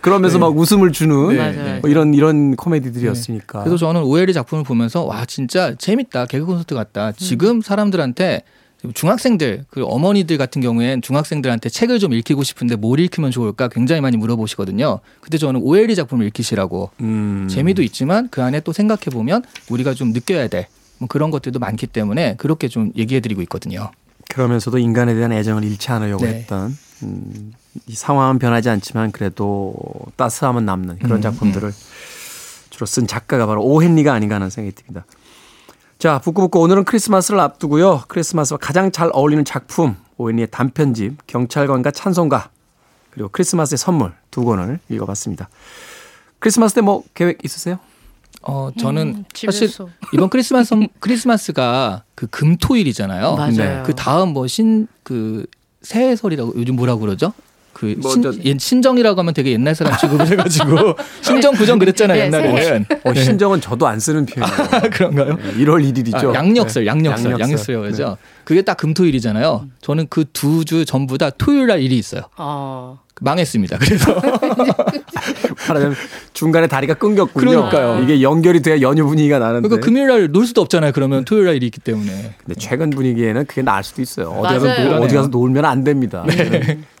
그러면서 0.00 0.38
막 0.38 0.56
웃음을 0.56 0.92
주는 0.92 1.28
네. 1.36 1.78
뭐 1.82 1.90
이런 1.90 2.14
이런 2.14 2.56
코미디들이었으니까. 2.56 3.60
그래서 3.64 3.76
저는 3.76 4.02
오엘이 4.02 4.32
작품을 4.32 4.64
보면서 4.64 5.04
와 5.04 5.26
진짜 5.26 5.74
재밌다 5.76 6.24
개그 6.24 6.46
콘서트 6.46 6.74
같다. 6.74 7.12
지금 7.12 7.60
사람들한테 7.60 8.44
중학생들 8.94 9.66
그 9.70 9.84
어머니들 9.84 10.38
같은 10.38 10.62
경우엔 10.62 11.02
중학생들한테 11.02 11.68
책을 11.68 11.98
좀 11.98 12.14
읽히고 12.14 12.42
싶은데 12.42 12.76
뭘 12.76 12.98
읽히면 12.98 13.30
좋을까 13.30 13.68
굉장히 13.68 14.00
많이 14.00 14.16
물어보시거든요. 14.16 15.00
근데 15.20 15.36
저는 15.36 15.60
오엘이 15.62 15.94
작품을 15.94 16.26
읽히시라고 16.28 16.90
음. 17.02 17.46
재미도 17.50 17.82
있지만 17.82 18.28
그 18.30 18.42
안에 18.42 18.60
또 18.60 18.72
생각해 18.72 19.02
보면 19.12 19.44
우리가 19.70 19.92
좀 19.92 20.12
느껴야 20.12 20.48
돼. 20.48 20.66
뭐 21.02 21.08
그런 21.08 21.32
것들도 21.32 21.58
많기 21.58 21.88
때문에 21.88 22.36
그렇게 22.36 22.68
좀 22.68 22.92
얘기해드리고 22.96 23.42
있거든요. 23.42 23.90
그러면서도 24.28 24.78
인간에 24.78 25.14
대한 25.14 25.32
애정을 25.32 25.64
잃지 25.64 25.90
않으려고 25.90 26.24
네. 26.24 26.34
했던 26.34 26.76
음, 27.02 27.52
이 27.88 27.94
상황은 27.94 28.38
변하지 28.38 28.70
않지만 28.70 29.10
그래도 29.10 29.74
따스함은 30.14 30.64
남는 30.64 31.00
그런 31.00 31.18
음, 31.18 31.20
작품들을 31.22 31.72
주로 32.70 32.86
쓴 32.86 33.08
작가가 33.08 33.46
바로 33.46 33.64
오헨리가 33.64 34.12
아닌가 34.12 34.36
하는 34.36 34.48
생각이 34.48 34.76
듭니다. 34.76 35.04
자, 35.98 36.20
북구북구 36.20 36.60
오늘은 36.60 36.84
크리스마스를 36.84 37.40
앞두고요. 37.40 38.04
크리스마스와 38.06 38.58
가장 38.58 38.92
잘 38.92 39.10
어울리는 39.12 39.44
작품 39.44 39.96
오헨리의 40.18 40.48
단편집 40.52 41.26
경찰관과 41.26 41.90
찬송가 41.90 42.50
그리고 43.10 43.28
크리스마스의 43.28 43.76
선물 43.76 44.12
두 44.30 44.44
권을 44.44 44.78
읽어봤습니다. 44.88 45.48
크리스마스 46.38 46.76
때 46.76 46.80
뭐 46.80 47.02
계획 47.14 47.44
있으세요? 47.44 47.80
어 48.42 48.70
저는 48.78 49.02
음, 49.18 49.24
사실. 49.34 49.70
이번 50.14 50.28
크리스마스 50.30 50.70
선- 50.70 50.88
크리스마스가 51.00 52.04
그 52.14 52.26
금토일이잖아요. 52.28 53.36
맞아요. 53.36 53.52
네. 53.52 53.82
그 53.84 53.94
다음 53.94 54.30
뭐 54.32 54.46
신 54.46 54.88
그 55.02 55.46
새해설이라고 55.82 56.54
요즘 56.56 56.76
뭐라고 56.76 57.00
그러죠? 57.00 57.32
그 57.72 57.96
뭐 57.98 58.12
신, 58.12 58.58
신정이라고 58.58 59.18
하면 59.20 59.34
되게 59.34 59.50
옛날 59.52 59.74
사람 59.74 59.96
취급을 59.98 60.26
해가지고 60.28 60.94
신정 61.22 61.54
부정 61.54 61.78
그랬잖아요 61.78 62.18
네, 62.18 62.26
옛날에는 62.26 62.84
어, 63.04 63.14
신정은 63.14 63.60
저도 63.60 63.86
안 63.88 63.98
쓰는 63.98 64.24
표현이에요. 64.26 64.90
그런가요? 64.92 65.36
1월 65.58 65.82
1일이죠. 65.92 66.30
아, 66.30 66.34
양력설, 66.34 66.84
네. 66.84 66.88
양력설, 66.88 67.32
양력설이라고 67.40 67.86
하죠. 67.88 68.16
그게 68.44 68.62
딱 68.62 68.76
금토일이잖아요. 68.76 69.66
저는 69.80 70.06
그 70.08 70.24
두 70.32 70.64
주 70.64 70.84
전부 70.84 71.18
다 71.18 71.30
토요일 71.30 71.66
날 71.66 71.80
일이 71.80 71.96
있어요. 71.98 72.22
어. 72.36 73.00
망했습니다. 73.22 73.78
그래서 73.78 74.14
말하자면 75.68 75.94
중간에 76.32 76.66
다리가 76.66 76.94
끊겼군요. 76.94 77.50
그러니까요. 77.70 78.02
이게 78.02 78.22
연결이 78.22 78.60
돼야 78.62 78.80
연휴 78.80 79.06
분위기가 79.06 79.38
나는데. 79.38 79.68
그러니까 79.68 79.84
금요일 79.86 80.08
날 80.08 80.22
놀 80.32 80.46
수도 80.46 80.60
없잖아요. 80.62 80.92
그러면 80.92 81.24
토요일 81.24 81.46
날 81.46 81.56
일이 81.56 81.66
있기 81.66 81.80
때문에. 81.80 82.34
근데 82.38 82.54
최근 82.58 82.90
분위기에는 82.90 83.44
그게 83.46 83.62
나을 83.62 83.82
수도 83.82 84.00
있어요. 84.02 84.28
어디 84.30 84.54
가서. 84.54 84.82
놀, 84.84 84.94
어디 85.02 85.14
가서 85.14 85.28
놀면 85.28 85.64
안 85.64 85.84
됩니다. 85.84 86.24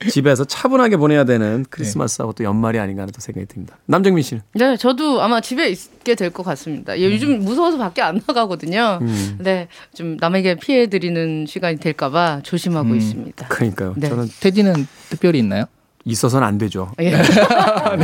집에서 0.08 0.44
차분하게 0.44 0.96
보내야 0.96 1.24
되는 1.24 1.64
크리스마스하고 1.70 2.32
또 2.32 2.44
연말이 2.44 2.78
아닌가 2.78 3.02
하는 3.02 3.12
또 3.12 3.20
생각이 3.20 3.46
듭니다. 3.46 3.78
남정민 3.86 4.22
씨는? 4.22 4.42
네, 4.54 4.76
저도 4.76 5.22
아마 5.22 5.40
집에 5.40 5.68
있게 5.70 6.14
될 6.14 6.30
것 6.32 6.42
같습니다. 6.44 6.98
예, 6.98 7.04
요즘 7.12 7.40
무서워서 7.40 7.76
밖에 7.78 8.00
안 8.02 8.20
나가거든요. 8.26 8.98
음. 9.02 9.36
네, 9.38 9.68
좀 9.94 10.16
남에게 10.18 10.54
피해 10.56 10.86
드리는 10.86 11.44
시간이 11.46 11.76
될까봐 11.78 12.40
조심하고 12.42 12.88
음. 12.90 12.96
있습니다. 12.96 13.48
그러니까요. 13.48 13.94
네. 13.96 14.08
저는 14.08 14.28
테디는 14.40 14.86
특별히 15.10 15.38
있나요? 15.40 15.64
있어서는 16.04 16.46
안 16.46 16.58
되죠. 16.58 16.90
예. 17.00 17.10
네, 17.10 17.22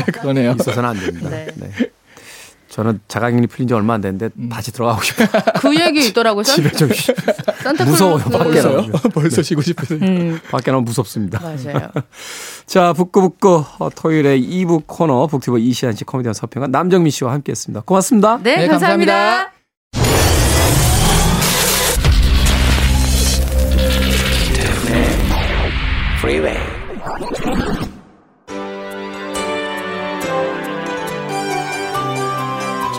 그거네요. 0.12 0.52
있어서는 0.58 0.88
안 0.88 0.98
됩니다. 0.98 1.30
네. 1.30 1.46
네. 1.56 1.70
저는 2.68 3.00
자가격리 3.08 3.46
풀린 3.46 3.66
지 3.66 3.74
얼마 3.74 3.94
안 3.94 4.00
됐는데 4.02 4.28
다시 4.50 4.70
들어가고 4.72 5.02
싶어요. 5.02 5.26
그 5.60 5.80
얘기 5.80 6.06
있더라고요. 6.08 6.44
산, 6.44 6.56
집에 6.62 6.70
좀. 6.72 6.88
무서워요, 7.86 8.24
밖에 8.24 8.60
나가면. 8.60 8.92
벌써 9.14 9.42
쉬고 9.42 9.62
싶으세요? 9.62 9.98
음, 10.02 10.38
밖에 10.50 10.70
나면 10.70 10.84
무섭습니다. 10.84 11.40
맞아요. 11.40 11.90
자, 12.66 12.92
북구북구 12.92 13.64
어, 13.78 13.88
토요일에 13.90 14.38
2부 14.38 14.82
코너 14.86 15.26
북튜버 15.26 15.58
이시안 15.58 15.94
씨 15.94 16.04
코미디언 16.04 16.34
서평가 16.34 16.68
남정민 16.68 17.10
씨와 17.10 17.32
함께했습니다. 17.32 17.80
고맙습니다. 17.86 18.38
네, 18.42 18.56
네, 18.56 18.66
감사합니다. 18.68 19.12
감사합니다. 19.12 20.58
Freeway. 26.20 27.87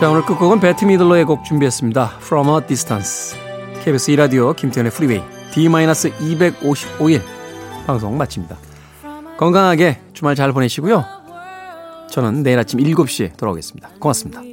자, 0.00 0.08
오늘 0.08 0.24
끝곡은 0.24 0.60
벳 0.60 0.86
미들러의 0.86 1.26
곡 1.26 1.44
준비했습니다. 1.44 2.12
From 2.20 2.48
a 2.48 2.66
Distance. 2.66 3.38
KBS 3.84 4.12
2라디오 4.12 4.56
김태훈의 4.56 4.90
프리웨이 4.92 5.20
D-255일 5.52 7.20
방송 7.86 8.16
마칩니다. 8.16 8.56
건강하게 9.36 10.00
주말 10.14 10.34
잘 10.36 10.54
보내시고요. 10.54 11.04
저는 12.10 12.42
내일 12.42 12.58
아침 12.58 12.80
7시에 12.80 13.36
돌아오겠습니다. 13.36 13.90
고맙습니다. 13.98 14.49